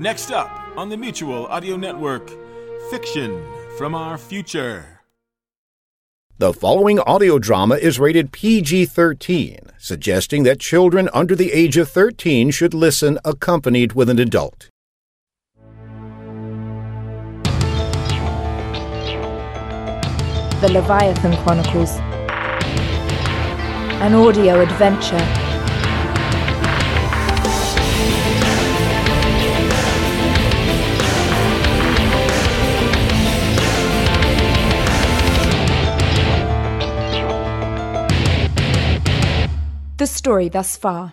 Next 0.00 0.30
up 0.30 0.48
on 0.76 0.90
the 0.90 0.96
Mutual 0.96 1.46
Audio 1.46 1.76
Network, 1.76 2.30
Fiction 2.88 3.44
from 3.76 3.96
Our 3.96 4.16
Future. 4.16 5.00
The 6.38 6.52
following 6.52 7.00
audio 7.00 7.40
drama 7.40 7.74
is 7.74 7.98
rated 7.98 8.30
PG 8.30 8.86
13, 8.86 9.58
suggesting 9.76 10.44
that 10.44 10.60
children 10.60 11.08
under 11.12 11.34
the 11.34 11.52
age 11.52 11.76
of 11.76 11.88
13 11.88 12.52
should 12.52 12.74
listen 12.74 13.18
accompanied 13.24 13.94
with 13.94 14.08
an 14.08 14.20
adult. 14.20 14.68
The 20.60 20.70
Leviathan 20.70 21.36
Chronicles. 21.42 21.96
An 24.00 24.14
audio 24.14 24.60
adventure. 24.60 25.47
The 39.98 40.06
story 40.06 40.48
thus 40.48 40.76
far. 40.76 41.12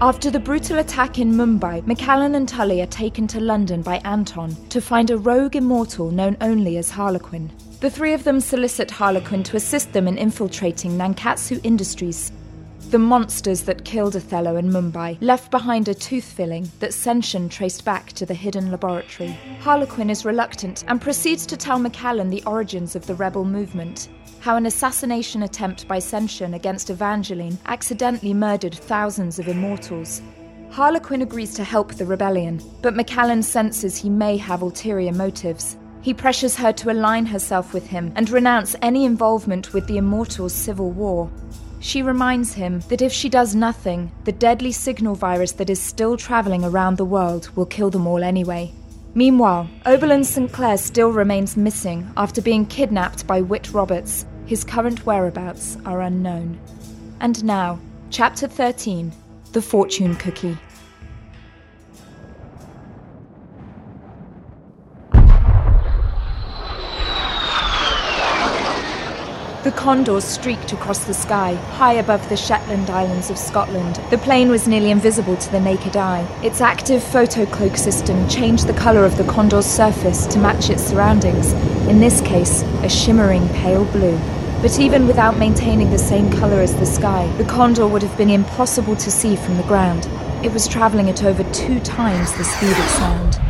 After 0.00 0.30
the 0.30 0.38
brutal 0.38 0.78
attack 0.78 1.18
in 1.18 1.32
Mumbai, 1.32 1.82
McAllen 1.82 2.36
and 2.36 2.48
Tully 2.48 2.80
are 2.82 2.86
taken 2.86 3.26
to 3.26 3.40
London 3.40 3.82
by 3.82 3.96
Anton 4.04 4.54
to 4.68 4.80
find 4.80 5.10
a 5.10 5.18
rogue 5.18 5.56
immortal 5.56 6.12
known 6.12 6.36
only 6.40 6.76
as 6.76 6.88
Harlequin. 6.88 7.50
The 7.80 7.90
three 7.90 8.12
of 8.12 8.22
them 8.22 8.38
solicit 8.38 8.92
Harlequin 8.92 9.42
to 9.42 9.56
assist 9.56 9.92
them 9.92 10.06
in 10.06 10.16
infiltrating 10.16 10.92
Nankatsu 10.92 11.60
Industries, 11.64 12.30
the 12.90 12.98
monsters 13.00 13.62
that 13.62 13.84
killed 13.84 14.14
Othello 14.14 14.54
in 14.54 14.70
Mumbai 14.70 15.18
left 15.20 15.50
behind 15.50 15.88
a 15.88 15.94
tooth 15.94 16.32
filling 16.32 16.70
that 16.78 16.92
Senshin 16.92 17.50
traced 17.50 17.84
back 17.84 18.12
to 18.12 18.24
the 18.24 18.34
hidden 18.34 18.70
laboratory. 18.70 19.36
Harlequin 19.62 20.10
is 20.10 20.24
reluctant 20.24 20.84
and 20.86 21.00
proceeds 21.00 21.44
to 21.46 21.56
tell 21.56 21.80
McAllen 21.80 22.30
the 22.30 22.44
origins 22.44 22.94
of 22.94 23.04
the 23.06 23.16
rebel 23.16 23.44
movement. 23.44 24.08
How 24.40 24.56
an 24.56 24.66
assassination 24.66 25.42
attempt 25.42 25.88
by 25.88 25.98
Senshin 25.98 26.54
against 26.54 26.90
Evangeline 26.90 27.58
accidentally 27.66 28.32
murdered 28.32 28.74
thousands 28.74 29.38
of 29.38 29.48
immortals. 29.48 30.22
Harlequin 30.70 31.22
agrees 31.22 31.54
to 31.54 31.64
help 31.64 31.94
the 31.94 32.06
rebellion, 32.06 32.62
but 32.80 32.94
McAllen 32.94 33.42
senses 33.42 33.96
he 33.96 34.08
may 34.08 34.36
have 34.36 34.62
ulterior 34.62 35.12
motives. 35.12 35.76
He 36.02 36.14
pressures 36.14 36.54
her 36.54 36.72
to 36.74 36.92
align 36.92 37.26
herself 37.26 37.74
with 37.74 37.88
him 37.88 38.12
and 38.14 38.30
renounce 38.30 38.76
any 38.80 39.04
involvement 39.04 39.72
with 39.72 39.88
the 39.88 39.98
Immortals' 39.98 40.54
civil 40.54 40.92
war. 40.92 41.28
She 41.80 42.02
reminds 42.02 42.54
him 42.54 42.80
that 42.88 43.02
if 43.02 43.12
she 43.12 43.28
does 43.28 43.56
nothing, 43.56 44.12
the 44.24 44.32
deadly 44.32 44.72
signal 44.72 45.16
virus 45.16 45.52
that 45.52 45.70
is 45.70 45.80
still 45.80 46.16
traveling 46.16 46.64
around 46.64 46.96
the 46.96 47.04
world 47.04 47.50
will 47.56 47.66
kill 47.66 47.90
them 47.90 48.06
all 48.06 48.22
anyway. 48.22 48.72
Meanwhile, 49.14 49.68
Oberlin 49.86 50.24
St. 50.24 50.52
Clair 50.52 50.76
still 50.76 51.10
remains 51.10 51.56
missing 51.56 52.10
after 52.16 52.40
being 52.40 52.66
kidnapped 52.66 53.26
by 53.26 53.40
Whit 53.40 53.72
Roberts. 53.72 54.26
His 54.46 54.64
current 54.64 55.04
whereabouts 55.04 55.76
are 55.84 56.00
unknown. 56.02 56.58
And 57.20 57.42
now, 57.44 57.80
Chapter 58.10 58.48
13 58.48 59.12
The 59.52 59.60
Fortune 59.60 60.16
Cookie. 60.16 60.56
The 69.68 69.74
Condor 69.74 70.18
streaked 70.22 70.72
across 70.72 71.04
the 71.04 71.12
sky, 71.12 71.52
high 71.52 71.92
above 71.92 72.26
the 72.30 72.38
Shetland 72.38 72.88
Islands 72.88 73.28
of 73.28 73.36
Scotland. 73.36 73.96
The 74.08 74.16
plane 74.16 74.48
was 74.48 74.66
nearly 74.66 74.90
invisible 74.90 75.36
to 75.36 75.52
the 75.52 75.60
naked 75.60 75.94
eye. 75.94 76.26
Its 76.42 76.62
active 76.62 77.02
photocloak 77.02 77.76
system 77.76 78.26
changed 78.30 78.66
the 78.66 78.72
colour 78.72 79.04
of 79.04 79.18
the 79.18 79.24
Condor's 79.24 79.66
surface 79.66 80.24
to 80.28 80.38
match 80.38 80.70
its 80.70 80.82
surroundings, 80.82 81.52
in 81.86 82.00
this 82.00 82.22
case, 82.22 82.62
a 82.82 82.88
shimmering 82.88 83.46
pale 83.50 83.84
blue. 83.84 84.18
But 84.62 84.80
even 84.80 85.06
without 85.06 85.36
maintaining 85.36 85.90
the 85.90 85.98
same 85.98 86.30
colour 86.32 86.62
as 86.62 86.74
the 86.74 86.86
sky, 86.86 87.30
the 87.36 87.44
Condor 87.44 87.86
would 87.86 88.00
have 88.02 88.16
been 88.16 88.30
impossible 88.30 88.96
to 88.96 89.10
see 89.10 89.36
from 89.36 89.58
the 89.58 89.64
ground. 89.64 90.08
It 90.42 90.50
was 90.50 90.66
travelling 90.66 91.10
at 91.10 91.24
over 91.24 91.44
two 91.52 91.78
times 91.80 92.32
the 92.38 92.44
speed 92.44 92.70
of 92.70 92.88
sound. 92.92 93.47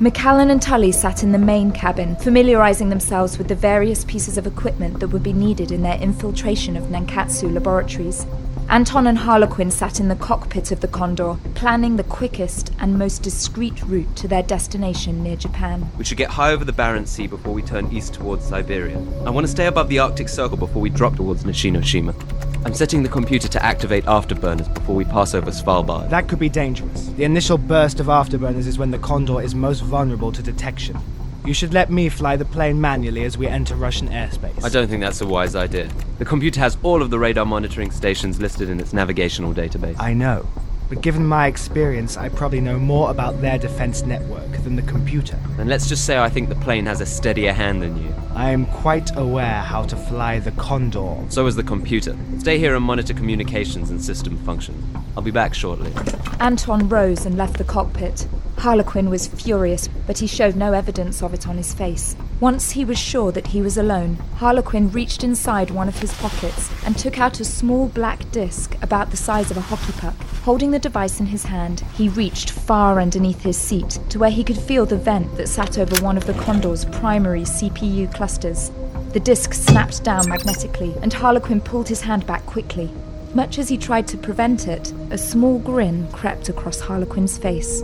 McAllen 0.00 0.50
and 0.50 0.62
Tully 0.62 0.92
sat 0.92 1.22
in 1.22 1.32
the 1.32 1.38
main 1.38 1.72
cabin, 1.72 2.16
familiarizing 2.16 2.88
themselves 2.88 3.36
with 3.36 3.48
the 3.48 3.54
various 3.54 4.02
pieces 4.06 4.38
of 4.38 4.46
equipment 4.46 4.98
that 4.98 5.08
would 5.08 5.22
be 5.22 5.34
needed 5.34 5.70
in 5.70 5.82
their 5.82 5.98
infiltration 5.98 6.74
of 6.74 6.84
Nankatsu 6.84 7.52
laboratories. 7.52 8.24
Anton 8.70 9.06
and 9.06 9.18
Harlequin 9.18 9.70
sat 9.70 10.00
in 10.00 10.08
the 10.08 10.16
cockpit 10.16 10.72
of 10.72 10.80
the 10.80 10.88
Condor, 10.88 11.36
planning 11.54 11.96
the 11.96 12.04
quickest 12.04 12.72
and 12.78 12.98
most 12.98 13.22
discreet 13.22 13.82
route 13.82 14.16
to 14.16 14.26
their 14.26 14.42
destination 14.42 15.22
near 15.22 15.36
Japan. 15.36 15.90
We 15.98 16.04
should 16.04 16.16
get 16.16 16.30
high 16.30 16.52
over 16.52 16.64
the 16.64 16.72
Barents 16.72 17.08
Sea 17.08 17.26
before 17.26 17.52
we 17.52 17.60
turn 17.60 17.92
east 17.92 18.14
towards 18.14 18.46
Siberia. 18.46 18.96
I 19.26 19.30
want 19.30 19.44
to 19.44 19.50
stay 19.52 19.66
above 19.66 19.90
the 19.90 19.98
Arctic 19.98 20.30
Circle 20.30 20.56
before 20.56 20.80
we 20.80 20.88
drop 20.88 21.16
towards 21.16 21.44
Nishinoshima. 21.44 22.14
I'm 22.62 22.74
setting 22.74 23.02
the 23.02 23.08
computer 23.08 23.48
to 23.48 23.64
activate 23.64 24.04
afterburners 24.04 24.72
before 24.74 24.94
we 24.94 25.06
pass 25.06 25.34
over 25.34 25.50
Svalbard. 25.50 26.10
That 26.10 26.28
could 26.28 26.38
be 26.38 26.50
dangerous. 26.50 27.06
The 27.16 27.24
initial 27.24 27.56
burst 27.56 28.00
of 28.00 28.06
afterburners 28.06 28.66
is 28.66 28.78
when 28.78 28.90
the 28.90 28.98
Condor 28.98 29.40
is 29.40 29.54
most 29.54 29.80
vulnerable 29.80 30.30
to 30.30 30.42
detection. 30.42 30.98
You 31.46 31.54
should 31.54 31.72
let 31.72 31.90
me 31.90 32.10
fly 32.10 32.36
the 32.36 32.44
plane 32.44 32.78
manually 32.78 33.24
as 33.24 33.38
we 33.38 33.46
enter 33.46 33.74
Russian 33.74 34.08
airspace. 34.08 34.62
I 34.62 34.68
don't 34.68 34.88
think 34.88 35.00
that's 35.00 35.22
a 35.22 35.26
wise 35.26 35.56
idea. 35.56 35.88
The 36.18 36.26
computer 36.26 36.60
has 36.60 36.76
all 36.82 37.00
of 37.00 37.08
the 37.08 37.18
radar 37.18 37.46
monitoring 37.46 37.90
stations 37.90 38.40
listed 38.40 38.68
in 38.68 38.78
its 38.78 38.92
navigational 38.92 39.54
database. 39.54 39.98
I 39.98 40.12
know. 40.12 40.46
But 40.90 41.02
given 41.02 41.24
my 41.24 41.46
experience, 41.46 42.16
I 42.16 42.28
probably 42.28 42.60
know 42.60 42.76
more 42.76 43.12
about 43.12 43.40
their 43.40 43.58
defense 43.58 44.02
network 44.02 44.50
than 44.64 44.74
the 44.74 44.82
computer. 44.82 45.38
Then 45.56 45.68
let's 45.68 45.88
just 45.88 46.04
say 46.04 46.18
I 46.18 46.28
think 46.28 46.48
the 46.48 46.56
plane 46.56 46.84
has 46.86 47.00
a 47.00 47.06
steadier 47.06 47.52
hand 47.52 47.80
than 47.80 47.96
you. 47.96 48.12
I 48.34 48.50
am 48.50 48.66
quite 48.66 49.16
aware 49.16 49.60
how 49.60 49.84
to 49.84 49.94
fly 49.94 50.40
the 50.40 50.50
Condor. 50.50 51.16
So 51.28 51.46
is 51.46 51.54
the 51.54 51.62
computer. 51.62 52.16
Stay 52.40 52.58
here 52.58 52.74
and 52.74 52.84
monitor 52.84 53.14
communications 53.14 53.90
and 53.90 54.02
system 54.02 54.36
functions. 54.38 54.84
I'll 55.16 55.22
be 55.22 55.30
back 55.30 55.54
shortly. 55.54 55.92
Anton 56.40 56.88
rose 56.88 57.24
and 57.24 57.36
left 57.36 57.58
the 57.58 57.64
cockpit. 57.64 58.26
Harlequin 58.58 59.10
was 59.10 59.28
furious, 59.28 59.88
but 60.08 60.18
he 60.18 60.26
showed 60.26 60.56
no 60.56 60.72
evidence 60.72 61.22
of 61.22 61.32
it 61.34 61.46
on 61.46 61.56
his 61.56 61.72
face. 61.72 62.16
Once 62.40 62.70
he 62.70 62.86
was 62.86 62.98
sure 62.98 63.30
that 63.30 63.48
he 63.48 63.60
was 63.60 63.76
alone, 63.76 64.14
Harlequin 64.36 64.90
reached 64.92 65.22
inside 65.22 65.70
one 65.70 65.88
of 65.88 65.98
his 65.98 66.14
pockets 66.14 66.70
and 66.86 66.96
took 66.96 67.20
out 67.20 67.38
a 67.38 67.44
small 67.44 67.86
black 67.88 68.30
disc 68.32 68.74
about 68.80 69.10
the 69.10 69.16
size 69.16 69.50
of 69.50 69.58
a 69.58 69.60
hockey 69.60 69.92
puck. 69.98 70.14
Holding 70.42 70.70
the 70.70 70.78
device 70.78 71.20
in 71.20 71.26
his 71.26 71.44
hand, 71.44 71.80
he 71.94 72.08
reached 72.08 72.50
far 72.50 72.98
underneath 72.98 73.42
his 73.42 73.58
seat 73.58 73.98
to 74.08 74.18
where 74.18 74.30
he 74.30 74.42
could 74.42 74.56
feel 74.56 74.86
the 74.86 74.96
vent 74.96 75.36
that 75.36 75.50
sat 75.50 75.76
over 75.76 76.02
one 76.02 76.16
of 76.16 76.24
the 76.24 76.32
Condor's 76.32 76.86
primary 76.86 77.42
CPU 77.42 78.12
clusters. 78.14 78.72
The 79.12 79.20
disc 79.20 79.52
snapped 79.52 80.02
down 80.02 80.26
magnetically, 80.26 80.94
and 81.02 81.12
Harlequin 81.12 81.60
pulled 81.60 81.88
his 81.88 82.00
hand 82.00 82.26
back 82.26 82.46
quickly. 82.46 82.90
Much 83.34 83.58
as 83.58 83.68
he 83.68 83.76
tried 83.76 84.08
to 84.08 84.16
prevent 84.16 84.66
it, 84.66 84.94
a 85.10 85.18
small 85.18 85.58
grin 85.58 86.08
crept 86.10 86.48
across 86.48 86.80
Harlequin's 86.80 87.36
face. 87.36 87.82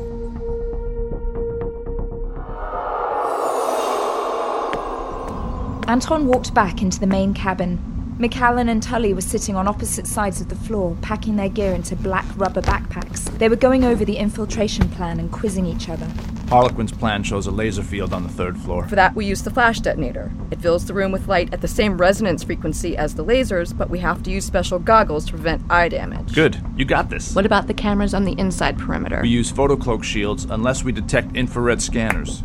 Anton 5.88 6.26
walked 6.26 6.52
back 6.52 6.82
into 6.82 6.98
the 6.98 7.06
main 7.06 7.32
cabin. 7.32 7.78
McAllen 8.18 8.68
and 8.68 8.82
Tully 8.82 9.14
were 9.14 9.20
sitting 9.20 9.54
on 9.54 9.68
opposite 9.68 10.06
sides 10.06 10.40
of 10.40 10.48
the 10.48 10.56
floor, 10.56 10.96
packing 11.00 11.36
their 11.36 11.48
gear 11.48 11.72
into 11.74 11.94
black 11.94 12.24
rubber 12.36 12.60
backpacks. 12.60 13.26
They 13.38 13.48
were 13.48 13.54
going 13.56 13.84
over 13.84 14.04
the 14.04 14.16
infiltration 14.16 14.88
plan 14.88 15.20
and 15.20 15.30
quizzing 15.30 15.64
each 15.64 15.88
other. 15.88 16.10
Harlequin's 16.48 16.90
plan 16.90 17.22
shows 17.22 17.46
a 17.46 17.52
laser 17.52 17.84
field 17.84 18.12
on 18.12 18.24
the 18.24 18.28
third 18.28 18.56
floor. 18.58 18.88
For 18.88 18.96
that, 18.96 19.14
we 19.14 19.26
use 19.26 19.42
the 19.42 19.50
flash 19.50 19.78
detonator. 19.78 20.32
It 20.50 20.60
fills 20.60 20.86
the 20.86 20.94
room 20.94 21.12
with 21.12 21.28
light 21.28 21.54
at 21.54 21.60
the 21.60 21.68
same 21.68 21.98
resonance 21.98 22.42
frequency 22.42 22.96
as 22.96 23.14
the 23.14 23.24
lasers, 23.24 23.76
but 23.76 23.88
we 23.88 24.00
have 24.00 24.24
to 24.24 24.30
use 24.30 24.44
special 24.44 24.80
goggles 24.80 25.26
to 25.26 25.32
prevent 25.32 25.62
eye 25.70 25.88
damage. 25.88 26.34
Good, 26.34 26.60
you 26.76 26.84
got 26.84 27.10
this. 27.10 27.32
What 27.32 27.46
about 27.46 27.68
the 27.68 27.74
cameras 27.74 28.12
on 28.12 28.24
the 28.24 28.38
inside 28.40 28.76
perimeter? 28.76 29.20
We 29.22 29.28
use 29.28 29.52
photocloak 29.52 30.02
shields 30.02 30.46
unless 30.46 30.82
we 30.82 30.90
detect 30.90 31.36
infrared 31.36 31.80
scanners. 31.80 32.42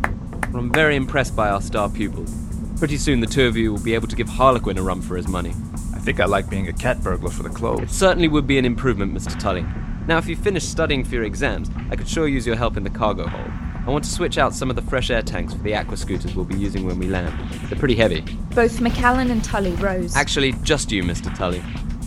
I'm 0.54 0.70
very 0.70 0.94
impressed 0.94 1.34
by 1.34 1.48
our 1.48 1.60
star 1.60 1.88
pupils. 1.88 2.51
Pretty 2.82 2.98
soon 2.98 3.20
the 3.20 3.28
two 3.28 3.46
of 3.46 3.56
you 3.56 3.70
will 3.70 3.80
be 3.80 3.94
able 3.94 4.08
to 4.08 4.16
give 4.16 4.28
Harlequin 4.28 4.76
a 4.76 4.82
run 4.82 5.00
for 5.00 5.16
his 5.16 5.28
money. 5.28 5.50
I 5.94 6.00
think 6.00 6.18
I 6.18 6.24
like 6.24 6.50
being 6.50 6.66
a 6.66 6.72
cat 6.72 7.00
burglar 7.00 7.30
for 7.30 7.44
the 7.44 7.48
clothes. 7.48 7.82
It 7.82 7.90
certainly 7.90 8.26
would 8.26 8.44
be 8.44 8.58
an 8.58 8.64
improvement, 8.64 9.14
Mr. 9.14 9.38
Tully. 9.38 9.64
Now, 10.08 10.18
if 10.18 10.26
you 10.26 10.34
finish 10.34 10.64
studying 10.64 11.04
for 11.04 11.14
your 11.14 11.22
exams, 11.22 11.70
I 11.90 11.94
could 11.94 12.08
sure 12.08 12.26
use 12.26 12.44
your 12.44 12.56
help 12.56 12.76
in 12.76 12.82
the 12.82 12.90
cargo 12.90 13.28
hold. 13.28 13.52
I 13.86 13.88
want 13.88 14.02
to 14.02 14.10
switch 14.10 14.36
out 14.36 14.52
some 14.52 14.68
of 14.68 14.74
the 14.74 14.82
fresh 14.82 15.10
air 15.10 15.22
tanks 15.22 15.54
for 15.54 15.62
the 15.62 15.76
aqua 15.76 15.96
scooters 15.96 16.34
we'll 16.34 16.44
be 16.44 16.56
using 16.56 16.84
when 16.84 16.98
we 16.98 17.06
land. 17.06 17.32
They're 17.68 17.78
pretty 17.78 17.94
heavy. 17.94 18.22
Both 18.52 18.80
McAllen 18.80 19.30
and 19.30 19.44
Tully 19.44 19.74
rose. 19.74 20.16
Actually, 20.16 20.50
just 20.64 20.90
you, 20.90 21.04
Mr. 21.04 21.32
Tully. 21.36 21.60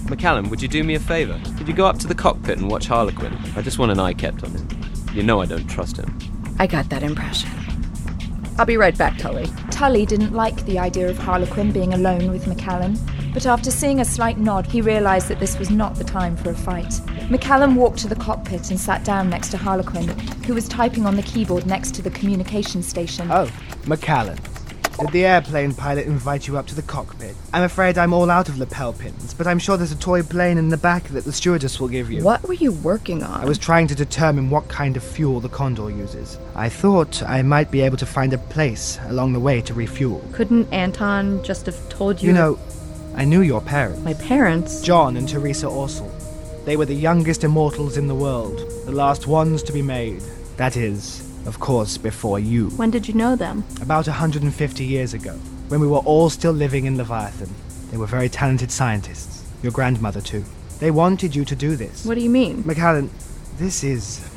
McAllen, 0.07 0.49
would 0.49 0.61
you 0.61 0.67
do 0.67 0.83
me 0.83 0.95
a 0.95 0.99
favor? 0.99 1.39
Could 1.57 1.69
you 1.69 1.73
go 1.73 1.85
up 1.85 1.99
to 1.99 2.07
the 2.07 2.15
cockpit 2.15 2.57
and 2.57 2.69
watch 2.69 2.87
Harlequin? 2.87 3.33
I 3.55 3.61
just 3.61 3.79
want 3.79 3.93
an 3.93 3.99
eye 4.01 4.11
kept 4.11 4.43
on 4.43 4.51
him. 4.51 4.67
You 5.13 5.23
know 5.23 5.39
I 5.41 5.45
don't 5.45 5.67
trust 5.67 5.95
him. 5.95 6.19
I 6.59 6.67
got 6.67 6.89
that 6.89 7.01
impression. 7.01 7.49
I'll 8.57 8.65
be 8.65 8.75
right 8.75 8.97
back, 8.97 9.17
Tully. 9.17 9.49
Tully 9.75 10.05
didn't 10.05 10.31
like 10.31 10.65
the 10.65 10.79
idea 10.79 11.09
of 11.09 11.17
Harlequin 11.17 11.73
being 11.73 11.93
alone 11.93 12.31
with 12.31 12.45
McAllen, 12.45 12.97
but 13.33 13.45
after 13.45 13.69
seeing 13.69 13.99
a 13.99 14.05
slight 14.05 14.37
nod, 14.37 14.65
he 14.65 14.79
realized 14.79 15.27
that 15.27 15.41
this 15.41 15.59
was 15.59 15.69
not 15.69 15.95
the 15.95 16.03
time 16.05 16.37
for 16.37 16.51
a 16.51 16.55
fight. 16.55 16.93
McAllen 17.27 17.75
walked 17.75 17.97
to 17.97 18.07
the 18.07 18.15
cockpit 18.15 18.69
and 18.69 18.79
sat 18.79 19.03
down 19.03 19.29
next 19.29 19.49
to 19.49 19.57
Harlequin, 19.57 20.07
who 20.45 20.53
was 20.53 20.69
typing 20.69 21.05
on 21.05 21.17
the 21.17 21.23
keyboard 21.23 21.65
next 21.65 21.93
to 21.95 22.01
the 22.01 22.09
communication 22.09 22.81
station. 22.81 23.29
Oh, 23.29 23.51
McAllen. 23.81 24.39
Did 24.99 25.11
the 25.11 25.25
airplane 25.25 25.73
pilot 25.73 26.05
invite 26.07 26.47
you 26.47 26.57
up 26.57 26.67
to 26.67 26.75
the 26.75 26.81
cockpit? 26.81 27.35
I'm 27.51 27.63
afraid 27.63 27.97
I'm 27.97 28.13
all 28.13 28.31
out 28.31 28.47
of 28.47 28.57
lapel 28.57 28.93
pins, 28.93 29.33
but 29.33 29.45
I'm 29.45 29.59
sure 29.59 29.75
there's 29.75 29.91
a 29.91 29.97
toy 29.97 30.23
plane 30.23 30.57
in 30.57 30.69
the 30.69 30.77
back 30.77 31.03
that 31.09 31.25
the 31.25 31.33
stewardess 31.33 31.81
will 31.81 31.89
give 31.89 32.09
you. 32.09 32.23
What 32.23 32.47
were 32.47 32.53
you 32.53 32.71
working 32.71 33.21
on? 33.21 33.41
I 33.41 33.45
was 33.45 33.57
trying 33.57 33.87
to 33.87 33.95
determine 33.95 34.49
what 34.49 34.69
kind 34.69 34.95
of 34.95 35.03
fuel 35.03 35.41
the 35.41 35.49
Condor 35.49 35.89
uses. 35.89 36.39
I 36.55 36.69
thought 36.69 37.21
I 37.23 37.41
might 37.41 37.71
be 37.71 37.81
able 37.81 37.97
to 37.97 38.05
find 38.05 38.31
a 38.31 38.37
place 38.37 38.97
along 39.07 39.33
the 39.33 39.39
way 39.41 39.59
to 39.63 39.73
refuel. 39.73 40.23
Couldn't 40.31 40.71
Anton 40.71 41.43
just 41.43 41.65
have 41.65 41.89
told 41.89 42.21
you? 42.21 42.29
You 42.29 42.33
know, 42.33 42.59
I 43.15 43.25
knew 43.25 43.41
your 43.41 43.61
parents. 43.61 44.01
my 44.01 44.13
parents. 44.13 44.81
John 44.81 45.17
and 45.17 45.27
Teresa 45.27 45.67
Orsel. 45.67 46.09
They 46.63 46.77
were 46.77 46.85
the 46.85 46.95
youngest 46.95 47.43
immortals 47.43 47.97
in 47.97 48.07
the 48.07 48.15
world, 48.15 48.57
the 48.85 48.93
last 48.93 49.27
ones 49.27 49.61
to 49.63 49.73
be 49.73 49.81
made. 49.81 50.23
That 50.55 50.77
is, 50.77 51.24
of 51.45 51.59
course, 51.59 51.97
before 51.97 52.39
you. 52.39 52.69
When 52.71 52.91
did 52.91 53.07
you 53.07 53.13
know 53.13 53.35
them? 53.35 53.63
About 53.81 54.07
150 54.07 54.83
years 54.83 55.13
ago, 55.13 55.33
when 55.67 55.79
we 55.79 55.87
were 55.87 55.99
all 55.99 56.29
still 56.29 56.53
living 56.53 56.85
in 56.85 56.97
Leviathan. 56.97 57.53
They 57.91 57.97
were 57.97 58.07
very 58.07 58.29
talented 58.29 58.71
scientists. 58.71 59.43
Your 59.61 59.71
grandmother, 59.71 60.21
too. 60.21 60.43
They 60.79 60.91
wanted 60.91 61.35
you 61.35 61.45
to 61.45 61.55
do 61.55 61.75
this. 61.75 62.05
What 62.05 62.15
do 62.15 62.21
you 62.21 62.29
mean? 62.29 62.63
McAllen, 62.63 63.09
this 63.57 63.83
is 63.83 64.29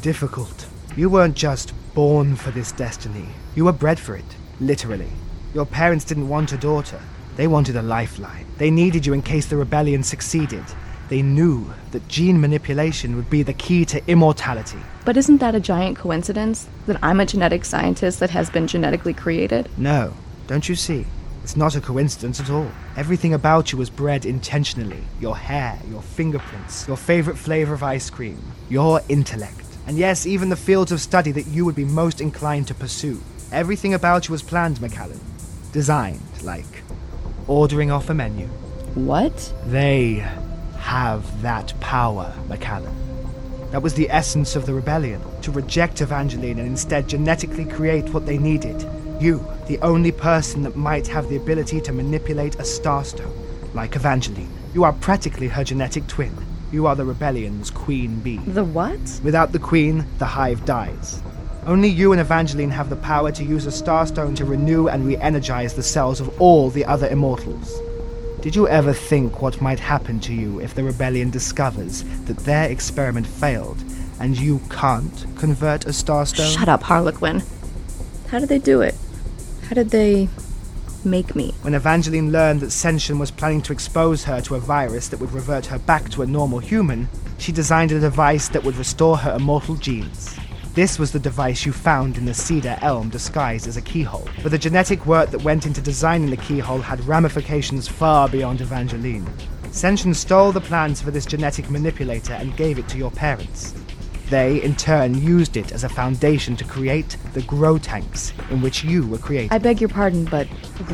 difficult. 0.00 0.66
You 0.96 1.08
weren't 1.08 1.36
just 1.36 1.72
born 1.94 2.34
for 2.34 2.50
this 2.50 2.72
destiny, 2.72 3.28
you 3.54 3.64
were 3.64 3.72
bred 3.72 3.98
for 4.00 4.16
it, 4.16 4.24
literally. 4.60 5.10
Your 5.54 5.64
parents 5.64 6.04
didn't 6.04 6.28
want 6.28 6.52
a 6.52 6.56
daughter, 6.56 7.00
they 7.36 7.46
wanted 7.46 7.76
a 7.76 7.82
lifeline. 7.82 8.46
They 8.58 8.70
needed 8.70 9.06
you 9.06 9.12
in 9.12 9.22
case 9.22 9.46
the 9.46 9.56
rebellion 9.56 10.02
succeeded. 10.02 10.64
They 11.08 11.22
knew 11.22 11.72
that 11.92 12.08
gene 12.08 12.40
manipulation 12.40 13.16
would 13.16 13.28
be 13.28 13.42
the 13.42 13.52
key 13.52 13.84
to 13.86 14.02
immortality. 14.10 14.78
But 15.04 15.16
isn't 15.16 15.38
that 15.38 15.54
a 15.54 15.60
giant 15.60 15.98
coincidence 15.98 16.68
that 16.86 16.98
I'm 17.02 17.20
a 17.20 17.26
genetic 17.26 17.64
scientist 17.64 18.20
that 18.20 18.30
has 18.30 18.48
been 18.50 18.66
genetically 18.66 19.12
created? 19.12 19.68
No, 19.76 20.14
don't 20.46 20.68
you 20.68 20.74
see? 20.74 21.06
It's 21.42 21.56
not 21.56 21.76
a 21.76 21.80
coincidence 21.80 22.40
at 22.40 22.48
all. 22.48 22.70
Everything 22.96 23.34
about 23.34 23.70
you 23.70 23.76
was 23.76 23.90
bred 23.90 24.24
intentionally. 24.24 25.04
Your 25.20 25.36
hair, 25.36 25.78
your 25.90 26.00
fingerprints, 26.00 26.88
your 26.88 26.96
favorite 26.96 27.36
flavor 27.36 27.74
of 27.74 27.82
ice 27.82 28.08
cream, 28.08 28.40
your 28.70 29.02
intellect. 29.10 29.60
And 29.86 29.98
yes, 29.98 30.26
even 30.26 30.48
the 30.48 30.56
fields 30.56 30.90
of 30.90 31.02
study 31.02 31.32
that 31.32 31.46
you 31.46 31.66
would 31.66 31.74
be 31.74 31.84
most 31.84 32.22
inclined 32.22 32.66
to 32.68 32.74
pursue. 32.74 33.20
Everything 33.52 33.92
about 33.92 34.26
you 34.26 34.32
was 34.32 34.42
planned, 34.42 34.78
McAllen. 34.78 35.20
Designed, 35.70 36.22
like 36.42 36.64
ordering 37.46 37.90
off 37.90 38.08
a 38.08 38.14
menu. 38.14 38.46
What? 38.94 39.52
They 39.66 40.26
have 40.84 41.40
that 41.40 41.72
power, 41.80 42.30
McAllen. 42.46 42.94
That 43.70 43.80
was 43.80 43.94
the 43.94 44.10
essence 44.10 44.54
of 44.54 44.66
the 44.66 44.74
rebellion 44.74 45.18
to 45.40 45.50
reject 45.50 46.02
Evangeline 46.02 46.58
and 46.58 46.68
instead 46.68 47.08
genetically 47.08 47.64
create 47.64 48.10
what 48.10 48.26
they 48.26 48.36
needed. 48.36 48.86
You, 49.18 49.42
the 49.66 49.78
only 49.78 50.12
person 50.12 50.62
that 50.62 50.76
might 50.76 51.06
have 51.06 51.30
the 51.30 51.36
ability 51.36 51.80
to 51.80 51.92
manipulate 51.92 52.56
a 52.56 52.64
starstone, 52.64 53.34
like 53.72 53.96
Evangeline. 53.96 54.50
You 54.74 54.84
are 54.84 54.92
practically 54.92 55.48
her 55.48 55.64
genetic 55.64 56.06
twin. 56.06 56.36
You 56.70 56.86
are 56.86 56.94
the 56.94 57.06
rebellion's 57.06 57.70
queen 57.70 58.20
bee. 58.20 58.36
The 58.36 58.62
what? 58.62 59.20
Without 59.24 59.52
the 59.52 59.58
queen, 59.58 60.04
the 60.18 60.26
hive 60.26 60.66
dies. 60.66 61.22
Only 61.64 61.88
you 61.88 62.12
and 62.12 62.20
Evangeline 62.20 62.70
have 62.72 62.90
the 62.90 62.96
power 62.96 63.32
to 63.32 63.42
use 63.42 63.66
a 63.66 63.70
starstone 63.70 64.36
to 64.36 64.44
renew 64.44 64.88
and 64.88 65.06
re 65.06 65.16
energize 65.16 65.72
the 65.72 65.82
cells 65.82 66.20
of 66.20 66.38
all 66.38 66.68
the 66.68 66.84
other 66.84 67.08
immortals. 67.08 67.80
Did 68.44 68.54
you 68.54 68.68
ever 68.68 68.92
think 68.92 69.40
what 69.40 69.62
might 69.62 69.80
happen 69.80 70.20
to 70.20 70.34
you 70.34 70.60
if 70.60 70.74
the 70.74 70.84
rebellion 70.84 71.30
discovers 71.30 72.04
that 72.26 72.36
their 72.40 72.68
experiment 72.70 73.26
failed 73.26 73.82
and 74.20 74.38
you 74.38 74.60
can't 74.68 75.24
convert 75.38 75.86
a 75.86 75.94
starstone? 75.94 76.54
Shut 76.54 76.68
up, 76.68 76.82
Harlequin. 76.82 77.42
How 78.28 78.40
did 78.40 78.50
they 78.50 78.58
do 78.58 78.82
it? 78.82 78.94
How 79.62 79.72
did 79.72 79.88
they 79.88 80.28
make 81.06 81.34
me? 81.34 81.54
When 81.62 81.72
Evangeline 81.72 82.32
learned 82.32 82.60
that 82.60 82.66
Senshin 82.66 83.18
was 83.18 83.30
planning 83.30 83.62
to 83.62 83.72
expose 83.72 84.24
her 84.24 84.42
to 84.42 84.56
a 84.56 84.60
virus 84.60 85.08
that 85.08 85.20
would 85.20 85.32
revert 85.32 85.64
her 85.64 85.78
back 85.78 86.10
to 86.10 86.20
a 86.20 86.26
normal 86.26 86.58
human, 86.58 87.08
she 87.38 87.50
designed 87.50 87.92
a 87.92 87.98
device 87.98 88.48
that 88.48 88.62
would 88.62 88.76
restore 88.76 89.16
her 89.16 89.36
immortal 89.36 89.76
genes. 89.76 90.38
This 90.74 90.98
was 90.98 91.12
the 91.12 91.20
device 91.20 91.64
you 91.64 91.72
found 91.72 92.18
in 92.18 92.24
the 92.24 92.34
cedar 92.34 92.76
elm 92.80 93.08
disguised 93.08 93.68
as 93.68 93.76
a 93.76 93.80
keyhole. 93.80 94.28
But 94.42 94.50
the 94.50 94.58
genetic 94.58 95.06
work 95.06 95.30
that 95.30 95.44
went 95.44 95.66
into 95.66 95.80
designing 95.80 96.30
the 96.30 96.36
keyhole 96.36 96.80
had 96.80 97.06
ramifications 97.06 97.86
far 97.86 98.28
beyond 98.28 98.60
Evangeline. 98.60 99.24
Senshin 99.66 100.12
stole 100.12 100.50
the 100.50 100.60
plans 100.60 101.00
for 101.00 101.12
this 101.12 101.26
genetic 101.26 101.70
manipulator 101.70 102.32
and 102.32 102.56
gave 102.56 102.80
it 102.80 102.88
to 102.88 102.98
your 102.98 103.12
parents. 103.12 103.72
They, 104.30 104.60
in 104.64 104.74
turn, 104.74 105.14
used 105.14 105.56
it 105.56 105.70
as 105.70 105.84
a 105.84 105.88
foundation 105.88 106.56
to 106.56 106.64
create 106.64 107.18
the 107.34 107.42
grow 107.42 107.78
tanks 107.78 108.32
in 108.50 108.60
which 108.60 108.82
you 108.82 109.06
were 109.06 109.18
created. 109.18 109.52
I 109.52 109.58
beg 109.58 109.80
your 109.80 109.90
pardon, 109.90 110.24
but 110.24 110.48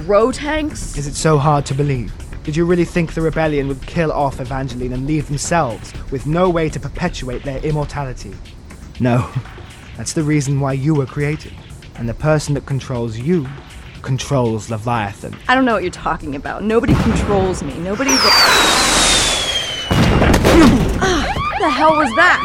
Grow 0.04 0.30
tanks? 0.30 0.98
Is 0.98 1.06
it 1.06 1.14
so 1.14 1.38
hard 1.38 1.64
to 1.64 1.74
believe? 1.74 2.12
Did 2.44 2.54
you 2.54 2.66
really 2.66 2.84
think 2.84 3.14
the 3.14 3.22
rebellion 3.22 3.66
would 3.68 3.80
kill 3.86 4.12
off 4.12 4.40
Evangeline 4.40 4.92
and 4.92 5.06
leave 5.06 5.28
themselves 5.28 5.94
with 6.10 6.26
no 6.26 6.50
way 6.50 6.68
to 6.68 6.78
perpetuate 6.78 7.44
their 7.44 7.64
immortality? 7.64 8.34
No. 8.98 9.30
That's 10.00 10.14
the 10.14 10.22
reason 10.22 10.60
why 10.60 10.72
you 10.72 10.94
were 10.94 11.04
created. 11.04 11.52
And 11.96 12.08
the 12.08 12.14
person 12.14 12.54
that 12.54 12.64
controls 12.64 13.18
you 13.18 13.46
controls 14.00 14.70
Leviathan. 14.70 15.36
I 15.46 15.54
don't 15.54 15.66
know 15.66 15.74
what 15.74 15.82
you're 15.82 15.92
talking 15.92 16.36
about. 16.36 16.62
Nobody 16.64 16.94
controls 16.94 17.62
me. 17.62 17.78
Nobody. 17.80 18.12
Ah, 21.02 21.56
the 21.60 21.68
hell 21.68 21.94
was 21.98 22.08
that? 22.16 22.40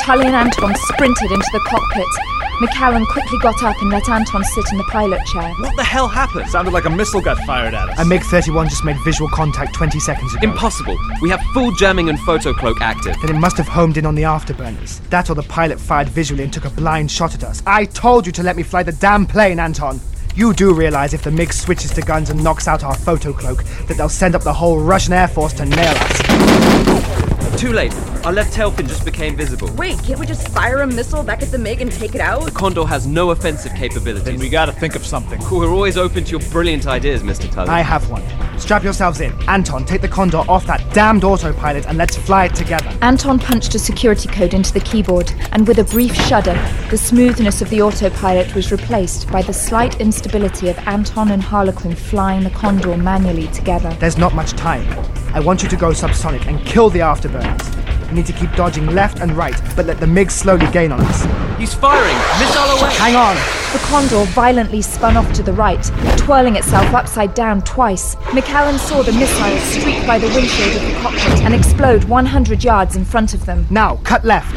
Tully 0.00 0.24
and 0.24 0.34
Anton 0.34 0.74
sprinted 0.74 1.30
into 1.32 1.50
the 1.52 1.60
cockpit. 1.66 2.35
McAllen 2.60 3.06
quickly 3.08 3.38
got 3.40 3.62
up 3.62 3.76
and 3.82 3.90
let 3.90 4.08
Anton 4.08 4.42
sit 4.42 4.64
in 4.72 4.78
the 4.78 4.84
pilot 4.84 5.20
chair. 5.26 5.52
What 5.60 5.76
the 5.76 5.84
hell 5.84 6.08
happened? 6.08 6.48
Sounded 6.48 6.72
like 6.72 6.86
a 6.86 6.90
missile 6.90 7.20
got 7.20 7.36
fired 7.44 7.74
at 7.74 7.90
us. 7.90 7.98
A 7.98 8.04
MiG 8.04 8.22
31 8.22 8.70
just 8.70 8.82
made 8.82 8.96
visual 9.04 9.28
contact 9.28 9.74
20 9.74 10.00
seconds 10.00 10.34
ago. 10.34 10.42
Impossible. 10.48 10.96
We 11.20 11.28
have 11.28 11.42
full 11.52 11.70
jamming 11.72 12.08
and 12.08 12.18
photo 12.20 12.54
cloak 12.54 12.80
active. 12.80 13.14
Then 13.20 13.36
it 13.36 13.38
must 13.38 13.58
have 13.58 13.68
homed 13.68 13.98
in 13.98 14.06
on 14.06 14.14
the 14.14 14.22
afterburners. 14.22 15.06
That 15.10 15.28
or 15.28 15.34
the 15.34 15.42
pilot 15.42 15.78
fired 15.78 16.08
visually 16.08 16.44
and 16.44 16.52
took 16.52 16.64
a 16.64 16.70
blind 16.70 17.10
shot 17.10 17.34
at 17.34 17.44
us. 17.44 17.62
I 17.66 17.84
told 17.84 18.24
you 18.24 18.32
to 18.32 18.42
let 18.42 18.56
me 18.56 18.62
fly 18.62 18.82
the 18.82 18.92
damn 18.92 19.26
plane, 19.26 19.60
Anton! 19.60 20.00
You 20.34 20.54
do 20.54 20.72
realize 20.72 21.12
if 21.12 21.24
the 21.24 21.30
MiG 21.30 21.52
switches 21.52 21.90
to 21.92 22.00
guns 22.00 22.30
and 22.30 22.42
knocks 22.42 22.68
out 22.68 22.84
our 22.84 22.96
photo 22.96 23.34
cloak, 23.34 23.64
that 23.86 23.98
they'll 23.98 24.08
send 24.08 24.34
up 24.34 24.42
the 24.42 24.52
whole 24.52 24.80
Russian 24.80 25.12
Air 25.12 25.28
Force 25.28 25.52
to 25.54 25.66
nail 25.66 25.94
us. 25.94 27.35
Too 27.56 27.72
late. 27.72 27.94
Our 28.26 28.32
left 28.32 28.52
tail 28.52 28.70
fin 28.70 28.86
just 28.86 29.04
became 29.04 29.34
visible. 29.36 29.70
Wait, 29.76 29.98
can't 30.02 30.18
we 30.20 30.26
just 30.26 30.48
fire 30.48 30.80
a 30.82 30.86
missile 30.86 31.22
back 31.22 31.42
at 31.42 31.50
the 31.50 31.58
MiG 31.58 31.80
and 31.80 31.90
take 31.90 32.14
it 32.14 32.20
out? 32.20 32.44
The 32.44 32.50
Condor 32.50 32.84
has 32.84 33.06
no 33.06 33.30
offensive 33.30 33.72
Then 33.72 33.80
capabilities. 33.80 34.40
we 34.40 34.48
gotta 34.48 34.72
think 34.72 34.94
of 34.94 35.06
something. 35.06 35.40
Cool. 35.40 35.60
We're 35.60 35.70
always 35.70 35.96
open 35.96 36.24
to 36.24 36.30
your 36.32 36.40
brilliant 36.50 36.86
ideas, 36.86 37.22
Mr. 37.22 37.50
Tully. 37.50 37.70
I 37.70 37.80
have 37.80 38.10
one. 38.10 38.22
Strap 38.58 38.84
yourselves 38.84 39.20
in. 39.20 39.32
Anton, 39.48 39.84
take 39.84 40.00
the 40.02 40.08
Condor 40.08 40.38
off 40.48 40.66
that 40.66 40.82
damned 40.92 41.24
autopilot 41.24 41.86
and 41.86 41.96
let's 41.96 42.16
fly 42.16 42.46
it 42.46 42.54
together. 42.54 42.90
Anton 43.00 43.38
punched 43.38 43.74
a 43.74 43.78
security 43.78 44.28
code 44.28 44.52
into 44.54 44.72
the 44.72 44.80
keyboard, 44.80 45.30
and 45.52 45.66
with 45.66 45.78
a 45.78 45.84
brief 45.84 46.14
shudder, 46.14 46.54
the 46.90 46.98
smoothness 46.98 47.62
of 47.62 47.70
the 47.70 47.80
autopilot 47.80 48.54
was 48.54 48.72
replaced 48.72 49.30
by 49.30 49.40
the 49.42 49.52
slight 49.52 50.00
instability 50.00 50.68
of 50.68 50.78
Anton 50.86 51.30
and 51.30 51.42
Harlequin 51.42 51.94
flying 51.94 52.44
the 52.44 52.50
Condor 52.50 52.96
manually 52.96 53.46
together. 53.48 53.90
There's 54.00 54.18
not 54.18 54.34
much 54.34 54.52
time. 54.52 54.84
I 55.32 55.40
want 55.40 55.62
you 55.62 55.68
to 55.68 55.76
go 55.76 55.90
subsonic 55.90 56.46
and 56.46 56.64
kill 56.64 56.90
the 56.90 57.00
afterburners. 57.00 58.08
We 58.08 58.14
need 58.14 58.26
to 58.26 58.32
keep 58.32 58.52
dodging 58.52 58.86
left 58.86 59.20
and 59.20 59.32
right, 59.32 59.60
but 59.74 59.86
let 59.86 59.98
the 59.98 60.06
MiG 60.06 60.30
slowly 60.30 60.66
gain 60.70 60.92
on 60.92 61.00
us. 61.00 61.24
He's 61.58 61.74
firing! 61.74 62.16
Missile 62.38 62.78
away! 62.78 62.94
Hang 62.94 63.16
on! 63.16 63.34
The 63.72 63.78
Condor 63.84 64.24
violently 64.32 64.80
spun 64.80 65.16
off 65.16 65.32
to 65.34 65.42
the 65.42 65.52
right, 65.52 65.82
twirling 66.16 66.56
itself 66.56 66.94
upside 66.94 67.34
down 67.34 67.62
twice. 67.62 68.14
McAllen 68.26 68.78
saw 68.78 69.02
the 69.02 69.12
missile 69.12 69.58
streak 69.58 70.06
by 70.06 70.18
the 70.18 70.28
windshield 70.28 70.76
of 70.76 70.82
the 70.82 70.94
cockpit 71.00 71.42
and 71.42 71.54
explode 71.54 72.04
100 72.04 72.62
yards 72.62 72.94
in 72.94 73.04
front 73.04 73.34
of 73.34 73.44
them. 73.44 73.66
Now, 73.70 73.96
cut 74.04 74.24
left. 74.24 74.56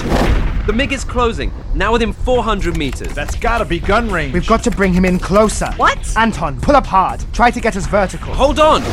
The 0.68 0.74
MiG 0.74 0.94
is 0.94 1.04
closing, 1.04 1.52
now 1.74 1.94
within 1.94 2.14
400 2.14 2.78
meters. 2.78 3.12
That's 3.16 3.36
gotta 3.36 3.66
be 3.66 3.80
gun 3.80 4.12
range. 4.12 4.34
We've 4.34 4.46
got 4.46 4.64
to 4.66 4.72
bring 4.72 4.94
him 4.94 5.06
in 5.06 5.18
closer. 5.18 5.72
What? 5.78 6.14
Anton, 6.16 6.62
pull 6.62 6.76
up 6.76 6.86
hard. 6.86 7.26
Try 7.34 7.50
to 7.50 7.60
get 7.60 7.76
us 7.76 7.88
vertical. 7.88 8.32
Hold 8.36 8.60
on! 8.60 8.84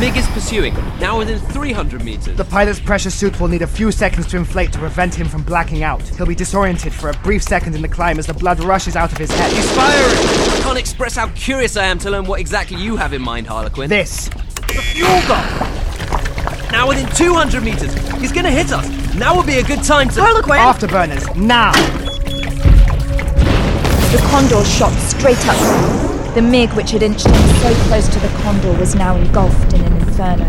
The 0.00 0.06
MiG 0.06 0.16
is 0.16 0.28
pursuing, 0.28 0.72
now 0.98 1.18
within 1.18 1.38
300 1.38 2.02
meters. 2.02 2.34
The 2.34 2.44
pilot's 2.46 2.80
pressure 2.80 3.10
suit 3.10 3.38
will 3.38 3.48
need 3.48 3.60
a 3.60 3.66
few 3.66 3.92
seconds 3.92 4.26
to 4.28 4.38
inflate 4.38 4.72
to 4.72 4.78
prevent 4.78 5.14
him 5.14 5.28
from 5.28 5.42
blacking 5.42 5.82
out. 5.82 6.00
He'll 6.00 6.24
be 6.24 6.34
disoriented 6.34 6.94
for 6.94 7.10
a 7.10 7.12
brief 7.18 7.42
second 7.42 7.74
in 7.74 7.82
the 7.82 7.88
climb 7.88 8.18
as 8.18 8.24
the 8.24 8.32
blood 8.32 8.60
rushes 8.60 8.96
out 8.96 9.12
of 9.12 9.18
his 9.18 9.30
head. 9.30 9.52
He's 9.52 9.70
firing! 9.72 10.16
I 10.56 10.60
can't 10.62 10.78
express 10.78 11.16
how 11.16 11.28
curious 11.34 11.76
I 11.76 11.84
am 11.84 11.98
to 11.98 12.10
learn 12.10 12.24
what 12.24 12.40
exactly 12.40 12.78
you 12.78 12.96
have 12.96 13.12
in 13.12 13.20
mind, 13.20 13.46
Harlequin. 13.46 13.90
This. 13.90 14.28
The 14.28 14.80
fuel 14.80 15.20
gun! 15.28 15.46
Now 16.72 16.88
within 16.88 17.06
200 17.14 17.62
meters. 17.62 17.92
He's 18.22 18.32
gonna 18.32 18.50
hit 18.50 18.72
us. 18.72 18.88
Now 19.16 19.36
would 19.36 19.46
be 19.46 19.58
a 19.58 19.62
good 19.62 19.84
time 19.84 20.08
to. 20.08 20.22
Harlequin! 20.22 20.56
Afterburners, 20.56 21.36
now! 21.36 21.72
The 24.12 24.18
Condor 24.30 24.64
shot 24.64 24.94
straight 24.94 25.46
up. 25.46 26.09
The 26.34 26.42
MiG, 26.42 26.70
which 26.74 26.92
had 26.92 27.02
inched 27.02 27.26
in 27.26 27.34
so 27.34 27.74
close 27.88 28.06
to 28.06 28.20
the 28.20 28.28
Condor, 28.42 28.72
was 28.74 28.94
now 28.94 29.16
engulfed 29.16 29.72
in 29.72 29.80
an 29.80 29.92
inferno. 29.96 30.44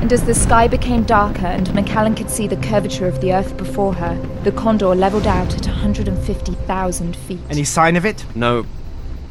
And 0.00 0.12
as 0.12 0.24
the 0.24 0.34
sky 0.34 0.66
became 0.66 1.04
darker 1.04 1.46
and 1.46 1.68
McAllen 1.68 2.16
could 2.16 2.28
see 2.28 2.48
the 2.48 2.56
curvature 2.56 3.06
of 3.06 3.20
the 3.20 3.32
Earth 3.32 3.56
before 3.56 3.94
her, 3.94 4.16
the 4.42 4.50
Condor 4.50 4.92
leveled 4.96 5.28
out 5.28 5.54
at 5.54 5.66
150,000 5.66 7.16
feet. 7.16 7.38
Any 7.48 7.62
sign 7.62 7.94
of 7.94 8.04
it? 8.04 8.24
No. 8.34 8.66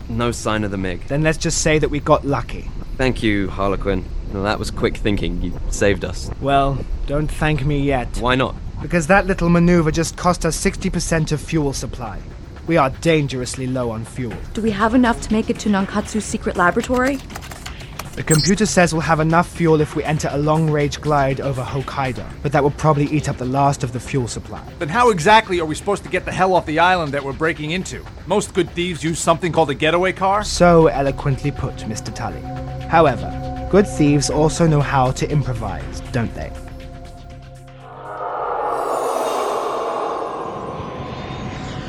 No 0.07 0.31
sign 0.31 0.63
of 0.63 0.71
the 0.71 0.77
MiG. 0.77 1.05
Then 1.07 1.21
let's 1.21 1.37
just 1.37 1.57
say 1.57 1.79
that 1.79 1.89
we 1.89 1.99
got 1.99 2.23
lucky. 2.23 2.71
Thank 2.95 3.21
you, 3.21 3.49
Harlequin. 3.49 4.05
Well, 4.31 4.43
that 4.43 4.57
was 4.57 4.71
quick 4.71 4.95
thinking. 4.95 5.41
You 5.41 5.59
saved 5.69 6.05
us. 6.05 6.31
Well, 6.39 6.77
don't 7.07 7.29
thank 7.29 7.65
me 7.65 7.81
yet. 7.81 8.19
Why 8.19 8.35
not? 8.35 8.55
Because 8.81 9.07
that 9.07 9.27
little 9.27 9.49
maneuver 9.49 9.91
just 9.91 10.15
cost 10.15 10.45
us 10.45 10.57
60% 10.63 11.33
of 11.33 11.41
fuel 11.41 11.73
supply. 11.73 12.21
We 12.67 12.77
are 12.77 12.89
dangerously 13.01 13.67
low 13.67 13.91
on 13.91 14.05
fuel. 14.05 14.33
Do 14.53 14.61
we 14.61 14.71
have 14.71 14.95
enough 14.95 15.21
to 15.21 15.33
make 15.33 15.49
it 15.49 15.59
to 15.59 15.69
Nankatsu's 15.69 16.25
secret 16.25 16.57
laboratory? 16.57 17.19
The 18.15 18.23
computer 18.23 18.65
says 18.65 18.93
we'll 18.93 19.01
have 19.01 19.19
enough 19.19 19.47
fuel 19.47 19.81
if 19.81 19.95
we 19.95 20.03
enter 20.03 20.29
a 20.31 20.37
long 20.37 20.71
range 20.71 21.01
glide 21.01 21.41
over 21.41 21.61
Hokkaido, 21.61 22.25
but 22.41 22.53
that 22.53 22.63
will 22.63 22.71
probably 22.71 23.05
eat 23.07 23.27
up 23.27 23.37
the 23.37 23.45
last 23.45 23.83
of 23.83 23.91
the 23.91 23.99
fuel 23.99 24.27
supply. 24.27 24.63
Then 24.79 24.87
how 24.87 25.09
exactly 25.09 25.59
are 25.59 25.65
we 25.65 25.75
supposed 25.75 26.03
to 26.05 26.09
get 26.09 26.23
the 26.23 26.31
hell 26.31 26.53
off 26.53 26.65
the 26.65 26.79
island 26.79 27.11
that 27.13 27.23
we're 27.23 27.33
breaking 27.33 27.71
into? 27.71 28.03
Most 28.25 28.53
good 28.53 28.69
thieves 28.71 29.03
use 29.03 29.19
something 29.19 29.51
called 29.51 29.69
a 29.69 29.75
getaway 29.75 30.13
car? 30.13 30.43
So 30.45 30.87
eloquently 30.87 31.51
put, 31.51 31.75
Mr. 31.79 32.15
Tully. 32.15 32.41
However, 32.87 33.67
good 33.69 33.85
thieves 33.85 34.29
also 34.29 34.65
know 34.65 34.81
how 34.81 35.11
to 35.11 35.29
improvise, 35.29 35.99
don't 36.11 36.33
they? 36.33 36.51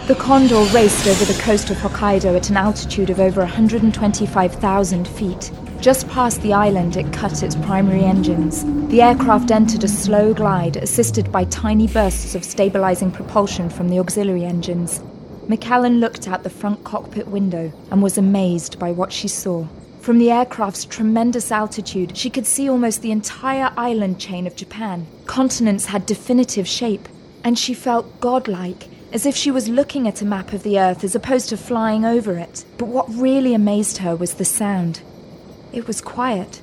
The 0.07 0.15
Condor 0.15 0.63
raced 0.73 1.09
over 1.09 1.25
the 1.25 1.43
coast 1.43 1.69
of 1.69 1.79
Hokkaido 1.79 2.37
at 2.37 2.49
an 2.49 2.57
altitude 2.57 3.11
of 3.11 3.19
over 3.19 3.41
125,000 3.41 5.09
feet. 5.09 5.51
Just 5.81 6.07
past 6.07 6.41
the 6.43 6.53
island, 6.53 6.97
it 6.97 7.13
cut 7.13 7.43
its 7.43 7.57
primary 7.57 8.05
engines. 8.05 8.65
The 8.89 9.03
aircraft 9.03 9.51
entered 9.51 9.83
a 9.83 9.89
slow 9.89 10.33
glide, 10.33 10.77
assisted 10.77 11.33
by 11.33 11.43
tiny 11.47 11.89
bursts 11.89 12.37
of 12.37 12.45
stabilizing 12.45 13.11
propulsion 13.11 13.69
from 13.69 13.89
the 13.89 13.99
auxiliary 13.99 14.45
engines. 14.45 15.01
McAllen 15.49 15.99
looked 15.99 16.29
out 16.29 16.45
the 16.45 16.51
front 16.51 16.85
cockpit 16.85 17.27
window 17.27 17.73
and 17.91 18.01
was 18.01 18.17
amazed 18.17 18.79
by 18.79 18.93
what 18.93 19.13
she 19.13 19.27
saw. 19.27 19.67
From 20.01 20.21
the 20.21 20.31
aircraft's 20.31 20.85
tremendous 20.85 21.51
altitude, 21.51 22.17
she 22.17 22.31
could 22.31 22.47
see 22.47 22.71
almost 22.71 23.03
the 23.03 23.11
entire 23.11 23.73
island 23.77 24.21
chain 24.21 24.47
of 24.47 24.55
Japan. 24.55 25.09
Continents 25.27 25.87
had 25.87 26.07
definitive 26.07 26.69
shape, 26.69 27.09
and 27.43 27.59
she 27.59 27.75
felt 27.75 28.21
godlike, 28.21 28.87
as 29.17 29.25
if 29.25 29.35
she 29.35 29.51
was 29.51 29.67
looking 29.67 30.07
at 30.07 30.21
a 30.21 30.27
map 30.27 30.53
of 30.53 30.63
the 30.63 30.79
Earth 30.79 31.03
as 31.03 31.15
opposed 31.15 31.49
to 31.49 31.57
flying 31.57 32.05
over 32.05 32.37
it. 32.37 32.67
But 32.77 32.89
what 32.89 33.09
really 33.09 33.55
amazed 33.55 33.97
her 33.97 34.15
was 34.15 34.35
the 34.35 34.45
sound. 34.45 35.01
It 35.73 35.87
was 35.87 36.03
quiet. 36.03 36.61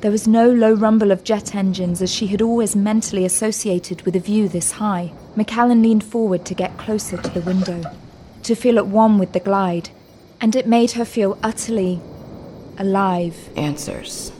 There 0.00 0.10
was 0.10 0.26
no 0.26 0.50
low 0.50 0.72
rumble 0.72 1.12
of 1.12 1.22
jet 1.22 1.54
engines 1.54 2.02
as 2.02 2.12
she 2.12 2.26
had 2.26 2.42
always 2.42 2.74
mentally 2.74 3.24
associated 3.24 4.02
with 4.02 4.16
a 4.16 4.18
view 4.18 4.48
this 4.48 4.72
high. 4.72 5.12
McAllen 5.36 5.80
leaned 5.80 6.02
forward 6.02 6.44
to 6.46 6.54
get 6.54 6.78
closer 6.78 7.16
to 7.16 7.30
the 7.30 7.42
window, 7.42 7.84
to 8.42 8.56
feel 8.56 8.78
at 8.78 8.88
one 8.88 9.16
with 9.16 9.32
the 9.32 9.38
glide, 9.38 9.90
and 10.40 10.56
it 10.56 10.66
made 10.66 10.90
her 10.92 11.04
feel 11.04 11.38
utterly 11.44 12.00
alive. 12.76 13.50
Answers. 13.56 14.32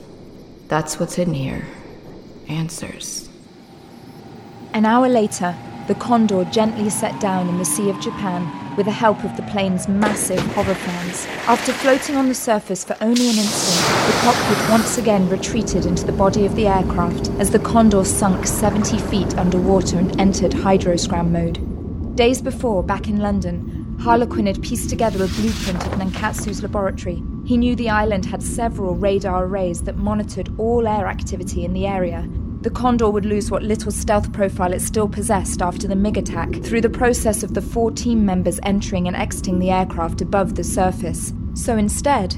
That's 0.66 0.98
what's 0.98 1.18
in 1.18 1.34
here. 1.34 1.68
Answers. 2.48 3.28
An 4.74 4.84
hour 4.84 5.08
later, 5.08 5.56
the 5.88 5.94
Condor 5.94 6.44
gently 6.44 6.90
set 6.90 7.18
down 7.18 7.48
in 7.48 7.56
the 7.56 7.64
Sea 7.64 7.88
of 7.88 7.98
Japan 7.98 8.76
with 8.76 8.84
the 8.84 8.92
help 8.92 9.24
of 9.24 9.34
the 9.36 9.42
plane's 9.44 9.88
massive 9.88 10.38
hover 10.52 10.74
fans. 10.74 11.26
After 11.48 11.72
floating 11.72 12.14
on 12.14 12.28
the 12.28 12.34
surface 12.34 12.84
for 12.84 12.94
only 13.00 13.30
an 13.30 13.38
instant, 13.38 14.06
the 14.06 14.20
cockpit 14.20 14.70
once 14.70 14.98
again 14.98 15.28
retreated 15.30 15.86
into 15.86 16.04
the 16.04 16.12
body 16.12 16.44
of 16.44 16.54
the 16.54 16.66
aircraft 16.66 17.30
as 17.40 17.50
the 17.50 17.58
Condor 17.58 18.04
sunk 18.04 18.46
70 18.46 18.98
feet 18.98 19.36
underwater 19.38 19.98
and 19.98 20.20
entered 20.20 20.52
hydroscram 20.52 21.30
mode. 21.30 22.16
Days 22.16 22.42
before, 22.42 22.82
back 22.82 23.08
in 23.08 23.18
London, 23.18 23.96
Harlequin 24.00 24.46
had 24.46 24.62
pieced 24.62 24.90
together 24.90 25.24
a 25.24 25.28
blueprint 25.28 25.86
of 25.86 25.92
Nankatsu's 25.94 26.62
laboratory. 26.62 27.22
He 27.46 27.56
knew 27.56 27.74
the 27.74 27.88
island 27.88 28.26
had 28.26 28.42
several 28.42 28.94
radar 28.94 29.46
arrays 29.46 29.82
that 29.84 29.96
monitored 29.96 30.52
all 30.58 30.86
air 30.86 31.06
activity 31.06 31.64
in 31.64 31.72
the 31.72 31.86
area, 31.86 32.28
the 32.60 32.70
Condor 32.70 33.08
would 33.08 33.24
lose 33.24 33.50
what 33.50 33.62
little 33.62 33.92
stealth 33.92 34.32
profile 34.32 34.72
it 34.72 34.80
still 34.80 35.08
possessed 35.08 35.62
after 35.62 35.86
the 35.86 35.94
MiG 35.94 36.18
attack 36.18 36.52
through 36.54 36.80
the 36.80 36.90
process 36.90 37.44
of 37.44 37.54
the 37.54 37.62
four 37.62 37.92
team 37.92 38.26
members 38.26 38.58
entering 38.64 39.06
and 39.06 39.16
exiting 39.16 39.60
the 39.60 39.70
aircraft 39.70 40.20
above 40.20 40.56
the 40.56 40.64
surface. 40.64 41.32
So 41.54 41.76
instead, 41.76 42.36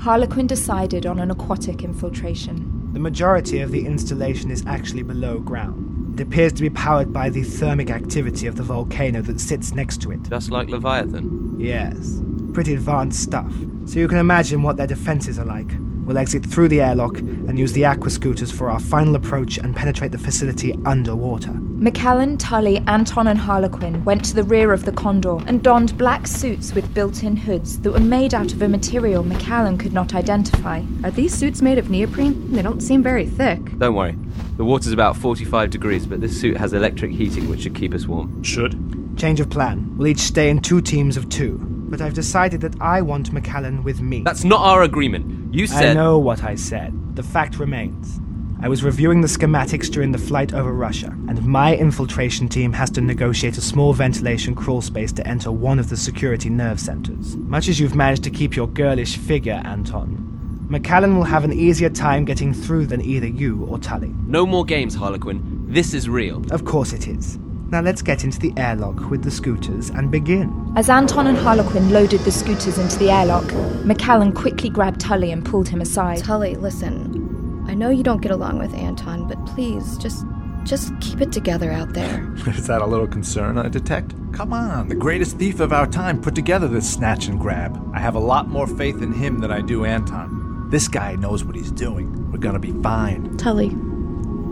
Harlequin 0.00 0.46
decided 0.46 1.04
on 1.04 1.18
an 1.18 1.30
aquatic 1.30 1.84
infiltration. 1.84 2.90
The 2.94 3.00
majority 3.00 3.60
of 3.60 3.70
the 3.70 3.84
installation 3.84 4.50
is 4.50 4.64
actually 4.66 5.02
below 5.02 5.38
ground. 5.38 6.18
It 6.18 6.22
appears 6.22 6.54
to 6.54 6.62
be 6.62 6.70
powered 6.70 7.12
by 7.12 7.28
the 7.28 7.42
thermic 7.42 7.90
activity 7.90 8.46
of 8.46 8.56
the 8.56 8.62
volcano 8.62 9.20
that 9.22 9.38
sits 9.38 9.74
next 9.74 10.00
to 10.02 10.12
it. 10.12 10.22
Just 10.22 10.50
like 10.50 10.68
Leviathan. 10.68 11.56
Yes, 11.60 12.22
pretty 12.54 12.72
advanced 12.72 13.22
stuff. 13.22 13.52
So 13.84 13.98
you 13.98 14.08
can 14.08 14.18
imagine 14.18 14.62
what 14.62 14.78
their 14.78 14.86
defenses 14.86 15.38
are 15.38 15.44
like. 15.44 15.70
We'll 16.08 16.16
exit 16.16 16.46
through 16.46 16.68
the 16.68 16.80
airlock 16.80 17.18
and 17.18 17.58
use 17.58 17.74
the 17.74 17.84
aqua 17.84 18.08
scooters 18.08 18.50
for 18.50 18.70
our 18.70 18.80
final 18.80 19.14
approach 19.14 19.58
and 19.58 19.76
penetrate 19.76 20.10
the 20.10 20.16
facility 20.16 20.74
underwater. 20.86 21.50
McAllen, 21.50 22.38
Tully, 22.38 22.78
Anton, 22.86 23.26
and 23.26 23.38
Harlequin 23.38 24.02
went 24.06 24.24
to 24.24 24.34
the 24.34 24.42
rear 24.42 24.72
of 24.72 24.86
the 24.86 24.92
Condor 24.92 25.36
and 25.46 25.62
donned 25.62 25.98
black 25.98 26.26
suits 26.26 26.72
with 26.72 26.94
built 26.94 27.24
in 27.24 27.36
hoods 27.36 27.78
that 27.80 27.92
were 27.92 28.00
made 28.00 28.32
out 28.32 28.54
of 28.54 28.62
a 28.62 28.68
material 28.70 29.22
McAllen 29.22 29.78
could 29.78 29.92
not 29.92 30.14
identify. 30.14 30.82
Are 31.04 31.10
these 31.10 31.34
suits 31.34 31.60
made 31.60 31.76
of 31.76 31.90
neoprene? 31.90 32.52
They 32.52 32.62
don't 32.62 32.80
seem 32.80 33.02
very 33.02 33.26
thick. 33.26 33.76
Don't 33.76 33.94
worry. 33.94 34.16
The 34.56 34.64
water's 34.64 34.92
about 34.92 35.14
45 35.14 35.68
degrees, 35.68 36.06
but 36.06 36.22
this 36.22 36.40
suit 36.40 36.56
has 36.56 36.72
electric 36.72 37.12
heating 37.12 37.50
which 37.50 37.60
should 37.60 37.74
keep 37.74 37.92
us 37.92 38.06
warm. 38.06 38.42
Should. 38.42 39.18
Change 39.18 39.40
of 39.40 39.50
plan. 39.50 39.94
We'll 39.98 40.08
each 40.08 40.20
stay 40.20 40.48
in 40.48 40.62
two 40.62 40.80
teams 40.80 41.18
of 41.18 41.28
two. 41.28 41.58
But 41.58 42.00
I've 42.00 42.14
decided 42.14 42.62
that 42.62 42.80
I 42.80 43.02
want 43.02 43.30
McAllen 43.30 43.82
with 43.82 44.00
me. 44.00 44.22
That's 44.22 44.44
not 44.44 44.60
our 44.60 44.82
agreement. 44.84 45.37
You 45.50 45.66
said. 45.66 45.90
I 45.90 45.92
know 45.94 46.18
what 46.18 46.44
I 46.44 46.54
said. 46.54 47.16
The 47.16 47.22
fact 47.22 47.58
remains. 47.58 48.20
I 48.60 48.68
was 48.68 48.82
reviewing 48.82 49.20
the 49.20 49.28
schematics 49.28 49.88
during 49.88 50.10
the 50.10 50.18
flight 50.18 50.52
over 50.52 50.72
Russia, 50.72 51.06
and 51.28 51.46
my 51.46 51.76
infiltration 51.76 52.48
team 52.48 52.72
has 52.72 52.90
to 52.90 53.00
negotiate 53.00 53.56
a 53.56 53.60
small 53.60 53.92
ventilation 53.92 54.54
crawl 54.54 54.82
space 54.82 55.12
to 55.12 55.26
enter 55.26 55.52
one 55.52 55.78
of 55.78 55.88
the 55.88 55.96
security 55.96 56.50
nerve 56.50 56.80
centers. 56.80 57.36
Much 57.36 57.68
as 57.68 57.78
you've 57.78 57.94
managed 57.94 58.24
to 58.24 58.30
keep 58.30 58.56
your 58.56 58.66
girlish 58.66 59.16
figure, 59.16 59.62
Anton, 59.64 60.66
McAllen 60.68 61.14
will 61.14 61.24
have 61.24 61.44
an 61.44 61.52
easier 61.52 61.88
time 61.88 62.24
getting 62.24 62.52
through 62.52 62.86
than 62.86 63.00
either 63.00 63.28
you 63.28 63.64
or 63.66 63.78
Tully. 63.78 64.12
No 64.26 64.44
more 64.44 64.64
games, 64.64 64.94
Harlequin. 64.94 65.64
This 65.68 65.94
is 65.94 66.08
real. 66.08 66.42
Of 66.52 66.64
course 66.64 66.92
it 66.92 67.06
is. 67.06 67.38
Now 67.70 67.82
let's 67.82 68.00
get 68.00 68.24
into 68.24 68.38
the 68.38 68.54
airlock 68.56 69.10
with 69.10 69.22
the 69.22 69.30
scooters 69.30 69.90
and 69.90 70.10
begin. 70.10 70.72
As 70.74 70.88
Anton 70.88 71.26
and 71.26 71.36
Harlequin 71.36 71.90
loaded 71.90 72.20
the 72.20 72.32
scooters 72.32 72.78
into 72.78 72.98
the 72.98 73.10
airlock, 73.10 73.44
McAllen 73.84 74.34
quickly 74.34 74.70
grabbed 74.70 75.00
Tully 75.00 75.32
and 75.32 75.44
pulled 75.44 75.68
him 75.68 75.82
aside. 75.82 76.18
Tully, 76.18 76.54
listen. 76.56 77.64
I 77.68 77.74
know 77.74 77.90
you 77.90 78.02
don't 78.02 78.22
get 78.22 78.32
along 78.32 78.58
with 78.58 78.72
Anton, 78.72 79.28
but 79.28 79.44
please, 79.44 79.98
just 79.98 80.24
just 80.64 80.98
keep 81.00 81.20
it 81.20 81.30
together 81.30 81.70
out 81.70 81.92
there. 81.92 82.32
Is 82.46 82.66
that 82.66 82.82
a 82.82 82.86
little 82.86 83.06
concern 83.06 83.58
I 83.58 83.68
detect? 83.68 84.14
Come 84.32 84.52
on, 84.52 84.88
the 84.88 84.94
greatest 84.94 85.38
thief 85.38 85.60
of 85.60 85.72
our 85.72 85.86
time 85.86 86.20
put 86.20 86.34
together 86.34 86.68
this 86.68 86.90
snatch 86.90 87.26
and 87.26 87.38
grab. 87.38 87.78
I 87.94 88.00
have 88.00 88.14
a 88.14 88.20
lot 88.20 88.48
more 88.48 88.66
faith 88.66 89.02
in 89.02 89.12
him 89.12 89.40
than 89.40 89.50
I 89.50 89.60
do 89.60 89.84
Anton. 89.84 90.68
This 90.70 90.88
guy 90.88 91.16
knows 91.16 91.44
what 91.44 91.54
he's 91.54 91.70
doing. 91.70 92.30
We're 92.32 92.38
gonna 92.38 92.58
be 92.58 92.72
fine. 92.82 93.36
Tully, 93.36 93.70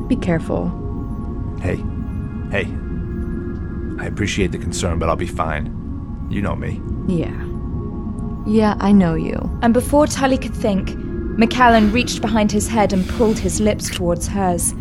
be 0.09 0.17
careful. 0.17 0.69
Hey, 1.61 1.83
hey, 2.51 2.65
I 3.99 4.07
appreciate 4.07 4.53
the 4.53 4.59
concern, 4.59 4.99
but 4.99 5.09
I'll 5.09 5.17
be 5.17 5.27
fine. 5.27 5.67
You 6.31 6.43
know 6.43 6.57
me. 6.57 6.81
Yeah. 7.09 7.45
Yeah, 8.47 8.77
I 8.79 8.93
know 8.93 9.15
you. 9.15 9.39
And 9.63 9.75
before 9.75 10.07
Tully 10.07 10.39
could 10.39 10.55
think, 10.55 10.91
McAllen 11.37 11.93
reached 11.93 12.21
behind 12.21 12.53
his 12.53 12.69
head 12.69 12.93
and 12.93 13.09
pulled 13.11 13.39
his 13.39 13.61
lips 13.61 13.91
towards 13.91 14.29
hers. 14.29 14.75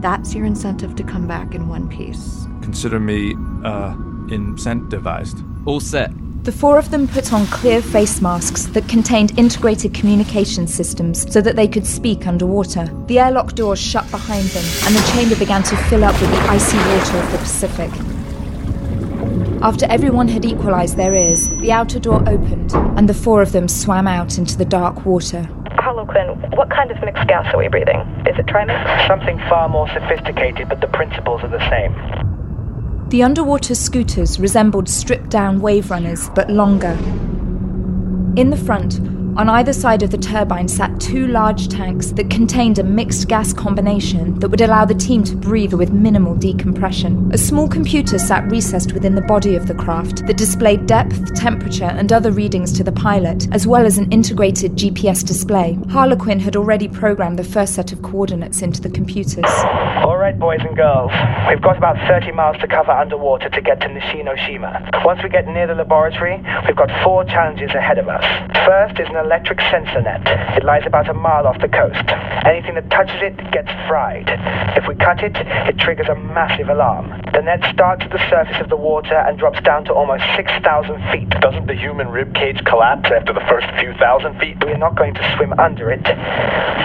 That's 0.00 0.34
your 0.34 0.44
incentive 0.44 0.94
to 0.96 1.02
come 1.02 1.26
back 1.26 1.54
in 1.54 1.68
one 1.68 1.88
piece. 1.88 2.46
Consider 2.62 3.00
me, 3.00 3.32
uh, 3.64 3.94
incentivized. 4.28 5.42
All 5.66 5.80
set. 5.80 6.10
The 6.44 6.52
four 6.52 6.78
of 6.78 6.92
them 6.92 7.08
put 7.08 7.32
on 7.32 7.46
clear 7.46 7.82
face 7.82 8.22
masks 8.22 8.66
that 8.66 8.88
contained 8.88 9.36
integrated 9.36 9.94
communication 9.94 10.68
systems 10.68 11.30
so 11.32 11.40
that 11.40 11.56
they 11.56 11.66
could 11.66 11.84
speak 11.84 12.26
underwater. 12.26 12.88
The 13.08 13.18
airlock 13.18 13.54
doors 13.54 13.80
shut 13.80 14.08
behind 14.12 14.44
them, 14.50 14.64
and 14.86 14.94
the 14.94 15.12
chamber 15.12 15.36
began 15.36 15.64
to 15.64 15.76
fill 15.88 16.04
up 16.04 16.20
with 16.20 16.30
the 16.30 16.40
icy 16.42 16.76
water 16.76 17.18
of 17.18 17.32
the 17.32 17.38
Pacific. 17.38 18.15
After 19.62 19.86
everyone 19.86 20.28
had 20.28 20.44
equalized 20.44 20.96
their 20.96 21.14
ears, 21.14 21.48
the 21.48 21.72
outer 21.72 21.98
door 21.98 22.20
opened, 22.28 22.72
and 22.74 23.08
the 23.08 23.14
four 23.14 23.40
of 23.40 23.52
them 23.52 23.68
swam 23.68 24.06
out 24.06 24.36
into 24.38 24.56
the 24.56 24.64
dark 24.64 25.06
water. 25.06 25.48
Harlequin, 25.78 26.28
what 26.52 26.68
kind 26.70 26.90
of 26.90 27.00
mixed 27.02 27.26
gas 27.26 27.52
are 27.54 27.58
we 27.58 27.68
breathing? 27.68 28.00
Is 28.26 28.38
it 28.38 28.46
trimix? 28.46 29.06
Something 29.06 29.38
far 29.48 29.68
more 29.68 29.88
sophisticated, 29.88 30.68
but 30.68 30.80
the 30.80 30.88
principles 30.88 31.42
are 31.42 31.48
the 31.48 31.70
same. 31.70 31.94
The 33.08 33.22
underwater 33.22 33.74
scooters 33.74 34.38
resembled 34.38 34.88
stripped 34.88 35.30
down 35.30 35.60
wave 35.60 35.90
runners, 35.90 36.28
but 36.34 36.50
longer. 36.50 36.96
In 38.36 38.50
the 38.50 38.56
front, 38.56 39.00
On 39.36 39.50
either 39.50 39.74
side 39.74 40.02
of 40.02 40.10
the 40.10 40.16
turbine 40.16 40.66
sat 40.66 40.98
two 40.98 41.26
large 41.26 41.68
tanks 41.68 42.06
that 42.12 42.30
contained 42.30 42.78
a 42.78 42.82
mixed 42.82 43.28
gas 43.28 43.52
combination 43.52 44.38
that 44.38 44.48
would 44.48 44.62
allow 44.62 44.86
the 44.86 44.94
team 44.94 45.24
to 45.24 45.36
breathe 45.36 45.74
with 45.74 45.92
minimal 45.92 46.34
decompression. 46.34 47.30
A 47.34 47.36
small 47.36 47.68
computer 47.68 48.18
sat 48.18 48.50
recessed 48.50 48.94
within 48.94 49.14
the 49.14 49.20
body 49.20 49.54
of 49.54 49.66
the 49.66 49.74
craft 49.74 50.26
that 50.26 50.38
displayed 50.38 50.86
depth, 50.86 51.34
temperature, 51.34 51.84
and 51.84 52.14
other 52.14 52.30
readings 52.30 52.72
to 52.78 52.82
the 52.82 52.92
pilot, 52.92 53.46
as 53.52 53.66
well 53.66 53.84
as 53.84 53.98
an 53.98 54.10
integrated 54.10 54.72
GPS 54.72 55.22
display. 55.22 55.76
Harlequin 55.90 56.40
had 56.40 56.56
already 56.56 56.88
programmed 56.88 57.38
the 57.38 57.44
first 57.44 57.74
set 57.74 57.92
of 57.92 58.00
coordinates 58.00 58.62
into 58.62 58.80
the 58.80 58.88
computers. 58.88 59.44
All 60.00 60.16
right, 60.16 60.38
boys 60.38 60.60
and 60.62 60.74
girls. 60.74 61.12
We've 61.46 61.60
got 61.60 61.76
about 61.76 61.96
30 62.08 62.32
miles 62.32 62.56
to 62.62 62.66
cover 62.66 62.90
underwater 62.90 63.50
to 63.50 63.60
get 63.60 63.82
to 63.82 63.88
Nishinoshima. 63.88 65.04
Once 65.04 65.22
we 65.22 65.28
get 65.28 65.46
near 65.46 65.66
the 65.66 65.74
laboratory, 65.74 66.42
we've 66.66 66.76
got 66.76 66.88
four 67.04 67.22
challenges 67.24 67.70
ahead 67.72 67.98
of 67.98 68.08
us. 68.08 68.24
First 68.64 68.98
is 68.98 69.08
an 69.10 69.25
electric 69.26 69.60
sensor 69.72 70.00
net. 70.02 70.22
It 70.56 70.62
lies 70.62 70.86
about 70.86 71.10
a 71.10 71.14
mile 71.14 71.48
off 71.48 71.60
the 71.60 71.68
coast. 71.68 72.06
Anything 72.46 72.76
that 72.78 72.88
touches 72.90 73.18
it 73.18 73.34
gets 73.50 73.68
fried. 73.90 74.30
If 74.78 74.86
we 74.86 74.94
cut 74.94 75.18
it, 75.26 75.34
it 75.66 75.78
triggers 75.78 76.06
a 76.06 76.14
massive 76.14 76.68
alarm. 76.68 77.10
The 77.34 77.42
net 77.42 77.58
starts 77.74 78.06
at 78.06 78.12
the 78.12 78.22
surface 78.30 78.62
of 78.62 78.70
the 78.70 78.76
water 78.78 79.18
and 79.18 79.36
drops 79.36 79.60
down 79.62 79.84
to 79.86 79.92
almost 79.92 80.22
6,000 80.36 80.62
feet. 81.10 81.28
Doesn't 81.42 81.66
the 81.66 81.74
human 81.74 82.08
rib 82.08 82.34
cage 82.34 82.62
collapse 82.64 83.10
after 83.10 83.34
the 83.34 83.42
first 83.50 83.66
few 83.82 83.92
thousand 83.98 84.38
feet? 84.38 84.62
We're 84.62 84.78
not 84.78 84.94
going 84.94 85.14
to 85.14 85.34
swim 85.36 85.52
under 85.58 85.90
it. 85.90 86.06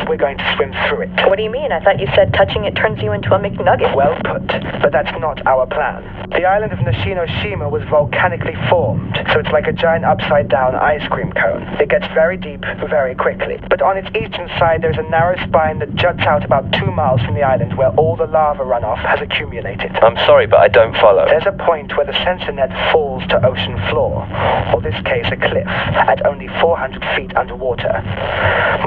We're 0.10 0.18
going 0.18 0.38
to 0.38 0.54
swim 0.58 0.74
through 0.90 1.08
it. 1.08 1.14
What 1.30 1.38
do 1.38 1.44
you 1.44 1.52
mean? 1.52 1.72
I 1.72 1.80
thought 1.80 2.00
you 2.00 2.08
said 2.16 2.34
touching 2.34 2.66
it 2.66 2.76
turns 2.76 3.02
you 3.02 3.14
into 3.14 3.30
a 3.36 3.40
McNugget. 3.40 3.96
Well 3.96 4.18
put, 4.26 4.48
but 4.82 4.92
that's 4.92 5.14
not 5.22 5.46
our 5.46 5.68
plan. 5.68 6.04
The 6.32 6.46
island 6.46 6.74
of 6.74 6.80
Nishinoshima 6.80 7.70
was 7.70 7.84
volcanically 7.90 8.56
formed, 8.70 9.16
so 9.32 9.40
it's 9.40 9.52
like 9.52 9.68
a 9.68 9.74
giant 9.74 10.06
upside 10.06 10.50
down 10.50 10.76
ice 10.76 11.06
cream 11.10 11.32
cone. 11.34 11.64
It 11.80 11.90
gets 11.90 12.08
very 12.32 12.58
deep 12.58 12.64
very 12.90 13.16
quickly. 13.16 13.60
But 13.70 13.82
on 13.82 13.98
its 13.98 14.08
eastern 14.16 14.48
side, 14.58 14.82
there's 14.82 14.98
a 14.98 15.10
narrow 15.10 15.36
spine 15.48 15.80
that 15.80 15.94
juts 15.96 16.22
out 16.22 16.46
about 16.46 16.72
two 16.72 16.90
miles 16.92 17.20
from 17.22 17.36
the 17.36 17.44
island 17.44 17.78
where 17.78 17.90
all 18.00 18.16
the 18.16 18.26
lava 18.26 18.64
runoff 18.64 19.04
has 19.04 19.20
accumulated. 19.20 19.92
I'm 19.98 20.16
sorry, 20.26 20.48
but 20.48 20.60
I 20.60 20.70
don't 20.70 20.96
follow. 20.96 21.26
There's 21.26 21.46
a 21.46 21.58
point 21.66 21.98
where 21.98 22.06
the 22.06 22.16
sensor 22.24 22.54
net 22.54 22.72
falls 22.92 23.24
to 23.28 23.46
ocean 23.46 23.76
floor, 23.90 24.24
or 24.74 24.82
this 24.82 24.96
case, 25.04 25.26
a 25.32 25.36
cliff, 25.36 25.68
at 25.68 26.26
only 26.26 26.48
400 26.62 27.04
feet 27.16 27.36
underwater. 27.36 28.00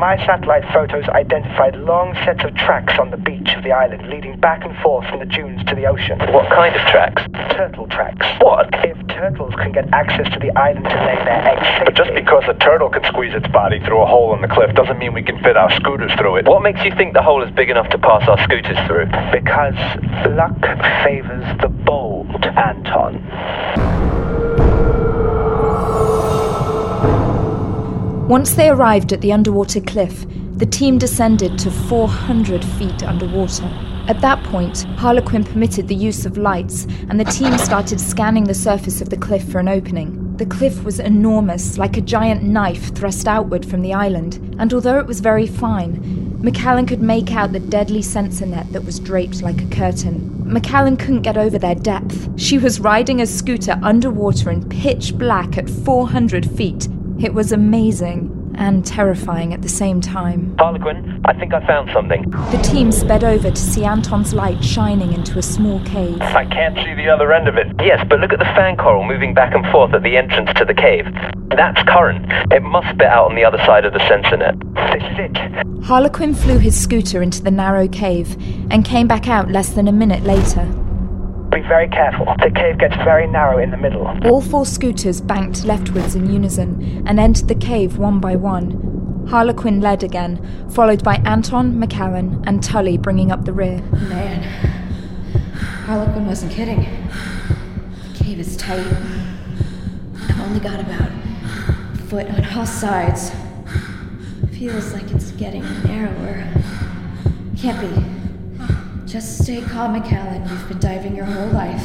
My 0.00 0.16
satellite 0.24 0.64
photos 0.72 1.04
identified 1.08 1.76
long 1.76 2.14
sets 2.24 2.44
of 2.44 2.54
tracks 2.56 2.94
on 2.98 3.10
the 3.10 3.18
beach 3.18 3.52
of 3.56 3.62
the 3.62 3.72
island 3.72 4.08
leading 4.08 4.40
back 4.40 4.64
and 4.64 4.76
forth 4.78 5.06
from 5.08 5.20
the 5.20 5.26
dunes 5.26 5.62
to 5.68 5.74
the 5.74 5.84
ocean. 5.84 6.18
What 6.32 6.48
kind 6.48 6.74
of 6.74 6.80
tracks? 6.88 7.20
Turtle 7.52 7.88
tracks. 7.88 8.24
What? 8.40 8.72
If 8.84 8.96
turtles 9.08 9.54
can 9.56 9.72
get 9.72 9.92
access 9.92 10.32
to 10.32 10.38
the 10.40 10.50
island 10.58 10.84
to 10.88 10.98
lay 11.04 11.20
their 11.28 11.44
eggs 11.44 11.66
safely. 11.78 11.84
But 11.84 11.96
just 11.96 12.14
because 12.14 12.44
a 12.48 12.54
turtle 12.54 12.88
can 12.88 13.04
squeeze 13.04 13.33
its 13.34 13.46
body 13.48 13.80
through 13.80 14.00
a 14.00 14.06
hole 14.06 14.34
in 14.34 14.40
the 14.40 14.48
cliff 14.48 14.74
doesn't 14.74 14.98
mean 14.98 15.12
we 15.12 15.22
can 15.22 15.42
fit 15.42 15.56
our 15.56 15.70
scooters 15.72 16.12
through 16.14 16.36
it. 16.36 16.46
What 16.46 16.62
makes 16.62 16.84
you 16.84 16.94
think 16.96 17.14
the 17.14 17.22
hole 17.22 17.42
is 17.42 17.50
big 17.54 17.70
enough 17.70 17.88
to 17.90 17.98
pass 17.98 18.28
our 18.28 18.42
scooters 18.44 18.78
through? 18.86 19.06
Because 19.32 19.74
luck 20.30 20.58
favors 21.04 21.44
the 21.60 21.68
bold, 21.68 22.44
Anton. 22.44 23.20
Once 28.28 28.54
they 28.54 28.70
arrived 28.70 29.12
at 29.12 29.20
the 29.20 29.32
underwater 29.32 29.80
cliff, 29.80 30.24
the 30.56 30.66
team 30.66 30.96
descended 30.98 31.58
to 31.58 31.70
400 31.70 32.64
feet 32.64 33.02
underwater. 33.02 33.68
At 34.06 34.20
that 34.20 34.42
point, 34.44 34.84
Harlequin 34.96 35.44
permitted 35.44 35.88
the 35.88 35.94
use 35.94 36.24
of 36.24 36.38
lights, 36.38 36.86
and 37.08 37.18
the 37.18 37.24
team 37.24 37.58
started 37.58 38.00
scanning 38.00 38.44
the 38.44 38.54
surface 38.54 39.00
of 39.00 39.10
the 39.10 39.16
cliff 39.16 39.46
for 39.50 39.58
an 39.58 39.68
opening. 39.68 40.23
The 40.36 40.46
cliff 40.46 40.82
was 40.82 40.98
enormous, 40.98 41.78
like 41.78 41.96
a 41.96 42.00
giant 42.00 42.42
knife 42.42 42.92
thrust 42.92 43.28
outward 43.28 43.64
from 43.64 43.82
the 43.82 43.94
island, 43.94 44.56
and 44.58 44.74
although 44.74 44.98
it 44.98 45.06
was 45.06 45.20
very 45.20 45.46
fine, 45.46 46.02
McAllen 46.42 46.88
could 46.88 47.00
make 47.00 47.30
out 47.30 47.52
the 47.52 47.60
deadly 47.60 48.02
sensor 48.02 48.44
net 48.44 48.72
that 48.72 48.84
was 48.84 48.98
draped 48.98 49.42
like 49.42 49.62
a 49.62 49.66
curtain. 49.66 50.42
McAllen 50.44 50.98
couldn't 50.98 51.22
get 51.22 51.36
over 51.36 51.56
their 51.56 51.76
depth. 51.76 52.28
She 52.36 52.58
was 52.58 52.80
riding 52.80 53.20
a 53.20 53.26
scooter 53.26 53.78
underwater 53.80 54.50
in 54.50 54.68
pitch 54.68 55.16
black 55.16 55.56
at 55.56 55.70
400 55.70 56.50
feet. 56.50 56.88
It 57.20 57.32
was 57.32 57.52
amazing 57.52 58.33
and 58.56 58.84
terrifying 58.84 59.52
at 59.52 59.62
the 59.62 59.68
same 59.68 60.00
time. 60.00 60.56
Harlequin, 60.58 61.20
I 61.24 61.32
think 61.34 61.54
I 61.54 61.66
found 61.66 61.90
something. 61.92 62.30
The 62.30 62.60
team 62.62 62.92
sped 62.92 63.24
over 63.24 63.50
to 63.50 63.56
see 63.60 63.84
Anton's 63.84 64.34
light 64.34 64.62
shining 64.62 65.12
into 65.12 65.38
a 65.38 65.42
small 65.42 65.80
cave. 65.84 66.20
I 66.20 66.44
can't 66.46 66.76
see 66.76 66.94
the 66.94 67.08
other 67.08 67.32
end 67.32 67.48
of 67.48 67.56
it. 67.56 67.68
Yes, 67.80 68.04
but 68.08 68.20
look 68.20 68.32
at 68.32 68.38
the 68.38 68.44
fan 68.46 68.76
coral 68.76 69.04
moving 69.04 69.34
back 69.34 69.54
and 69.54 69.64
forth 69.72 69.94
at 69.94 70.02
the 70.02 70.16
entrance 70.16 70.50
to 70.56 70.64
the 70.64 70.74
cave. 70.74 71.06
That's 71.56 71.82
current. 71.84 72.30
It 72.52 72.62
must 72.62 72.88
spit 72.88 73.06
out 73.06 73.30
on 73.30 73.36
the 73.36 73.44
other 73.44 73.58
side 73.58 73.84
of 73.84 73.92
the 73.92 74.06
sensor 74.08 74.36
net. 74.36 74.54
This 74.92 75.02
is 75.02 75.18
it. 75.18 75.84
Harlequin 75.84 76.34
flew 76.34 76.58
his 76.58 76.80
scooter 76.80 77.22
into 77.22 77.42
the 77.42 77.50
narrow 77.50 77.88
cave 77.88 78.36
and 78.70 78.84
came 78.84 79.06
back 79.06 79.28
out 79.28 79.50
less 79.50 79.70
than 79.70 79.88
a 79.88 79.92
minute 79.92 80.24
later. 80.24 80.66
Be 81.54 81.60
very 81.60 81.86
careful. 81.86 82.26
The 82.42 82.50
cave 82.50 82.78
gets 82.78 82.96
very 82.96 83.28
narrow 83.28 83.58
in 83.58 83.70
the 83.70 83.76
middle. 83.76 84.08
All 84.26 84.40
four 84.40 84.66
scooters 84.66 85.20
banked 85.20 85.64
leftwards 85.64 86.16
in 86.16 86.28
unison 86.28 87.04
and 87.06 87.20
entered 87.20 87.46
the 87.46 87.54
cave 87.54 87.96
one 87.96 88.18
by 88.18 88.34
one. 88.34 89.24
Harlequin 89.30 89.80
led 89.80 90.02
again, 90.02 90.68
followed 90.70 91.04
by 91.04 91.22
Anton, 91.24 91.80
McAllen, 91.80 92.42
and 92.48 92.60
Tully 92.60 92.98
bringing 92.98 93.30
up 93.30 93.44
the 93.44 93.52
rear. 93.52 93.80
Man, 93.92 94.42
Harlequin 95.86 96.26
wasn't 96.26 96.50
kidding. 96.50 96.80
The 96.80 98.24
cave 98.24 98.40
is 98.40 98.56
tight. 98.56 98.84
I've 100.28 100.40
only 100.40 100.58
got 100.58 100.80
about 100.80 101.08
a 101.08 101.98
foot 102.08 102.26
on 102.30 102.44
all 102.58 102.66
sides. 102.66 103.30
Feels 104.58 104.92
like 104.92 105.08
it's 105.12 105.30
getting 105.30 105.62
narrower. 105.84 106.48
Can't 107.56 107.80
be. 107.80 108.23
Just 109.06 109.42
stay 109.42 109.60
calm, 109.60 110.00
McAllen. 110.00 110.48
You've 110.48 110.66
been 110.66 110.78
diving 110.80 111.14
your 111.14 111.26
whole 111.26 111.48
life. 111.48 111.84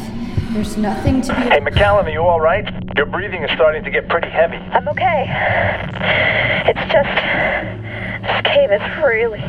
There's 0.53 0.77
nothing 0.77 1.21
to 1.23 1.35
be. 1.35 1.41
Hey, 1.41 1.59
McAllen, 1.59 2.05
are 2.05 2.09
you 2.09 2.21
all 2.21 2.39
right? 2.39 2.65
Your 2.95 3.05
breathing 3.05 3.43
is 3.43 3.51
starting 3.51 3.83
to 3.83 3.91
get 3.91 4.07
pretty 4.07 4.29
heavy. 4.29 4.55
I'm 4.55 4.87
okay. 4.87 5.25
It's 6.65 6.79
just. 6.91 7.09
This 8.23 8.41
cave 8.45 8.71
is 8.71 8.81
really. 9.03 9.41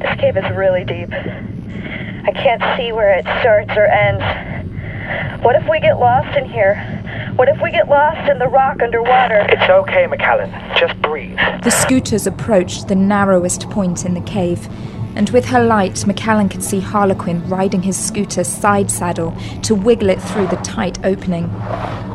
This 0.00 0.20
cave 0.20 0.36
is 0.36 0.50
really 0.56 0.84
deep. 0.84 1.12
I 1.12 2.32
can't 2.32 2.62
see 2.76 2.90
where 2.92 3.16
it 3.16 3.24
starts 3.40 3.70
or 3.76 3.86
ends. 3.86 5.44
What 5.44 5.54
if 5.54 5.68
we 5.70 5.80
get 5.80 5.98
lost 6.00 6.36
in 6.36 6.46
here? 6.46 6.74
What 7.36 7.48
if 7.48 7.62
we 7.62 7.70
get 7.70 7.88
lost 7.88 8.28
in 8.28 8.38
the 8.40 8.48
rock 8.48 8.82
underwater? 8.82 9.46
It's 9.48 9.70
okay, 9.70 10.06
McAllen. 10.06 10.50
Just 10.76 11.00
breathe. 11.00 11.38
The 11.62 11.70
scooters 11.70 12.26
approached 12.26 12.88
the 12.88 12.96
narrowest 12.96 13.70
point 13.70 14.04
in 14.04 14.14
the 14.14 14.20
cave, 14.22 14.68
and 15.18 15.30
with 15.30 15.46
her 15.46 15.62
light, 15.62 15.94
McAllen 16.06 16.48
could 16.48 16.62
see 16.62 16.78
Harlequin 16.78 17.46
riding 17.48 17.82
his 17.82 17.98
scooter 17.98 18.44
side 18.44 18.88
saddle 18.88 19.36
to 19.64 19.74
wiggle 19.74 20.10
it 20.10 20.22
through 20.22 20.46
the 20.46 20.56
tight 20.58 21.04
opening. 21.04 21.50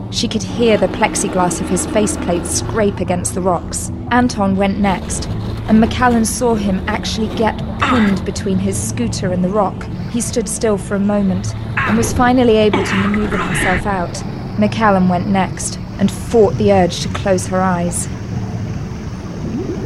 She 0.09 0.29
could 0.29 0.41
hear 0.41 0.77
the 0.77 0.87
plexiglass 0.87 1.59
of 1.59 1.67
his 1.67 1.85
faceplate 1.87 2.45
scrape 2.45 3.01
against 3.01 3.35
the 3.35 3.41
rocks. 3.41 3.91
Anton 4.11 4.55
went 4.55 4.79
next, 4.79 5.27
and 5.67 5.83
McAllen 5.83 6.25
saw 6.25 6.55
him 6.55 6.81
actually 6.87 7.27
get 7.35 7.57
pinned 7.81 8.23
between 8.23 8.57
his 8.57 8.81
scooter 8.81 9.33
and 9.33 9.43
the 9.43 9.49
rock. 9.49 9.83
He 10.11 10.21
stood 10.21 10.47
still 10.47 10.77
for 10.77 10.95
a 10.95 10.99
moment 10.99 11.53
and 11.55 11.97
was 11.97 12.13
finally 12.13 12.55
able 12.55 12.85
to 12.85 12.95
maneuver 12.95 13.35
himself 13.35 13.85
out. 13.85 14.13
McAllen 14.55 15.09
went 15.09 15.27
next 15.27 15.77
and 15.99 16.09
fought 16.09 16.53
the 16.53 16.71
urge 16.71 17.01
to 17.01 17.09
close 17.09 17.47
her 17.47 17.59
eyes. 17.59 18.07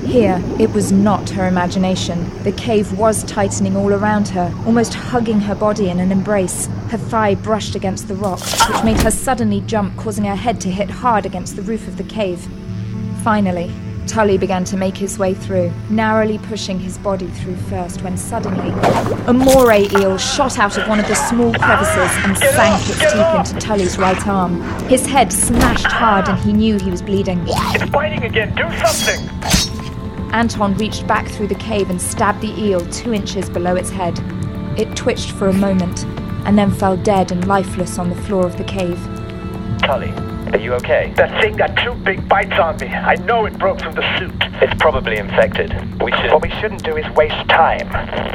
Here, 0.08 0.42
it 0.58 0.72
was 0.72 0.94
not 0.94 1.30
her 1.32 1.50
imagination. 1.50 2.32
The 2.44 2.54
cave 2.54 2.98
was 2.98 3.26
tightening 3.26 3.76
all 3.76 3.92
around 3.92 4.30
her, 4.30 4.54
almost 4.66 4.94
hugging 4.94 5.42
her 5.42 5.54
body 5.54 5.90
in 5.90 6.00
an 6.00 6.14
embrace. 6.14 6.68
Her 6.90 6.98
thigh 6.98 7.36
brushed 7.36 7.76
against 7.76 8.08
the 8.08 8.16
rock, 8.16 8.40
which 8.40 8.84
made 8.86 9.02
her 9.02 9.12
suddenly 9.12 9.60
jump, 9.62 9.98
causing 9.98 10.24
her 10.24 10.36
head 10.36 10.62
to 10.62 10.72
hit 10.72 10.90
hard 10.90 11.26
against 11.26 11.58
the 11.58 11.62
roof 11.62 11.90
of 11.90 11.98
the 11.98 12.06
cave. 12.06 12.48
Finally, 13.22 13.70
Tully 14.08 14.38
began 14.38 14.64
to 14.64 14.78
make 14.78 14.96
his 14.96 15.20
way 15.20 15.34
through, 15.34 15.74
narrowly 15.90 16.38
pushing 16.38 16.80
his 16.80 16.98
body 17.00 17.28
through 17.28 17.58
first 17.58 18.02
when 18.02 18.16
suddenly 18.16 18.70
a 19.28 19.34
moray 19.34 19.90
eel 20.00 20.18
shot 20.18 20.58
out 20.58 20.78
of 20.78 20.88
one 20.88 21.02
of 21.02 21.08
the 21.10 21.16
small 21.16 21.54
crevices 21.56 22.18
and 22.24 22.38
sank 22.38 22.82
its 22.90 23.00
teeth 23.00 23.56
into 23.56 23.60
Tully's 23.60 23.98
right 23.98 24.26
arm. 24.26 24.62
His 24.88 25.06
head 25.06 25.34
smashed 25.34 25.88
hard 25.88 26.30
and 26.30 26.40
he 26.40 26.54
knew 26.54 26.78
he 26.80 26.90
was 26.90 27.02
bleeding. 27.02 27.44
It's 27.46 27.90
biting 27.90 28.24
again. 28.24 28.56
Do 28.56 28.64
something. 28.86 29.77
Anton 30.34 30.76
reached 30.76 31.08
back 31.08 31.28
through 31.28 31.48
the 31.48 31.56
cave 31.56 31.90
and 31.90 32.02
stabbed 32.02 32.42
the 32.42 32.62
eel 32.62 32.86
two 32.92 33.14
inches 33.14 33.50
below 33.50 33.76
its 33.76 33.90
head. 33.90 34.18
It 34.78 34.96
twitched 34.96 35.32
for 35.32 35.48
a 35.48 35.54
moment 35.54 36.06
and 36.46 36.58
then 36.58 36.72
fell 36.72 36.98
dead 36.98 37.32
and 37.32 37.48
lifeless 37.48 37.98
on 37.98 38.10
the 38.10 38.16
floor 38.16 38.46
of 38.46 38.58
the 38.58 38.64
cave. 38.64 39.00
Tully, 39.80 40.12
are 40.54 40.60
you 40.60 40.74
okay? 40.76 41.14
That 41.16 41.42
thing 41.42 41.58
got 41.58 41.76
two 41.84 41.94
big 41.94 42.28
bites 42.28 42.58
on 42.60 42.78
me. 42.78 42.88
I 42.88 43.16
know 43.16 43.46
it 43.46 43.58
broke 43.58 43.80
through 43.80 43.94
the 43.94 44.18
suit. 44.18 44.34
It's 44.62 44.74
probably 44.82 45.18
infected. 45.18 45.72
We 46.02 46.12
should. 46.14 46.32
What 46.32 46.42
we 46.42 46.50
shouldn't 46.62 46.84
do 46.84 46.96
is 46.96 47.06
waste 47.16 47.48
time. 47.50 47.90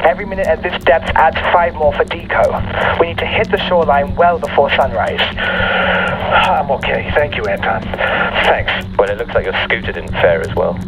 Every 0.04 0.24
minute 0.24 0.46
at 0.46 0.62
this 0.62 0.82
depth 0.84 1.10
adds 1.14 1.36
five 1.52 1.74
more 1.74 1.92
for 1.94 2.04
deco. 2.04 3.00
We 3.00 3.08
need 3.08 3.18
to 3.18 3.26
hit 3.26 3.50
the 3.50 3.58
shoreline 3.66 4.14
well 4.14 4.38
before 4.38 4.70
sunrise. 4.70 5.20
I'm 5.36 6.70
okay. 6.72 7.10
Thank 7.14 7.36
you, 7.36 7.44
Anton. 7.44 7.82
Thanks. 7.82 8.98
Well, 8.98 9.10
it 9.10 9.18
looks 9.18 9.34
like 9.34 9.44
your 9.44 9.54
scooter 9.64 9.92
didn't 9.92 10.12
fare 10.12 10.40
as 10.40 10.54
well. 10.54 10.78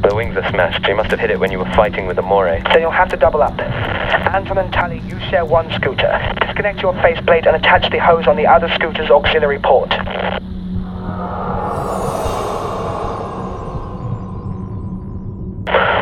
The 0.00 0.14
wings 0.14 0.36
are 0.36 0.48
smashed. 0.48 0.86
You 0.86 0.94
must 0.94 1.10
have 1.10 1.18
hit 1.18 1.30
it 1.30 1.40
when 1.40 1.50
you 1.50 1.58
were 1.58 1.72
fighting 1.74 2.06
with 2.06 2.16
the 2.16 2.22
Moray. 2.22 2.62
Then 2.62 2.82
you'll 2.82 2.90
have 2.92 3.08
to 3.08 3.16
double 3.16 3.42
up. 3.42 3.58
Anton 3.58 4.58
and 4.58 4.72
Tully, 4.72 5.00
you 5.00 5.18
share 5.28 5.44
one 5.44 5.70
scooter. 5.72 6.10
Disconnect 6.40 6.80
your 6.80 6.92
faceplate 6.94 7.46
and 7.46 7.56
attach 7.56 7.90
the 7.90 7.98
hose 7.98 8.28
on 8.28 8.36
the 8.36 8.46
other 8.46 8.68
scooter's 8.74 9.10
auxiliary 9.10 9.58
port. 9.58 9.90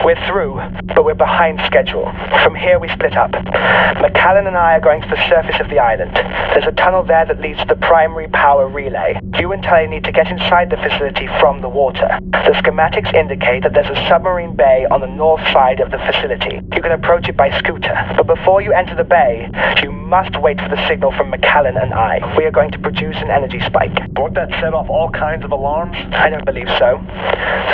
We're 0.06 0.14
through, 0.30 0.62
but 0.94 1.04
we're 1.04 1.18
behind 1.18 1.58
schedule. 1.66 2.06
From 2.44 2.54
here, 2.54 2.78
we 2.78 2.86
split 2.90 3.16
up. 3.16 3.32
McAllen 3.32 4.46
and 4.46 4.56
I 4.56 4.74
are 4.74 4.80
going 4.80 5.02
to 5.02 5.08
the 5.08 5.18
surface 5.28 5.58
of 5.58 5.68
the 5.68 5.80
island. 5.80 6.14
There's 6.54 6.64
a 6.64 6.70
tunnel 6.70 7.02
there 7.02 7.26
that 7.26 7.40
leads 7.40 7.58
to 7.58 7.66
the 7.66 7.74
primary 7.74 8.28
power 8.28 8.68
relay. 8.68 9.18
You 9.36 9.50
and 9.50 9.64
Tully 9.64 9.88
need 9.88 10.04
to 10.04 10.12
get 10.12 10.30
inside 10.30 10.70
the 10.70 10.76
facility 10.76 11.26
from 11.40 11.60
the 11.60 11.68
water. 11.68 12.06
The 12.22 12.54
schematics 12.62 13.12
indicate 13.18 13.64
that 13.64 13.74
there's 13.74 13.90
a 13.90 14.06
submarine 14.06 14.54
bay 14.54 14.86
on 14.92 15.00
the 15.00 15.10
north 15.10 15.42
side 15.50 15.80
of 15.80 15.90
the 15.90 15.98
facility. 15.98 16.62
You 16.76 16.82
can 16.82 16.92
approach 16.92 17.28
it 17.28 17.36
by 17.36 17.50
scooter. 17.58 17.98
But 18.16 18.28
before 18.28 18.62
you 18.62 18.72
enter 18.72 18.94
the 18.94 19.02
bay, 19.02 19.50
you 19.82 19.90
must 19.90 20.38
wait 20.38 20.60
for 20.60 20.68
the 20.68 20.86
signal 20.86 21.10
from 21.18 21.32
McAllen 21.32 21.82
and 21.82 21.92
I. 21.92 22.22
We 22.38 22.44
are 22.44 22.52
going 22.52 22.70
to 22.70 22.78
produce 22.78 23.16
an 23.16 23.30
energy 23.30 23.58
spike. 23.66 23.98
Won't 24.14 24.34
that 24.34 24.50
set 24.62 24.72
off 24.72 24.88
all 24.88 25.10
kinds 25.10 25.44
of 25.44 25.50
alarms? 25.50 25.96
I 26.14 26.30
don't 26.30 26.46
believe 26.46 26.68
so. 26.78 27.02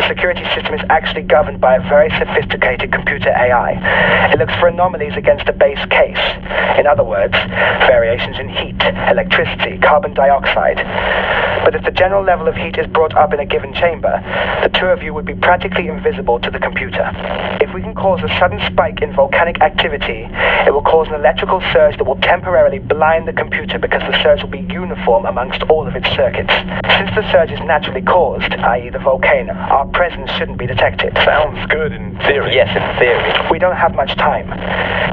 The 0.00 0.08
security 0.08 0.44
system 0.54 0.72
is 0.72 0.80
actually 0.88 1.28
governed 1.28 1.60
by 1.60 1.76
a 1.76 1.80
very 1.80 2.08
sophisticated 2.24 2.92
computer 2.92 3.30
AI. 3.30 4.30
It 4.32 4.38
looks 4.38 4.54
for 4.56 4.68
anomalies 4.68 5.16
against 5.16 5.48
a 5.48 5.52
base 5.52 5.82
case. 5.90 6.22
In 6.78 6.86
other 6.86 7.04
words, 7.04 7.34
variations 7.90 8.38
in 8.38 8.48
heat, 8.48 8.78
electricity, 9.10 9.78
carbon 9.78 10.14
dioxide. 10.14 10.78
But 11.64 11.74
if 11.74 11.84
the 11.84 11.90
general 11.90 12.24
level 12.24 12.48
of 12.48 12.54
heat 12.54 12.76
is 12.78 12.86
brought 12.86 13.14
up 13.14 13.32
in 13.32 13.40
a 13.40 13.46
given 13.46 13.72
chamber, 13.74 14.18
the 14.62 14.70
two 14.78 14.86
of 14.86 15.02
you 15.02 15.14
would 15.14 15.26
be 15.26 15.34
practically 15.34 15.88
invisible 15.88 16.40
to 16.40 16.50
the 16.50 16.58
computer. 16.58 17.10
If 17.60 17.72
we 17.74 17.82
can 17.82 17.94
cause 17.94 18.20
a 18.22 18.28
sudden 18.38 18.60
spike 18.70 19.00
in 19.00 19.14
volcanic 19.14 19.60
activity, 19.60 20.26
it 20.66 20.72
will 20.72 20.82
cause 20.82 21.08
an 21.08 21.14
electrical 21.14 21.60
surge 21.72 21.96
that 21.98 22.04
will 22.04 22.20
temporarily 22.20 22.78
blind 22.78 23.28
the 23.28 23.32
computer 23.32 23.78
because 23.78 24.02
the 24.02 24.20
surge 24.22 24.42
will 24.42 24.50
be 24.50 24.66
uniform 24.72 25.26
amongst 25.26 25.62
all 25.64 25.86
of 25.86 25.94
its 25.94 26.08
circuits. 26.16 26.52
Since 26.98 27.14
the 27.14 27.24
surge 27.30 27.50
is 27.50 27.60
naturally 27.60 28.02
caused, 28.02 28.52
i.e. 28.52 28.90
the 28.90 28.98
volcano, 28.98 29.54
our 29.54 29.86
presence 29.86 30.30
shouldn't 30.32 30.58
be 30.58 30.66
detected. 30.66 31.14
Sounds 31.24 31.58
good 31.70 31.92
theory. 32.26 32.54
Yes, 32.54 32.68
in 32.76 32.98
theory. 32.98 33.32
We 33.50 33.58
don't 33.58 33.76
have 33.76 33.94
much 33.94 34.14
time. 34.16 34.48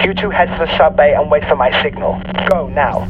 You 0.06 0.14
two 0.14 0.30
head 0.30 0.50
for 0.58 0.66
the 0.66 0.78
sub 0.78 0.96
bay 0.96 1.14
and 1.14 1.30
wait 1.30 1.44
for 1.46 1.56
my 1.56 1.72
signal. 1.82 2.22
Go 2.50 2.68
now. 2.70 3.06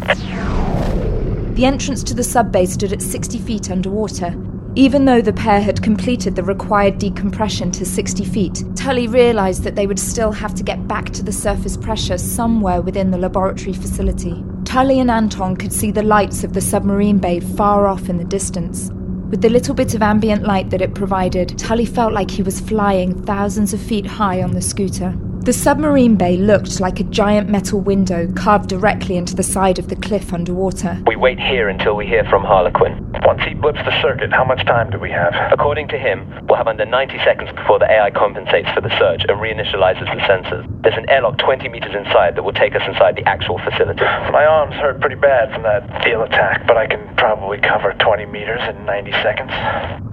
The 1.55 1.65
entrance 1.65 2.03
to 2.03 2.13
the 2.13 2.21
subbay 2.21 2.67
stood 2.67 2.93
at 2.93 3.01
60 3.01 3.37
feet 3.39 3.69
underwater. 3.69 4.33
Even 4.75 5.05
though 5.05 5.21
the 5.21 5.33
pair 5.33 5.59
had 5.59 5.81
completed 5.81 6.35
the 6.35 6.43
required 6.43 6.99
decompression 6.99 7.71
to 7.71 7.85
60 7.85 8.23
feet, 8.23 8.63
Tully 8.75 9.07
realized 9.07 9.63
that 9.63 9.75
they 9.75 9.87
would 9.87 9.99
still 9.99 10.31
have 10.31 10.53
to 10.55 10.63
get 10.63 10.87
back 10.87 11.09
to 11.09 11.23
the 11.23 11.31
surface 11.31 11.75
pressure 11.75 12.17
somewhere 12.17 12.81
within 12.81 13.11
the 13.11 13.17
laboratory 13.17 13.73
facility. 13.73 14.43
Tully 14.63 14.99
and 14.99 15.09
Anton 15.09 15.57
could 15.57 15.73
see 15.73 15.91
the 15.91 16.03
lights 16.03 16.43
of 16.43 16.53
the 16.53 16.61
submarine 16.61 17.17
bay 17.17 17.39
far 17.39 17.87
off 17.87 18.09
in 18.09 18.17
the 18.17 18.23
distance. 18.23 18.91
With 19.29 19.41
the 19.41 19.49
little 19.49 19.75
bit 19.75 19.93
of 19.93 20.01
ambient 20.01 20.41
light 20.41 20.71
that 20.71 20.81
it 20.81 20.95
provided, 20.95 21.55
Tully 21.55 21.85
felt 21.85 22.13
like 22.13 22.31
he 22.31 22.41
was 22.41 22.59
flying 22.59 23.13
thousands 23.25 23.75
of 23.75 23.79
feet 23.79 24.07
high 24.07 24.41
on 24.41 24.53
the 24.53 24.61
scooter. 24.61 25.15
The 25.41 25.53
submarine 25.53 26.17
bay 26.17 26.35
looked 26.35 26.81
like 26.81 26.99
a 26.99 27.03
giant 27.05 27.49
metal 27.49 27.79
window 27.79 28.29
carved 28.33 28.67
directly 28.67 29.15
into 29.15 29.35
the 29.35 29.41
side 29.41 29.79
of 29.79 29.87
the 29.87 29.95
cliff 29.95 30.33
underwater. 30.33 31.01
We 31.07 31.15
wait 31.15 31.39
here 31.39 31.69
until 31.69 31.95
we 31.95 32.05
hear 32.05 32.25
from 32.25 32.43
Harlequin. 32.43 33.09
Once 33.23 33.41
he 33.43 33.53
blips 33.53 33.79
the 33.85 34.01
circuit, 34.01 34.33
how 34.33 34.43
much 34.43 34.65
time 34.65 34.91
do 34.91 34.99
we 34.99 35.09
have? 35.09 35.33
According 35.51 35.87
to 35.89 35.97
him, 35.97 36.27
we'll 36.45 36.57
have 36.57 36.67
under 36.67 36.85
90 36.85 37.17
seconds 37.23 37.51
before 37.55 37.79
the 37.79 37.89
AI 37.89 38.11
compensates 38.11 38.69
for 38.71 38.81
the 38.81 38.91
surge 38.99 39.23
and 39.29 39.39
reinitializes 39.39 40.11
the 40.13 40.21
sensors. 40.27 40.67
There's 40.83 40.97
an 40.97 41.09
airlock 41.09 41.37
20 41.37 41.69
meters 41.69 41.95
inside 41.95 42.35
that 42.35 42.43
will 42.43 42.53
take 42.53 42.75
us 42.75 42.83
inside 42.85 43.15
the 43.15 43.27
actual 43.27 43.59
facility. 43.59 44.03
My 44.31 44.45
arms 44.45 44.75
hurt 44.75 44.99
pretty 44.99 45.15
bad 45.15 45.53
from 45.53 45.63
that 45.63 46.05
eel 46.05 46.21
attack, 46.21 46.67
but 46.67 46.75
I 46.75 46.85
can 46.85 47.15
probably 47.15 47.59
cover 47.59 47.93
20 47.93 48.25
meters 48.25 48.61
in 48.67 48.85
90 48.85 49.11
seconds. 49.23 50.08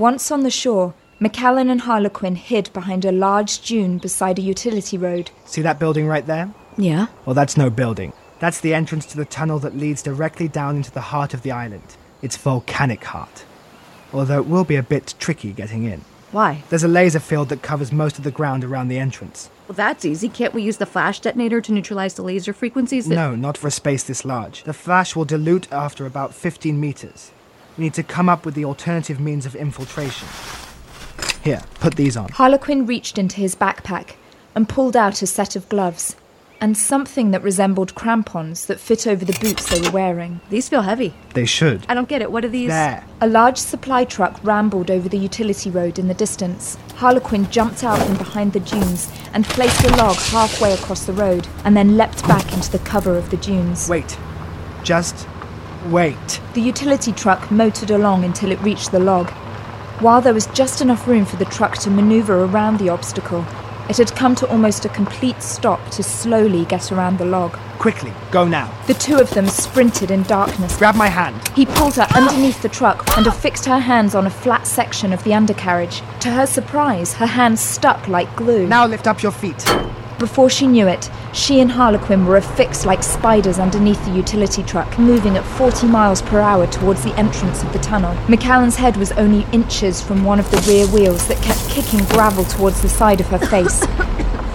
Once 0.00 0.30
on 0.30 0.44
the 0.44 0.50
shore, 0.50 0.94
McAllen 1.20 1.70
and 1.70 1.82
Harlequin 1.82 2.34
hid 2.34 2.72
behind 2.72 3.04
a 3.04 3.12
large 3.12 3.60
dune 3.60 3.98
beside 3.98 4.38
a 4.38 4.42
utility 4.42 4.96
road. 4.96 5.30
See 5.44 5.60
that 5.60 5.78
building 5.78 6.06
right 6.06 6.26
there? 6.26 6.54
Yeah? 6.78 7.08
Well, 7.26 7.34
that's 7.34 7.58
no 7.58 7.68
building. 7.68 8.14
That's 8.38 8.60
the 8.62 8.72
entrance 8.72 9.04
to 9.06 9.18
the 9.18 9.26
tunnel 9.26 9.58
that 9.58 9.76
leads 9.76 10.02
directly 10.02 10.48
down 10.48 10.76
into 10.76 10.90
the 10.90 11.02
heart 11.12 11.34
of 11.34 11.42
the 11.42 11.52
island. 11.52 11.96
It's 12.22 12.38
volcanic 12.38 13.04
heart. 13.04 13.44
Although 14.14 14.38
it 14.38 14.46
will 14.46 14.64
be 14.64 14.76
a 14.76 14.82
bit 14.82 15.12
tricky 15.18 15.52
getting 15.52 15.84
in. 15.84 16.00
Why? 16.32 16.62
There's 16.70 16.82
a 16.82 16.88
laser 16.88 17.20
field 17.20 17.50
that 17.50 17.60
covers 17.60 17.92
most 17.92 18.16
of 18.16 18.24
the 18.24 18.30
ground 18.30 18.64
around 18.64 18.88
the 18.88 18.98
entrance. 18.98 19.50
Well, 19.68 19.76
that's 19.76 20.06
easy. 20.06 20.30
Can't 20.30 20.54
we 20.54 20.62
use 20.62 20.78
the 20.78 20.86
flash 20.86 21.20
detonator 21.20 21.60
to 21.60 21.72
neutralize 21.72 22.14
the 22.14 22.22
laser 22.22 22.54
frequencies? 22.54 23.06
that- 23.06 23.14
No, 23.14 23.36
not 23.36 23.58
for 23.58 23.66
a 23.68 23.70
space 23.70 24.02
this 24.04 24.24
large. 24.24 24.62
The 24.64 24.72
flash 24.72 25.14
will 25.14 25.26
dilute 25.26 25.70
after 25.70 26.06
about 26.06 26.32
15 26.32 26.80
meters. 26.80 27.32
We 27.76 27.84
need 27.84 27.94
to 27.94 28.02
come 28.02 28.28
up 28.28 28.44
with 28.44 28.54
the 28.54 28.64
alternative 28.64 29.20
means 29.20 29.46
of 29.46 29.54
infiltration. 29.54 30.28
Here, 31.42 31.62
put 31.80 31.94
these 31.94 32.16
on. 32.16 32.28
Harlequin 32.30 32.86
reached 32.86 33.16
into 33.18 33.36
his 33.36 33.54
backpack 33.54 34.16
and 34.54 34.68
pulled 34.68 34.96
out 34.96 35.22
a 35.22 35.26
set 35.26 35.56
of 35.56 35.68
gloves 35.68 36.16
and 36.60 36.76
something 36.76 37.30
that 37.30 37.42
resembled 37.42 37.94
crampons 37.94 38.66
that 38.66 38.78
fit 38.78 39.06
over 39.06 39.24
the 39.24 39.38
boots 39.40 39.68
they 39.70 39.80
were 39.80 39.90
wearing. 39.90 40.40
These 40.50 40.68
feel 40.68 40.82
heavy. 40.82 41.14
They 41.32 41.46
should. 41.46 41.86
I 41.88 41.94
don't 41.94 42.08
get 42.08 42.20
it. 42.20 42.30
What 42.30 42.44
are 42.44 42.48
these? 42.48 42.68
There. 42.68 43.04
A 43.22 43.26
large 43.26 43.56
supply 43.56 44.04
truck 44.04 44.38
rambled 44.44 44.90
over 44.90 45.08
the 45.08 45.18
utility 45.18 45.70
road 45.70 45.98
in 45.98 46.08
the 46.08 46.14
distance. 46.14 46.76
Harlequin 46.96 47.50
jumped 47.50 47.82
out 47.82 47.98
from 48.02 48.16
behind 48.18 48.52
the 48.52 48.60
dunes 48.60 49.10
and 49.32 49.44
placed 49.46 49.82
a 49.84 49.96
log 49.96 50.16
halfway 50.16 50.72
across 50.74 51.06
the 51.06 51.14
road 51.14 51.48
and 51.64 51.74
then 51.76 51.96
leapt 51.96 52.22
back 52.28 52.52
into 52.52 52.70
the 52.70 52.78
cover 52.80 53.16
of 53.16 53.30
the 53.30 53.38
dunes. 53.38 53.88
Wait. 53.88 54.18
Just 54.82 55.26
wait. 55.86 56.40
The 56.54 56.60
utility 56.60 57.12
truck 57.12 57.50
motored 57.50 57.90
along 57.90 58.24
until 58.24 58.52
it 58.52 58.60
reached 58.60 58.92
the 58.92 59.00
log. 59.00 59.30
While 60.00 60.20
there 60.20 60.34
was 60.34 60.46
just 60.48 60.80
enough 60.80 61.06
room 61.06 61.24
for 61.24 61.36
the 61.36 61.44
truck 61.44 61.76
to 61.78 61.90
maneuver 61.90 62.44
around 62.44 62.78
the 62.78 62.88
obstacle, 62.88 63.44
it 63.90 63.96
had 63.96 64.14
come 64.14 64.34
to 64.36 64.48
almost 64.48 64.84
a 64.84 64.88
complete 64.88 65.42
stop 65.42 65.90
to 65.90 66.02
slowly 66.02 66.64
get 66.64 66.92
around 66.92 67.18
the 67.18 67.24
log. 67.24 67.58
Quickly, 67.80 68.12
go 68.30 68.46
now. 68.46 68.72
The 68.86 68.94
two 68.94 69.16
of 69.16 69.30
them 69.30 69.48
sprinted 69.48 70.10
in 70.10 70.22
darkness. 70.22 70.76
Grab 70.76 70.94
my 70.94 71.08
hand. 71.08 71.48
He 71.56 71.66
pulled 71.66 71.96
her 71.96 72.06
underneath 72.14 72.62
the 72.62 72.68
truck 72.68 73.04
and 73.16 73.26
affixed 73.26 73.64
her 73.66 73.80
hands 73.80 74.14
on 74.14 74.26
a 74.26 74.30
flat 74.30 74.66
section 74.66 75.12
of 75.12 75.24
the 75.24 75.34
undercarriage. 75.34 76.02
To 76.20 76.30
her 76.30 76.46
surprise, 76.46 77.14
her 77.14 77.26
hands 77.26 77.60
stuck 77.60 78.06
like 78.06 78.34
glue. 78.36 78.66
Now 78.66 78.86
lift 78.86 79.06
up 79.06 79.22
your 79.22 79.32
feet. 79.32 79.64
Before 80.20 80.50
she 80.50 80.66
knew 80.66 80.86
it, 80.86 81.10
she 81.32 81.60
and 81.60 81.72
Harlequin 81.72 82.26
were 82.26 82.36
affixed 82.36 82.84
like 82.84 83.02
spiders 83.02 83.58
underneath 83.58 84.04
the 84.04 84.10
utility 84.10 84.62
truck, 84.62 84.98
moving 84.98 85.38
at 85.38 85.44
40 85.56 85.86
miles 85.86 86.20
per 86.20 86.40
hour 86.40 86.66
towards 86.66 87.02
the 87.02 87.18
entrance 87.18 87.62
of 87.62 87.72
the 87.72 87.78
tunnel. 87.78 88.14
McAllen's 88.26 88.76
head 88.76 88.98
was 88.98 89.12
only 89.12 89.46
inches 89.50 90.02
from 90.02 90.22
one 90.22 90.38
of 90.38 90.50
the 90.50 90.58
rear 90.68 90.86
wheels 90.88 91.26
that 91.28 91.42
kept 91.42 91.66
kicking 91.70 92.04
gravel 92.04 92.44
towards 92.44 92.82
the 92.82 92.88
side 92.88 93.20
of 93.20 93.28
her 93.28 93.38
face. 93.38 93.82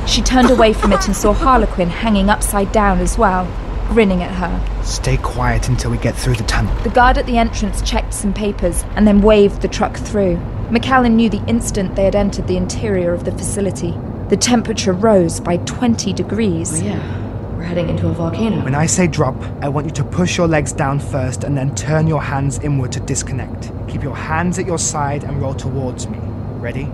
She 0.07 0.21
turned 0.21 0.51
away 0.51 0.71
from 0.71 0.93
it 0.93 1.07
and 1.07 1.15
saw 1.15 1.33
Harlequin 1.33 1.89
hanging 1.89 2.29
upside 2.29 2.71
down 2.71 2.99
as 2.99 3.17
well, 3.17 3.45
grinning 3.87 4.21
at 4.21 4.35
her. 4.35 4.83
Stay 4.83 5.17
quiet 5.17 5.67
until 5.67 5.89
we 5.89 5.97
get 5.97 6.15
through 6.15 6.35
the 6.35 6.43
tunnel. 6.43 6.75
The 6.83 6.91
guard 6.91 7.17
at 7.17 7.25
the 7.25 7.39
entrance 7.39 7.81
checked 7.81 8.13
some 8.13 8.31
papers 8.31 8.83
and 8.95 9.07
then 9.07 9.23
waved 9.23 9.63
the 9.63 9.67
truck 9.67 9.97
through. 9.97 10.35
McAllen 10.69 11.13
knew 11.13 11.27
the 11.27 11.43
instant 11.47 11.95
they 11.95 12.05
had 12.05 12.15
entered 12.15 12.45
the 12.45 12.55
interior 12.55 13.15
of 13.15 13.25
the 13.25 13.31
facility. 13.31 13.97
The 14.29 14.37
temperature 14.37 14.91
rose 14.91 15.39
by 15.39 15.57
20 15.57 16.11
degrees. 16.13 16.81
Oh, 16.81 16.85
yeah. 16.85 17.55
We're 17.55 17.63
heading 17.63 17.89
into 17.89 18.07
a 18.07 18.11
volcano. 18.11 18.63
When 18.63 18.73
I 18.73 18.87
say 18.87 19.05
drop, 19.05 19.35
I 19.61 19.69
want 19.69 19.85
you 19.85 19.93
to 19.93 20.03
push 20.03 20.35
your 20.35 20.47
legs 20.47 20.73
down 20.73 20.99
first 20.99 21.43
and 21.43 21.55
then 21.55 21.75
turn 21.75 22.07
your 22.07 22.23
hands 22.23 22.57
inward 22.59 22.91
to 22.93 22.99
disconnect. 22.99 23.71
Keep 23.87 24.01
your 24.01 24.15
hands 24.15 24.57
at 24.57 24.65
your 24.65 24.79
side 24.79 25.23
and 25.23 25.39
roll 25.39 25.53
towards 25.53 26.07
me. 26.07 26.17
Ready? 26.57 26.85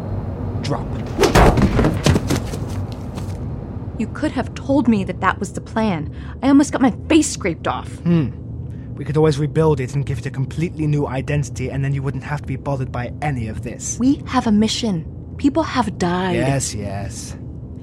Drop. 0.61 0.85
You 3.97 4.07
could 4.13 4.33
have 4.33 4.53
told 4.53 4.89
me 4.89 5.05
that 5.05 5.21
that 5.21 5.39
was 5.39 5.53
the 5.53 5.61
plan. 5.61 6.13
I 6.43 6.49
almost 6.49 6.73
got 6.73 6.81
my 6.81 6.91
face 7.07 7.29
scraped 7.29 7.67
off. 7.67 7.87
Hmm. 7.99 8.31
We 8.95 9.05
could 9.05 9.15
always 9.15 9.39
rebuild 9.39 9.79
it 9.79 9.95
and 9.95 10.05
give 10.05 10.19
it 10.19 10.25
a 10.25 10.31
completely 10.31 10.85
new 10.85 11.07
identity, 11.07 11.71
and 11.71 11.83
then 11.83 11.93
you 11.93 12.03
wouldn't 12.03 12.23
have 12.23 12.41
to 12.41 12.47
be 12.47 12.57
bothered 12.57 12.91
by 12.91 13.13
any 13.21 13.47
of 13.47 13.63
this. 13.63 13.97
We 13.99 14.21
have 14.25 14.47
a 14.47 14.51
mission. 14.51 15.20
People 15.41 15.63
have 15.63 15.97
died. 15.97 16.35
Yes, 16.35 16.75
yes. 16.75 17.35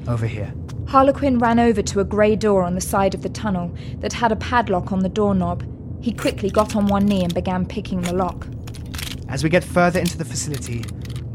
Over 0.06 0.28
here. 0.28 0.54
Harlequin 0.86 1.40
ran 1.40 1.58
over 1.58 1.82
to 1.82 1.98
a 1.98 2.04
grey 2.04 2.36
door 2.36 2.62
on 2.62 2.76
the 2.76 2.80
side 2.80 3.16
of 3.16 3.22
the 3.22 3.28
tunnel 3.28 3.74
that 3.98 4.12
had 4.12 4.30
a 4.30 4.36
padlock 4.36 4.92
on 4.92 5.00
the 5.00 5.08
doorknob. 5.08 5.64
He 6.00 6.12
quickly 6.12 6.50
got 6.50 6.76
on 6.76 6.86
one 6.86 7.06
knee 7.06 7.24
and 7.24 7.34
began 7.34 7.66
picking 7.66 8.02
the 8.02 8.12
lock. 8.12 8.46
As 9.28 9.42
we 9.42 9.50
get 9.50 9.64
further 9.64 9.98
into 9.98 10.16
the 10.16 10.24
facility, 10.24 10.84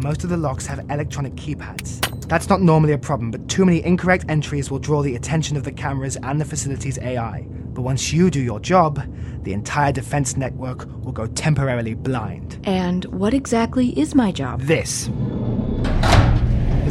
Most 0.04 0.26
of 0.26 0.30
the 0.30 0.38
locks 0.38 0.66
have 0.66 0.80
electronic 0.90 1.36
keypads. 1.36 2.02
That's 2.28 2.50
not 2.50 2.62
normally 2.62 2.92
a 2.92 2.98
problem, 2.98 3.32
but 3.32 3.48
too 3.48 3.64
many 3.64 3.84
incorrect 3.86 4.26
entries 4.28 4.70
will 4.70 4.80
draw 4.80 5.02
the 5.02 5.16
attention 5.16 5.56
of 5.56 5.64
the 5.64 5.72
cameras 5.72 6.18
and 6.24 6.42
the 6.42 6.46
facility's 6.46 6.98
AI. 7.00 7.46
But 7.74 7.84
once 7.84 8.12
you 8.12 8.30
do 8.30 8.42
your 8.42 8.60
job, 8.60 9.02
the 9.44 9.54
entire 9.54 9.94
defense 9.94 10.36
network 10.36 10.86
will 11.04 11.14
go 11.14 11.28
temporarily 11.28 11.94
blind. 11.94 12.60
And 12.66 13.06
what 13.06 13.34
exactly 13.34 13.98
is 13.98 14.14
my 14.14 14.34
job? 14.34 14.62
This. 14.62 15.10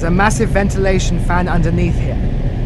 There's 0.03 0.13
a 0.13 0.17
massive 0.17 0.49
ventilation 0.49 1.21
fan 1.21 1.47
underneath 1.47 1.95
here. 1.95 2.19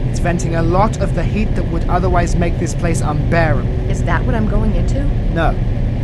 It's 0.09 0.21
venting 0.21 0.55
a 0.55 0.63
lot 0.63 1.03
of 1.03 1.15
the 1.15 1.23
heat 1.23 1.55
that 1.57 1.67
would 1.71 1.87
otherwise 1.87 2.35
make 2.35 2.59
this 2.59 2.75
place 2.75 3.03
unbearable. 3.03 3.91
Is 3.91 4.03
that 4.05 4.25
what 4.25 4.35
I'm 4.35 4.49
going 4.49 4.75
into? 4.75 5.05
No, 5.35 5.53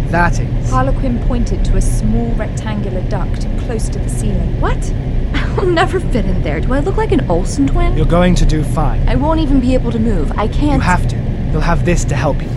that 0.09 0.39
is. 0.39 0.69
Harlequin 0.71 1.19
pointed 1.27 1.65
to 1.65 1.79
a 1.79 1.81
small 1.81 2.31
rectangular 2.35 3.01
duct 3.09 3.47
close 3.61 3.89
to 3.89 3.99
the 3.99 4.11
ceiling. 4.11 4.61
What? 4.61 4.77
I'll 5.59 5.65
never 5.65 6.01
fit 6.01 6.27
in 6.27 6.43
there. 6.43 6.61
Do 6.61 6.75
I 6.75 6.81
look 6.81 6.99
like 6.99 7.13
an 7.13 7.27
Olsen 7.31 7.67
twin? 7.67 7.97
You're 7.97 8.05
going 8.05 8.35
to 8.35 8.45
do 8.45 8.63
fine. 8.63 9.09
I 9.09 9.15
won't 9.15 9.41
even 9.41 9.59
be 9.59 9.73
able 9.73 9.91
to 9.93 9.99
move. 9.99 10.33
I 10.33 10.49
can't. 10.49 10.75
You 10.75 10.81
have 10.81 11.09
to. 11.09 11.17
You'll 11.51 11.63
have 11.63 11.87
this 11.87 12.05
to 12.05 12.15
help 12.15 12.43
you. 12.43 12.49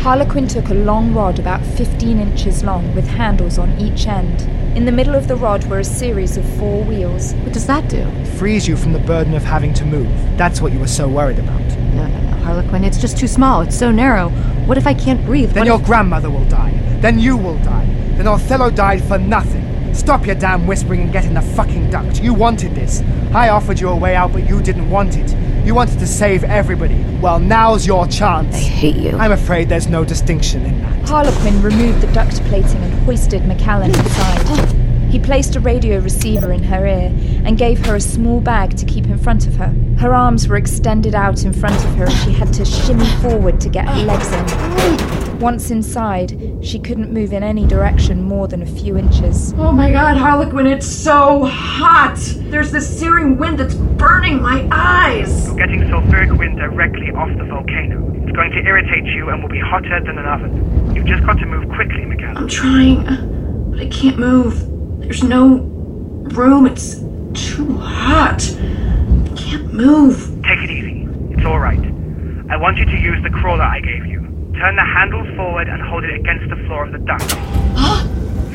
Harlequin 0.00 0.48
took 0.48 0.70
a 0.70 0.74
long 0.74 1.12
rod 1.12 1.38
about 1.38 1.62
15 1.62 2.18
inches 2.20 2.64
long 2.64 2.94
with 2.94 3.06
handles 3.06 3.58
on 3.58 3.78
each 3.78 4.06
end. 4.06 4.63
In 4.74 4.84
the 4.86 4.92
middle 4.92 5.14
of 5.14 5.28
the 5.28 5.36
rod 5.36 5.64
were 5.66 5.78
a 5.78 5.84
series 5.84 6.36
of 6.36 6.44
four 6.58 6.82
wheels. 6.82 7.32
What 7.34 7.52
does 7.52 7.66
that 7.68 7.88
do? 7.88 8.04
Frees 8.38 8.66
you 8.66 8.76
from 8.76 8.92
the 8.92 8.98
burden 8.98 9.34
of 9.34 9.44
having 9.44 9.72
to 9.74 9.84
move. 9.84 10.08
That's 10.36 10.60
what 10.60 10.72
you 10.72 10.80
were 10.80 10.88
so 10.88 11.06
worried 11.08 11.38
about. 11.38 11.60
No, 11.94 12.06
no, 12.08 12.20
no, 12.22 12.36
Harlequin. 12.38 12.82
It's 12.82 12.98
just 13.00 13.16
too 13.16 13.28
small. 13.28 13.60
It's 13.60 13.78
so 13.78 13.92
narrow. 13.92 14.30
What 14.66 14.76
if 14.76 14.86
I 14.86 14.94
can't 14.94 15.24
breathe? 15.24 15.50
Then 15.52 15.60
What 15.62 15.66
your 15.68 15.80
if- 15.80 15.86
grandmother 15.86 16.28
will 16.28 16.44
die. 16.46 16.72
Then 17.00 17.20
you 17.20 17.36
will 17.36 17.58
die. 17.58 17.86
Then 18.16 18.26
Othello 18.26 18.68
died 18.70 19.04
for 19.04 19.16
nothing. 19.18 19.62
Stop 19.94 20.26
your 20.26 20.34
damn 20.34 20.66
whispering 20.66 21.02
and 21.02 21.12
get 21.12 21.24
in 21.24 21.34
the 21.34 21.42
fucking 21.42 21.90
duct. 21.90 22.20
You 22.20 22.34
wanted 22.34 22.74
this. 22.74 23.00
I 23.32 23.50
offered 23.50 23.78
you 23.78 23.88
a 23.90 23.96
way 23.96 24.16
out, 24.16 24.32
but 24.32 24.48
you 24.48 24.60
didn't 24.60 24.90
want 24.90 25.16
it. 25.16 25.33
You 25.64 25.74
wanted 25.74 25.98
to 26.00 26.06
save 26.06 26.44
everybody. 26.44 27.02
Well, 27.22 27.40
now's 27.40 27.86
your 27.86 28.06
chance. 28.06 28.54
I 28.54 28.58
hate 28.58 28.96
you. 28.96 29.16
I'm 29.16 29.32
afraid 29.32 29.70
there's 29.70 29.88
no 29.88 30.04
distinction 30.04 30.66
in 30.66 30.78
that. 30.82 31.08
Harlequin 31.08 31.62
removed 31.62 32.02
the 32.02 32.06
duct 32.12 32.42
plating 32.44 32.82
and 32.82 32.92
hoisted 33.06 33.40
McAllen 33.44 33.88
inside. 33.88 35.10
He 35.10 35.18
placed 35.18 35.56
a 35.56 35.60
radio 35.60 36.00
receiver 36.00 36.52
in 36.52 36.62
her 36.64 36.86
ear 36.86 37.10
and 37.46 37.56
gave 37.56 37.78
her 37.86 37.96
a 37.96 38.00
small 38.00 38.40
bag 38.40 38.76
to 38.76 38.84
keep 38.84 39.06
in 39.06 39.16
front 39.16 39.46
of 39.46 39.56
her. 39.56 39.74
Her 39.98 40.12
arms 40.12 40.48
were 40.48 40.56
extended 40.56 41.14
out 41.14 41.44
in 41.44 41.54
front 41.54 41.82
of 41.82 41.94
her 41.94 42.04
and 42.04 42.14
she 42.14 42.32
had 42.32 42.52
to 42.52 42.64
shimmy 42.66 43.06
forward 43.22 43.58
to 43.62 43.70
get 43.70 43.88
her 43.88 44.02
legs 44.02 44.30
in. 44.32 45.23
Once 45.40 45.70
inside, 45.70 46.38
she 46.62 46.78
couldn't 46.78 47.12
move 47.12 47.32
in 47.32 47.42
any 47.42 47.66
direction 47.66 48.22
more 48.22 48.48
than 48.48 48.62
a 48.62 48.66
few 48.66 48.96
inches. 48.96 49.52
Oh 49.58 49.72
my 49.72 49.90
god, 49.90 50.16
Harlequin, 50.16 50.66
it's 50.66 50.86
so 50.86 51.44
hot! 51.44 52.16
There's 52.50 52.70
this 52.70 52.98
searing 52.98 53.36
wind 53.36 53.58
that's 53.58 53.74
burning 53.74 54.40
my 54.40 54.66
eyes! 54.70 55.48
You're 55.48 55.56
getting 55.56 55.80
sulfuric 55.82 56.38
wind 56.38 56.56
directly 56.58 57.10
off 57.10 57.28
the 57.36 57.44
volcano. 57.44 58.10
It's 58.22 58.32
going 58.34 58.52
to 58.52 58.58
irritate 58.64 59.04
you 59.04 59.28
and 59.30 59.42
will 59.42 59.50
be 59.50 59.60
hotter 59.60 60.00
than 60.00 60.18
an 60.18 60.24
oven. 60.24 60.94
You've 60.94 61.06
just 61.06 61.24
got 61.26 61.38
to 61.38 61.46
move 61.46 61.68
quickly, 61.74 62.02
McAllen. 62.02 62.36
I'm 62.36 62.48
trying, 62.48 63.70
but 63.70 63.80
I 63.80 63.88
can't 63.88 64.18
move. 64.18 65.00
There's 65.00 65.22
no 65.22 65.58
room. 66.32 66.66
It's 66.66 67.00
too 67.34 67.76
hot. 67.76 68.42
I 68.42 69.34
can't 69.36 69.74
move. 69.74 70.40
Take 70.44 70.60
it 70.60 70.70
easy. 70.70 71.06
It's 71.32 71.44
all 71.44 71.58
right. 71.58 71.78
I 72.50 72.56
want 72.56 72.78
you 72.78 72.86
to 72.86 72.96
use 72.96 73.22
the 73.22 73.30
crawler 73.30 73.62
I 73.62 73.80
gave 73.80 74.06
you. 74.06 74.23
Turn 74.58 74.76
the 74.76 74.84
handle 74.84 75.24
forward 75.34 75.68
and 75.68 75.82
hold 75.82 76.04
it 76.04 76.14
against 76.14 76.48
the 76.48 76.56
floor 76.66 76.84
of 76.84 76.92
the 76.92 76.98
duct. 76.98 77.24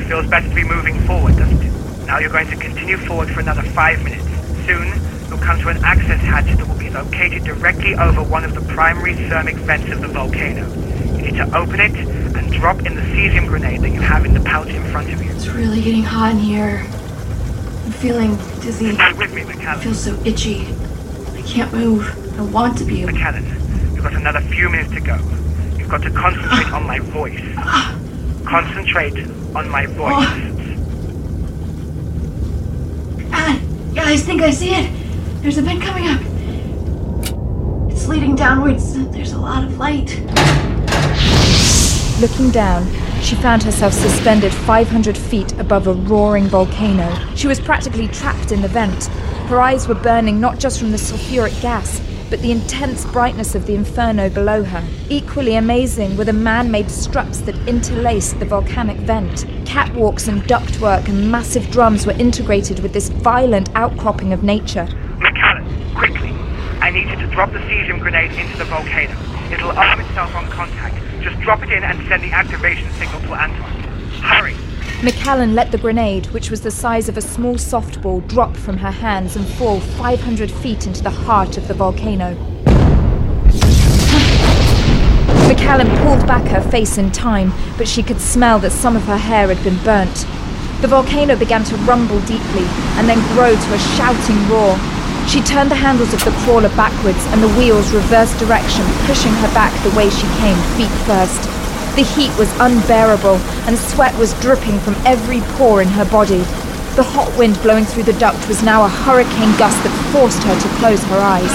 It 0.00 0.04
feels 0.06 0.26
better 0.26 0.48
to 0.48 0.54
be 0.54 0.64
moving 0.64 0.98
forward, 1.06 1.36
doesn't 1.36 1.62
it? 1.62 2.06
Now 2.06 2.18
you're 2.18 2.30
going 2.30 2.48
to 2.48 2.56
continue 2.56 2.96
forward 2.96 3.30
for 3.30 3.40
another 3.40 3.62
five 3.62 4.02
minutes. 4.02 4.24
Soon, 4.64 4.88
you'll 5.28 5.44
come 5.44 5.60
to 5.60 5.68
an 5.68 5.84
access 5.84 6.20
hatch 6.20 6.46
that 6.56 6.66
will 6.66 6.78
be 6.78 6.88
located 6.88 7.44
directly 7.44 7.94
over 7.94 8.22
one 8.22 8.44
of 8.44 8.54
the 8.54 8.62
primary 8.72 9.14
thermic 9.28 9.56
vents 9.56 9.92
of 9.92 10.00
the 10.00 10.08
volcano. 10.08 10.66
You 11.16 11.22
need 11.22 11.36
to 11.36 11.54
open 11.54 11.80
it 11.80 11.92
and 11.92 12.50
drop 12.50 12.78
in 12.86 12.94
the 12.94 13.02
cesium 13.02 13.46
grenade 13.46 13.82
that 13.82 13.90
you 13.90 14.00
have 14.00 14.24
in 14.24 14.32
the 14.32 14.40
pouch 14.40 14.68
in 14.68 14.82
front 14.90 15.12
of 15.12 15.22
you. 15.22 15.30
It's 15.32 15.48
really 15.48 15.82
getting 15.82 16.02
hot 16.02 16.32
in 16.32 16.38
here. 16.38 16.82
I'm 17.84 17.92
feeling 17.92 18.36
dizzy. 18.62 18.94
Stay 18.94 19.12
with 19.12 19.34
me, 19.34 19.42
I 19.42 19.78
feel 19.78 19.94
so 19.94 20.18
itchy. 20.24 20.66
I 21.36 21.42
can't 21.42 21.72
move. 21.74 22.38
I 22.38 22.42
want 22.44 22.78
to 22.78 22.84
be 22.84 23.02
McAllen, 23.02 23.44
you've 23.94 24.02
got 24.02 24.14
another 24.14 24.40
few 24.40 24.70
minutes 24.70 24.94
to 24.94 25.00
go. 25.00 25.18
You've 25.90 26.02
got 26.02 26.08
to 26.08 26.16
concentrate 26.16 26.72
on 26.72 26.86
my 26.86 27.00
voice. 27.00 27.40
Concentrate 28.46 29.26
on 29.56 29.68
my 29.68 29.86
voice. 29.86 30.28
Ah, 33.32 33.60
guys, 33.92 34.22
think 34.24 34.40
I 34.40 34.52
see 34.52 34.70
it. 34.70 34.88
There's 35.42 35.58
a 35.58 35.62
vent 35.62 35.82
coming 35.82 36.06
up. 36.06 36.20
It's 37.90 38.06
leading 38.06 38.36
downwards. 38.36 38.94
There's 39.10 39.32
a 39.32 39.38
lot 39.40 39.64
of 39.64 39.78
light. 39.78 40.10
Looking 42.20 42.52
down, 42.52 42.86
she 43.20 43.34
found 43.34 43.64
herself 43.64 43.92
suspended 43.92 44.54
500 44.54 45.18
feet 45.18 45.58
above 45.58 45.88
a 45.88 45.94
roaring 45.94 46.46
volcano. 46.46 47.12
She 47.34 47.48
was 47.48 47.58
practically 47.58 48.06
trapped 48.06 48.52
in 48.52 48.62
the 48.62 48.68
vent. 48.68 49.06
Her 49.48 49.60
eyes 49.60 49.88
were 49.88 49.96
burning 49.96 50.38
not 50.40 50.60
just 50.60 50.78
from 50.78 50.92
the 50.92 50.98
sulfuric 50.98 51.60
gas, 51.60 52.00
but 52.30 52.40
the 52.40 52.52
intense 52.52 53.04
brightness 53.06 53.54
of 53.56 53.66
the 53.66 53.74
inferno 53.74 54.30
below 54.30 54.62
her. 54.62 54.82
Equally 55.08 55.56
amazing 55.56 56.16
were 56.16 56.24
the 56.24 56.32
man 56.32 56.70
made 56.70 56.90
struts 56.90 57.40
that 57.40 57.56
interlaced 57.68 58.38
the 58.38 58.44
volcanic 58.44 58.96
vent. 58.98 59.44
Catwalks 59.66 60.28
and 60.28 60.42
ductwork 60.44 61.08
and 61.08 61.30
massive 61.30 61.68
drums 61.70 62.06
were 62.06 62.12
integrated 62.12 62.78
with 62.80 62.92
this 62.92 63.08
violent 63.08 63.68
outcropping 63.74 64.32
of 64.32 64.44
nature. 64.44 64.86
McAllen, 65.18 65.94
quickly. 65.96 66.30
I 66.80 66.90
need 66.90 67.10
you 67.10 67.16
to 67.16 67.26
drop 67.26 67.52
the 67.52 67.58
cesium 67.58 68.00
grenade 68.00 68.32
into 68.32 68.56
the 68.56 68.64
volcano. 68.64 69.16
It'll 69.52 69.72
arm 69.72 70.00
itself 70.00 70.34
on 70.36 70.48
contact. 70.48 70.96
Just 71.22 71.38
drop 71.40 71.62
it 71.62 71.70
in 71.70 71.82
and 71.82 72.06
send 72.08 72.22
the 72.22 72.30
activation 72.30 72.90
signal 72.92 73.20
to 73.22 73.34
Anton. 73.34 73.70
Hurry! 74.22 74.54
McAllen 75.00 75.54
let 75.54 75.72
the 75.72 75.78
grenade, 75.78 76.26
which 76.26 76.50
was 76.50 76.60
the 76.60 76.70
size 76.70 77.08
of 77.08 77.16
a 77.16 77.22
small 77.22 77.54
softball, 77.54 78.20
drop 78.28 78.54
from 78.54 78.76
her 78.76 78.90
hands 78.90 79.34
and 79.34 79.46
fall 79.46 79.80
500 79.80 80.50
feet 80.50 80.86
into 80.86 81.02
the 81.02 81.08
heart 81.08 81.56
of 81.56 81.66
the 81.68 81.72
volcano. 81.72 82.34
McAllen 85.48 85.88
pulled 86.02 86.26
back 86.26 86.46
her 86.48 86.60
face 86.70 86.98
in 86.98 87.10
time, 87.12 87.50
but 87.78 87.88
she 87.88 88.02
could 88.02 88.20
smell 88.20 88.58
that 88.58 88.72
some 88.72 88.94
of 88.94 89.04
her 89.04 89.16
hair 89.16 89.48
had 89.48 89.64
been 89.64 89.82
burnt. 89.84 90.26
The 90.82 90.88
volcano 90.88 91.34
began 91.34 91.64
to 91.64 91.76
rumble 91.88 92.20
deeply 92.20 92.66
and 93.00 93.08
then 93.08 93.20
grow 93.32 93.56
to 93.56 93.72
a 93.72 93.78
shouting 93.96 94.48
roar. 94.50 94.76
She 95.26 95.40
turned 95.40 95.70
the 95.70 95.76
handles 95.76 96.12
of 96.12 96.22
the 96.26 96.36
crawler 96.44 96.68
backwards 96.76 97.24
and 97.32 97.42
the 97.42 97.54
wheels 97.56 97.90
reversed 97.92 98.38
direction, 98.38 98.84
pushing 99.06 99.32
her 99.32 99.54
back 99.54 99.72
the 99.82 99.96
way 99.96 100.10
she 100.10 100.28
came, 100.44 100.60
feet 100.76 100.92
first. 101.08 101.59
The 102.00 102.06
heat 102.06 102.32
was 102.38 102.50
unbearable, 102.58 103.36
and 103.68 103.76
sweat 103.76 104.16
was 104.16 104.32
dripping 104.40 104.80
from 104.80 104.94
every 105.04 105.40
pore 105.58 105.82
in 105.82 105.88
her 105.88 106.06
body. 106.06 106.38
The 106.96 107.02
hot 107.02 107.36
wind 107.36 107.60
blowing 107.60 107.84
through 107.84 108.04
the 108.04 108.14
duct 108.14 108.48
was 108.48 108.62
now 108.62 108.86
a 108.86 108.88
hurricane 108.88 109.54
gust 109.58 109.76
that 109.84 109.92
forced 110.10 110.42
her 110.44 110.58
to 110.58 110.68
close 110.78 111.04
her 111.04 111.18
eyes. 111.18 111.52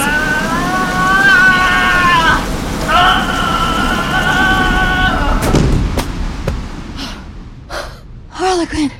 Harlequin! 8.29 8.91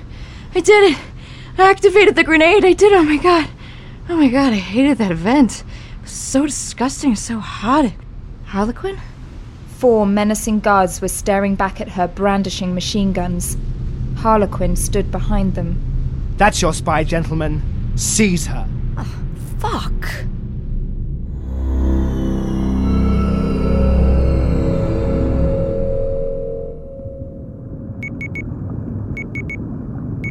I 0.55 0.61
did 0.61 0.93
it! 0.93 0.97
I 1.59 1.69
activated 1.69 2.15
the 2.15 2.23
grenade! 2.23 2.65
I 2.65 2.73
did! 2.73 2.91
Oh 2.91 3.03
my 3.03 3.17
god! 3.17 3.47
Oh 4.09 4.17
my 4.17 4.29
god, 4.29 4.51
I 4.51 4.55
hated 4.55 4.97
that 4.97 5.11
event. 5.11 5.63
It 5.99 6.01
was 6.01 6.11
so 6.11 6.47
disgusting 6.47 7.15
so 7.15 7.37
hot. 7.37 7.93
Harlequin? 8.45 8.99
Four 9.77 10.05
menacing 10.05 10.61
guards 10.61 11.01
were 11.01 11.09
staring 11.09 11.55
back 11.55 11.81
at 11.81 11.89
her, 11.89 12.07
brandishing 12.07 12.73
machine 12.73 13.11
guns. 13.11 13.57
Harlequin 14.15 14.77
stood 14.77 15.11
behind 15.11 15.55
them. 15.55 16.33
That's 16.37 16.61
your 16.61 16.73
spy, 16.73 17.03
gentlemen. 17.03 17.61
Seize 17.95 18.47
her. 18.47 18.67
Fuck. 19.59 19.91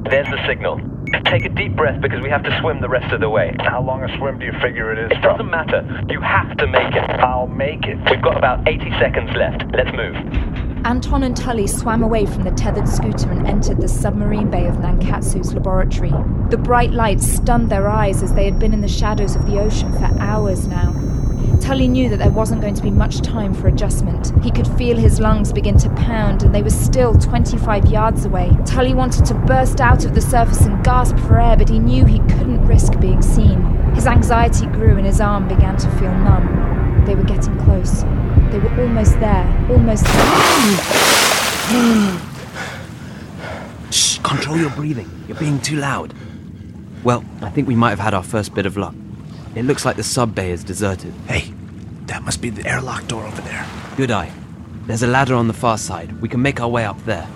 There's 0.08 0.28
the 0.28 0.46
signal. 0.46 0.93
Take 1.24 1.44
a 1.44 1.48
deep 1.48 1.76
breath 1.76 2.00
because 2.00 2.22
we 2.22 2.30
have 2.30 2.42
to 2.44 2.60
swim 2.60 2.80
the 2.80 2.88
rest 2.88 3.12
of 3.12 3.20
the 3.20 3.28
way. 3.28 3.54
How 3.60 3.82
long 3.82 4.02
a 4.02 4.18
swim 4.18 4.38
do 4.38 4.46
you 4.46 4.52
figure 4.60 4.92
it 4.92 4.98
is? 4.98 5.16
It 5.16 5.22
doesn't 5.22 5.50
matter. 5.50 6.02
You 6.08 6.20
have 6.20 6.56
to 6.58 6.66
make 6.66 6.94
it. 6.94 7.10
I'll 7.20 7.46
make 7.46 7.84
it. 7.86 7.98
We've 8.10 8.22
got 8.22 8.36
about 8.36 8.66
80 8.68 8.90
seconds 8.98 9.30
left. 9.36 9.64
Let's 9.72 9.94
move. 9.96 10.16
Anton 10.84 11.22
and 11.22 11.36
Tully 11.36 11.66
swam 11.66 12.02
away 12.02 12.26
from 12.26 12.42
the 12.42 12.50
tethered 12.50 12.88
scooter 12.88 13.30
and 13.30 13.46
entered 13.46 13.80
the 13.80 13.88
submarine 13.88 14.50
bay 14.50 14.66
of 14.66 14.76
Nankatsu's 14.76 15.54
laboratory. 15.54 16.12
The 16.50 16.58
bright 16.58 16.90
lights 16.90 17.26
stunned 17.26 17.70
their 17.70 17.88
eyes 17.88 18.22
as 18.22 18.34
they 18.34 18.44
had 18.44 18.58
been 18.58 18.74
in 18.74 18.82
the 18.82 18.88
shadows 18.88 19.34
of 19.34 19.46
the 19.46 19.58
ocean 19.58 19.90
for 19.92 20.04
hours 20.20 20.66
now. 20.66 20.92
Tully 21.60 21.88
knew 21.88 22.08
that 22.10 22.18
there 22.18 22.30
wasn't 22.30 22.60
going 22.60 22.74
to 22.74 22.82
be 22.82 22.90
much 22.90 23.20
time 23.20 23.54
for 23.54 23.68
adjustment. 23.68 24.32
He 24.44 24.50
could 24.50 24.66
feel 24.76 24.96
his 24.96 25.18
lungs 25.20 25.52
begin 25.52 25.78
to 25.78 25.88
pound, 25.94 26.42
and 26.42 26.54
they 26.54 26.62
were 26.62 26.70
still 26.70 27.14
25 27.14 27.86
yards 27.86 28.24
away. 28.24 28.50
Tully 28.66 28.92
wanted 28.94 29.24
to 29.26 29.34
burst 29.34 29.80
out 29.80 30.04
of 30.04 30.14
the 30.14 30.20
surface 30.20 30.60
and 30.62 30.84
gasp 30.84 31.16
for 31.20 31.40
air, 31.40 31.56
but 31.56 31.68
he 31.68 31.78
knew 31.78 32.04
he 32.04 32.18
couldn't 32.20 32.66
risk 32.66 33.00
being 33.00 33.22
seen. 33.22 33.62
His 33.94 34.06
anxiety 34.06 34.66
grew, 34.66 34.96
and 34.96 35.06
his 35.06 35.20
arm 35.20 35.48
began 35.48 35.76
to 35.78 35.88
feel 35.92 36.12
numb. 36.12 37.04
They 37.06 37.14
were 37.14 37.24
getting 37.24 37.56
close. 37.64 38.02
They 38.50 38.58
were 38.58 38.80
almost 38.80 39.18
there, 39.20 39.66
almost 39.70 40.04
there. 40.04 40.20
Shh, 43.90 44.18
control 44.18 44.58
your 44.58 44.70
breathing. 44.70 45.10
You're 45.28 45.38
being 45.38 45.60
too 45.60 45.76
loud. 45.76 46.14
Well, 47.02 47.24
I 47.42 47.50
think 47.50 47.68
we 47.68 47.74
might 47.74 47.90
have 47.90 48.00
had 48.00 48.14
our 48.14 48.22
first 48.22 48.54
bit 48.54 48.66
of 48.66 48.76
luck. 48.76 48.94
It 49.54 49.64
looks 49.64 49.84
like 49.84 49.96
the 49.96 50.02
sub 50.02 50.34
bay 50.34 50.50
is 50.50 50.64
deserted. 50.64 51.14
Hey, 51.28 51.52
that 52.06 52.22
must 52.22 52.40
be 52.40 52.50
the 52.50 52.66
airlock 52.68 53.06
door 53.06 53.24
over 53.24 53.40
there. 53.42 53.64
Good 53.96 54.10
eye. 54.10 54.32
There's 54.86 55.02
a 55.02 55.06
ladder 55.06 55.34
on 55.34 55.46
the 55.46 55.54
far 55.54 55.78
side. 55.78 56.20
We 56.20 56.28
can 56.28 56.42
make 56.42 56.60
our 56.60 56.68
way 56.68 56.84
up 56.84 57.02
there. 57.04 57.28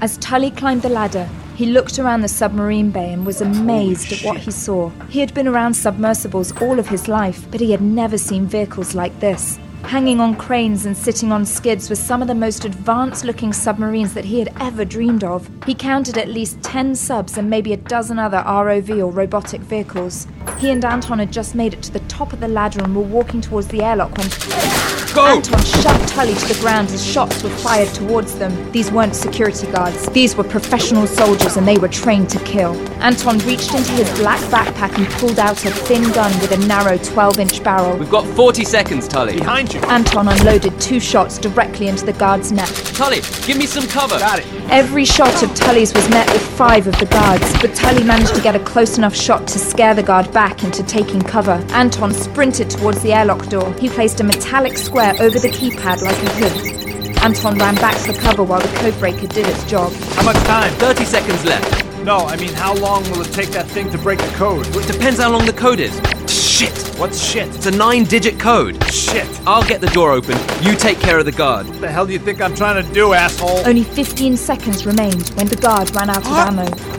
As 0.00 0.18
Tully 0.18 0.50
climbed 0.52 0.82
the 0.82 0.88
ladder, 0.88 1.28
he 1.56 1.66
looked 1.66 1.98
around 1.98 2.20
the 2.20 2.28
submarine 2.28 2.90
bay 2.90 3.12
and 3.12 3.26
was 3.26 3.40
amazed 3.40 4.12
at 4.12 4.20
what 4.20 4.36
he 4.38 4.50
saw. 4.50 4.90
He 5.08 5.20
had 5.20 5.34
been 5.34 5.48
around 5.48 5.74
submersibles 5.74 6.52
all 6.60 6.78
of 6.78 6.88
his 6.88 7.08
life, 7.08 7.50
but 7.50 7.60
he 7.60 7.72
had 7.72 7.80
never 7.80 8.18
seen 8.18 8.46
vehicles 8.46 8.94
like 8.94 9.18
this. 9.20 9.58
Hanging 9.84 10.20
on 10.20 10.34
cranes 10.34 10.84
and 10.84 10.96
sitting 10.96 11.30
on 11.30 11.46
skids 11.46 11.88
were 11.88 11.96
some 11.96 12.20
of 12.20 12.28
the 12.28 12.34
most 12.34 12.64
advanced 12.64 13.24
looking 13.24 13.52
submarines 13.52 14.14
that 14.14 14.24
he 14.24 14.38
had 14.38 14.52
ever 14.60 14.84
dreamed 14.84 15.24
of. 15.24 15.48
He 15.64 15.74
counted 15.74 16.18
at 16.18 16.28
least 16.28 16.62
10 16.62 16.94
subs 16.94 17.38
and 17.38 17.48
maybe 17.48 17.72
a 17.72 17.76
dozen 17.76 18.18
other 18.18 18.42
ROV 18.44 18.90
or 18.98 19.10
robotic 19.10 19.60
vehicles. 19.60 20.26
He 20.58 20.70
and 20.70 20.84
Anton 20.84 21.18
had 21.18 21.32
just 21.32 21.54
made 21.54 21.72
it 21.72 21.82
to 21.82 21.92
the 21.92 22.00
top 22.00 22.32
of 22.32 22.40
the 22.40 22.48
ladder 22.48 22.82
and 22.82 22.94
were 22.94 23.02
walking 23.02 23.40
towards 23.40 23.68
the 23.68 23.82
airlock 23.82 24.16
when. 24.18 24.75
Go! 25.16 25.24
Anton 25.24 25.64
shoved 25.64 26.08
Tully 26.08 26.34
to 26.34 26.46
the 26.46 26.60
ground 26.60 26.90
as 26.90 27.02
shots 27.02 27.42
were 27.42 27.48
fired 27.48 27.88
towards 27.94 28.38
them. 28.38 28.70
These 28.70 28.90
weren't 28.90 29.16
security 29.16 29.66
guards. 29.72 30.06
These 30.10 30.36
were 30.36 30.44
professional 30.44 31.06
soldiers 31.06 31.56
and 31.56 31.66
they 31.66 31.78
were 31.78 31.88
trained 31.88 32.28
to 32.30 32.38
kill. 32.40 32.74
Anton 33.00 33.38
reached 33.38 33.74
into 33.74 33.92
his 33.92 34.10
black 34.18 34.40
backpack 34.50 34.94
and 34.98 35.08
pulled 35.14 35.38
out 35.38 35.64
a 35.64 35.70
thin 35.70 36.02
gun 36.12 36.30
with 36.40 36.52
a 36.52 36.58
narrow 36.66 36.98
12 36.98 37.38
inch 37.38 37.64
barrel. 37.64 37.96
We've 37.96 38.10
got 38.10 38.26
40 38.26 38.62
seconds, 38.64 39.08
Tully. 39.08 39.38
Behind 39.38 39.72
you. 39.72 39.80
Anton 39.88 40.28
unloaded 40.28 40.78
two 40.82 41.00
shots 41.00 41.38
directly 41.38 41.88
into 41.88 42.04
the 42.04 42.12
guard's 42.12 42.52
neck. 42.52 42.68
Tully, 42.68 43.22
give 43.46 43.56
me 43.56 43.64
some 43.64 43.86
cover. 43.88 44.18
Got 44.18 44.40
it. 44.40 44.46
Every 44.68 45.06
shot 45.06 45.42
of 45.42 45.54
Tully's 45.54 45.94
was 45.94 46.06
met 46.10 46.30
with 46.30 46.42
five 46.58 46.86
of 46.86 46.98
the 46.98 47.06
guards, 47.06 47.50
but 47.62 47.74
Tully 47.74 48.04
managed 48.04 48.34
to 48.34 48.42
get 48.42 48.54
a 48.54 48.60
close 48.60 48.98
enough 48.98 49.16
shot 49.16 49.46
to 49.48 49.58
scare 49.58 49.94
the 49.94 50.02
guard 50.02 50.30
back 50.32 50.62
into 50.62 50.82
taking 50.82 51.22
cover. 51.22 51.64
Anton 51.70 52.12
sprinted 52.12 52.68
towards 52.68 53.00
the 53.02 53.14
airlock 53.14 53.46
door. 53.48 53.72
He 53.74 53.88
placed 53.88 54.20
a 54.20 54.24
metallic 54.24 54.76
square 54.76 55.05
over 55.20 55.38
the 55.38 55.48
keypad 55.48 56.02
like 56.02 56.16
a 56.22 56.30
hood. 56.34 57.16
Anton 57.22 57.58
ran 57.58 57.74
back 57.76 57.96
for 57.96 58.12
cover 58.14 58.42
while 58.42 58.60
the 58.60 58.68
codebreaker 58.68 59.28
did 59.32 59.46
its 59.46 59.64
job. 59.64 59.92
How 60.14 60.22
much 60.24 60.36
time? 60.44 60.72
30 60.74 61.04
seconds 61.04 61.44
left. 61.44 61.84
No, 62.04 62.18
I 62.18 62.36
mean, 62.36 62.52
how 62.52 62.74
long 62.74 63.02
will 63.10 63.22
it 63.22 63.32
take 63.32 63.48
that 63.50 63.66
thing 63.66 63.90
to 63.90 63.98
break 63.98 64.18
the 64.20 64.32
code? 64.36 64.66
Well, 64.68 64.80
it 64.80 64.92
depends 64.92 65.18
how 65.18 65.30
long 65.30 65.44
the 65.44 65.52
code 65.52 65.80
is. 65.80 65.94
Shit! 66.30 66.72
What's 66.98 67.20
shit? 67.20 67.48
It's 67.54 67.66
a 67.66 67.70
nine 67.70 68.04
digit 68.04 68.38
code. 68.38 68.82
Shit. 68.92 69.26
I'll 69.46 69.66
get 69.66 69.80
the 69.80 69.88
door 69.88 70.12
open. 70.12 70.38
You 70.62 70.74
take 70.76 70.98
care 71.00 71.18
of 71.18 71.24
the 71.24 71.32
guard. 71.32 71.66
What 71.66 71.80
the 71.80 71.88
hell 71.88 72.06
do 72.06 72.12
you 72.12 72.18
think 72.18 72.40
I'm 72.40 72.54
trying 72.54 72.82
to 72.82 72.94
do, 72.94 73.12
asshole? 73.12 73.66
Only 73.66 73.84
15 73.84 74.36
seconds 74.36 74.86
remained 74.86 75.28
when 75.30 75.48
the 75.48 75.56
guard 75.56 75.94
ran 75.94 76.10
out 76.10 76.18
of 76.18 76.26
ammo. 76.28 76.95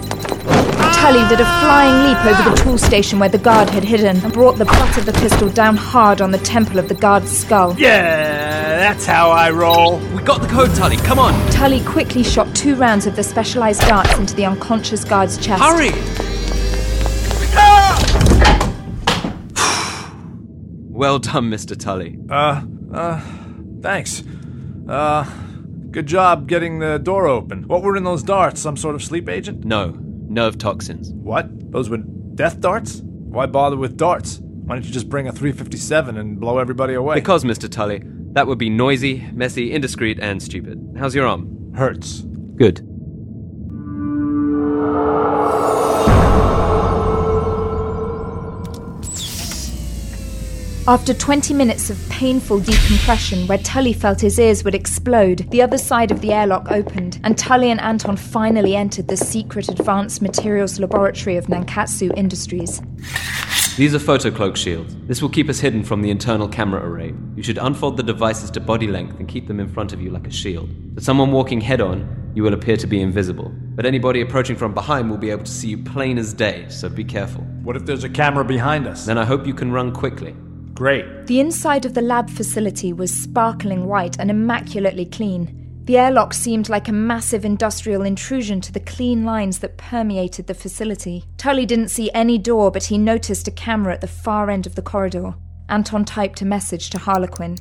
Tully 1.08 1.25
did 1.30 1.39
a 1.39 1.45
flying 1.45 2.06
leap 2.06 2.25
over 2.25 2.49
the 2.49 2.56
tool 2.58 2.77
station 2.77 3.17
where 3.17 3.30
the 3.30 3.38
guard 3.38 3.69
had 3.69 3.84
hidden 3.84 4.17
and 4.17 4.34
brought 4.34 4.58
the 4.58 4.65
butt 4.65 4.97
of 4.97 5.06
the 5.06 5.13
pistol 5.13 5.47
down 5.47 5.77
hard 5.77 6.19
on 6.19 6.32
the 6.32 6.38
temple 6.39 6.80
of 6.80 6.89
the 6.89 6.95
guard's 6.95 7.32
skull. 7.32 7.73
Yeah, 7.77 8.77
that's 8.77 9.06
how 9.06 9.30
I 9.30 9.51
roll. 9.51 9.99
We 10.13 10.21
got 10.23 10.41
the 10.41 10.47
code, 10.47 10.75
Tully. 10.75 10.97
Come 10.97 11.17
on. 11.17 11.34
Tully 11.51 11.82
quickly 11.86 12.23
shot 12.23 12.53
two 12.53 12.75
rounds 12.75 13.06
of 13.06 13.15
the 13.15 13.23
specialized 13.23 13.82
darts 13.82 14.17
into 14.17 14.36
the 14.36 14.45
unconscious 14.45 15.06
guard's 15.06 15.38
chest. 15.38 15.63
Hurry! 15.63 15.91
well 20.89 21.19
done, 21.19 21.49
Mr. 21.49 21.80
Tully. 21.80 22.19
Uh, 22.30 22.63
uh, 22.93 23.21
thanks. 23.82 24.23
Uh, 24.89 25.23
good 25.91 26.08
job 26.08 26.47
getting 26.47 26.80
the 26.80 26.97
door 26.97 27.27
open. 27.27 27.65
What 27.67 27.82
were 27.82 27.95
in 27.95 28.03
those 28.03 28.23
darts? 28.23 28.60
Some 28.60 28.75
sort 28.75 28.95
of 28.95 29.03
sleep 29.03 29.30
agent? 29.30 29.63
No, 29.63 29.97
nerve 30.29 30.57
toxins. 30.57 31.11
What? 31.11 31.71
Those 31.71 31.89
were 31.89 31.97
death 31.97 32.59
darts? 32.59 33.01
Why 33.03 33.45
bother 33.45 33.77
with 33.77 33.97
darts? 33.97 34.39
Why 34.39 34.75
don't 34.75 34.85
you 34.85 34.91
just 34.91 35.09
bring 35.09 35.27
a 35.27 35.31
357 35.31 36.17
and 36.17 36.39
blow 36.39 36.57
everybody 36.59 36.93
away? 36.93 37.15
Because, 37.15 37.43
Mr. 37.43 37.69
Tully, 37.69 38.01
that 38.33 38.47
would 38.47 38.57
be 38.57 38.69
noisy, 38.69 39.27
messy, 39.33 39.71
indiscreet, 39.71 40.19
and 40.19 40.41
stupid. 40.41 40.95
How's 40.97 41.15
your 41.15 41.25
arm? 41.25 41.73
Hurts. 41.73 42.21
Good. 42.55 42.81
After 50.89 51.13
20 51.13 51.54
minutes 51.54 51.89
of 51.89 52.00
painful 52.10 52.62
decompression 52.62 53.45
where 53.47 53.58
Tully 53.58 53.91
felt 53.91 54.21
his 54.21 54.39
ears 54.39 54.63
would 54.63 54.73
explode, 54.73 55.39
the 55.52 55.62
other 55.62 55.78
side 55.78 56.12
of 56.12 56.21
the 56.21 56.32
airlock 56.32 56.71
opened, 56.71 57.19
and 57.26 57.38
Tully 57.38 57.69
and 57.69 57.82
Anton 57.82 58.15
finally 58.15 58.73
entered 58.73 59.10
the 59.10 59.17
secret 59.17 59.67
advanced 59.67 60.21
materials 60.21 60.80
laboratory 60.80 61.36
of 61.36 61.47
Nankatsu 61.47 62.17
Industries. 62.17 62.82
These 63.76 63.95
are 63.95 64.00
photocloak 64.00 64.56
shields. 64.56 64.95
This 65.08 65.21
will 65.21 65.28
keep 65.28 65.50
us 65.50 65.60
hidden 65.60 65.84
from 65.84 66.02
the 66.02 66.10
internal 66.10 66.47
camera 66.47 66.82
array. 66.88 67.13
You 67.36 67.43
should 67.43 67.58
unfold 67.58 67.97
the 67.97 68.04
devices 68.04 68.50
to 68.52 68.62
body 68.62 68.88
length 68.88 69.19
and 69.19 69.28
keep 69.28 69.45
them 69.47 69.60
in 69.60 69.67
front 69.67 69.91
of 69.91 70.02
you 70.02 70.10
like 70.10 70.26
a 70.26 70.32
shield. 70.32 70.69
To 70.95 71.02
someone 71.02 71.34
walking 71.34 71.60
head 71.60 71.82
on, 71.82 72.32
you 72.34 72.43
will 72.43 72.54
appear 72.54 72.78
to 72.78 72.88
be 72.88 73.02
invisible. 73.02 73.52
But 73.76 73.86
anybody 73.86 74.21
approaching 74.21 74.56
from 74.56 74.73
behind 74.73 75.10
will 75.10 75.17
be 75.17 75.32
able 75.32 75.43
to 75.43 75.52
see 75.52 75.67
you 75.67 75.80
plain 75.80 76.17
as 76.17 76.34
day, 76.34 76.65
so 76.69 76.88
be 76.88 77.04
careful. 77.04 77.41
What 77.63 77.76
if 77.76 77.86
there's 77.86 78.06
a 78.06 78.10
camera 78.10 78.45
behind 78.45 78.88
us? 78.88 79.06
Then 79.06 79.17
I 79.17 79.26
hope 79.26 79.45
you 79.45 79.54
can 79.54 79.69
run 79.73 79.91
quickly. 79.91 80.34
Great. 80.77 81.25
The 81.25 81.39
inside 81.39 81.85
of 81.85 81.95
the 81.95 82.03
lab 82.03 82.29
facility 82.29 82.93
was 82.93 83.11
sparkling 83.11 83.87
white 83.87 84.15
and 84.19 84.29
immaculately 84.29 85.05
clean. 85.05 85.81
The 85.85 85.97
airlock 85.97 86.35
seemed 86.35 86.69
like 86.69 86.87
a 86.87 86.91
massive 86.91 87.43
industrial 87.43 88.03
intrusion 88.03 88.61
to 88.61 88.71
the 88.71 88.79
clean 88.79 89.25
lines 89.25 89.57
that 89.59 89.77
permeated 89.77 90.45
the 90.45 90.53
facility. 90.53 91.25
Tully 91.37 91.65
didn't 91.65 91.87
see 91.87 92.11
any 92.13 92.37
door, 92.37 92.69
but 92.69 92.83
he 92.83 92.99
noticed 92.99 93.47
a 93.47 93.51
camera 93.51 93.95
at 93.95 94.01
the 94.01 94.07
far 94.07 94.51
end 94.51 94.67
of 94.67 94.75
the 94.75 94.83
corridor. 94.83 95.33
Anton 95.67 96.05
typed 96.05 96.43
a 96.43 96.45
message 96.45 96.91
to 96.91 96.99
Harlequin. 96.99 97.57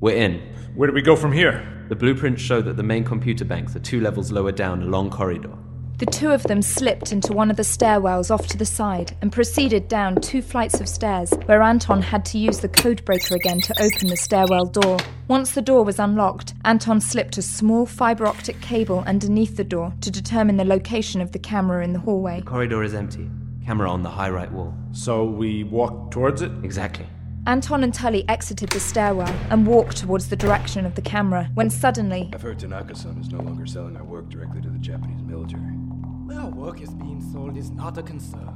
We're 0.00 0.16
in. 0.16 0.40
Where 0.74 0.88
do 0.88 0.94
we 0.94 1.02
go 1.02 1.16
from 1.16 1.32
here? 1.32 1.84
The 1.90 1.96
blueprints 1.96 2.40
show 2.40 2.62
that 2.62 2.78
the 2.78 2.82
main 2.82 3.04
computer 3.04 3.44
banks 3.44 3.76
are 3.76 3.80
two 3.80 4.00
levels 4.00 4.32
lower 4.32 4.52
down 4.52 4.80
a 4.80 4.86
long 4.86 5.10
corridor. 5.10 5.52
The 5.98 6.06
two 6.06 6.30
of 6.30 6.44
them 6.44 6.62
slipped 6.62 7.10
into 7.10 7.32
one 7.32 7.50
of 7.50 7.56
the 7.56 7.64
stairwells 7.64 8.30
off 8.30 8.46
to 8.48 8.56
the 8.56 8.64
side 8.64 9.16
and 9.20 9.32
proceeded 9.32 9.88
down 9.88 10.20
two 10.20 10.42
flights 10.42 10.80
of 10.80 10.88
stairs, 10.88 11.32
where 11.46 11.60
Anton 11.60 12.02
had 12.02 12.24
to 12.26 12.38
use 12.38 12.60
the 12.60 12.68
codebreaker 12.68 13.32
again 13.32 13.60
to 13.62 13.82
open 13.82 14.06
the 14.06 14.16
stairwell 14.16 14.66
door. 14.66 14.98
Once 15.26 15.50
the 15.50 15.60
door 15.60 15.82
was 15.82 15.98
unlocked, 15.98 16.54
Anton 16.64 17.00
slipped 17.00 17.36
a 17.36 17.42
small 17.42 17.84
fiber 17.84 18.26
optic 18.26 18.60
cable 18.60 19.02
underneath 19.08 19.56
the 19.56 19.64
door 19.64 19.92
to 20.00 20.08
determine 20.08 20.56
the 20.56 20.64
location 20.64 21.20
of 21.20 21.32
the 21.32 21.38
camera 21.40 21.82
in 21.82 21.92
the 21.92 21.98
hallway. 21.98 22.38
The 22.38 22.46
corridor 22.46 22.84
is 22.84 22.94
empty. 22.94 23.28
Camera 23.66 23.90
on 23.90 24.04
the 24.04 24.10
high 24.10 24.30
right 24.30 24.52
wall. 24.52 24.74
So 24.92 25.24
we 25.24 25.64
walk 25.64 26.12
towards 26.12 26.42
it? 26.42 26.52
Exactly. 26.62 27.08
Anton 27.46 27.82
and 27.82 27.94
Tully 27.94 28.28
exited 28.28 28.68
the 28.70 28.80
stairwell 28.80 29.34
and 29.50 29.66
walked 29.66 29.96
towards 29.96 30.28
the 30.28 30.36
direction 30.36 30.84
of 30.84 30.94
the 30.94 31.02
camera 31.02 31.50
when 31.54 31.70
suddenly. 31.70 32.30
I've 32.34 32.42
heard 32.42 32.58
Tanaka-san 32.58 33.18
is 33.18 33.30
no 33.30 33.38
longer 33.38 33.66
selling 33.66 33.96
our 33.96 34.04
work 34.04 34.28
directly 34.28 34.60
to 34.62 34.68
the 34.68 34.78
Japanese 34.78 35.22
military. 35.22 35.62
Where 35.62 36.40
our 36.40 36.50
work 36.50 36.82
is 36.82 36.90
being 36.90 37.22
sold 37.32 37.56
is 37.56 37.70
not 37.70 37.96
a 37.96 38.02
concern. 38.02 38.54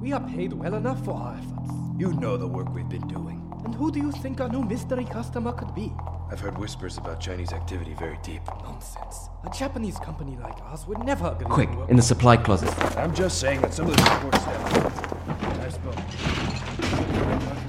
We 0.00 0.12
are 0.12 0.20
paid 0.28 0.52
well 0.52 0.74
enough 0.74 1.02
for 1.04 1.14
our 1.14 1.36
efforts. 1.36 1.72
You 1.98 2.12
know 2.14 2.36
the 2.36 2.46
work 2.46 2.72
we've 2.74 2.88
been 2.88 3.08
doing. 3.08 3.42
And 3.64 3.74
who 3.74 3.90
do 3.90 3.98
you 3.98 4.12
think 4.12 4.40
our 4.40 4.48
new 4.48 4.62
mystery 4.62 5.04
customer 5.04 5.52
could 5.52 5.74
be? 5.74 5.92
I've 6.30 6.40
heard 6.40 6.58
whispers 6.58 6.98
about 6.98 7.20
Chinese 7.20 7.52
activity 7.52 7.94
very 7.94 8.18
deep. 8.22 8.42
Nonsense. 8.62 9.30
A 9.44 9.50
Japanese 9.50 9.98
company 9.98 10.36
like 10.36 10.60
ours 10.62 10.86
would 10.86 10.98
never 10.98 11.28
agree 11.28 11.46
Quick, 11.46 11.70
to 11.70 11.76
work 11.78 11.90
in 11.90 11.96
the 11.96 12.02
supply 12.02 12.36
closet. 12.36 12.70
I'm 12.96 13.14
just 13.14 13.40
saying 13.40 13.62
that 13.62 13.72
some 13.72 13.86
of 13.86 13.96
the 13.96 14.04
support 14.04 14.34
staff. 14.34 15.62
I 15.64 15.68
spoke. 15.70 17.67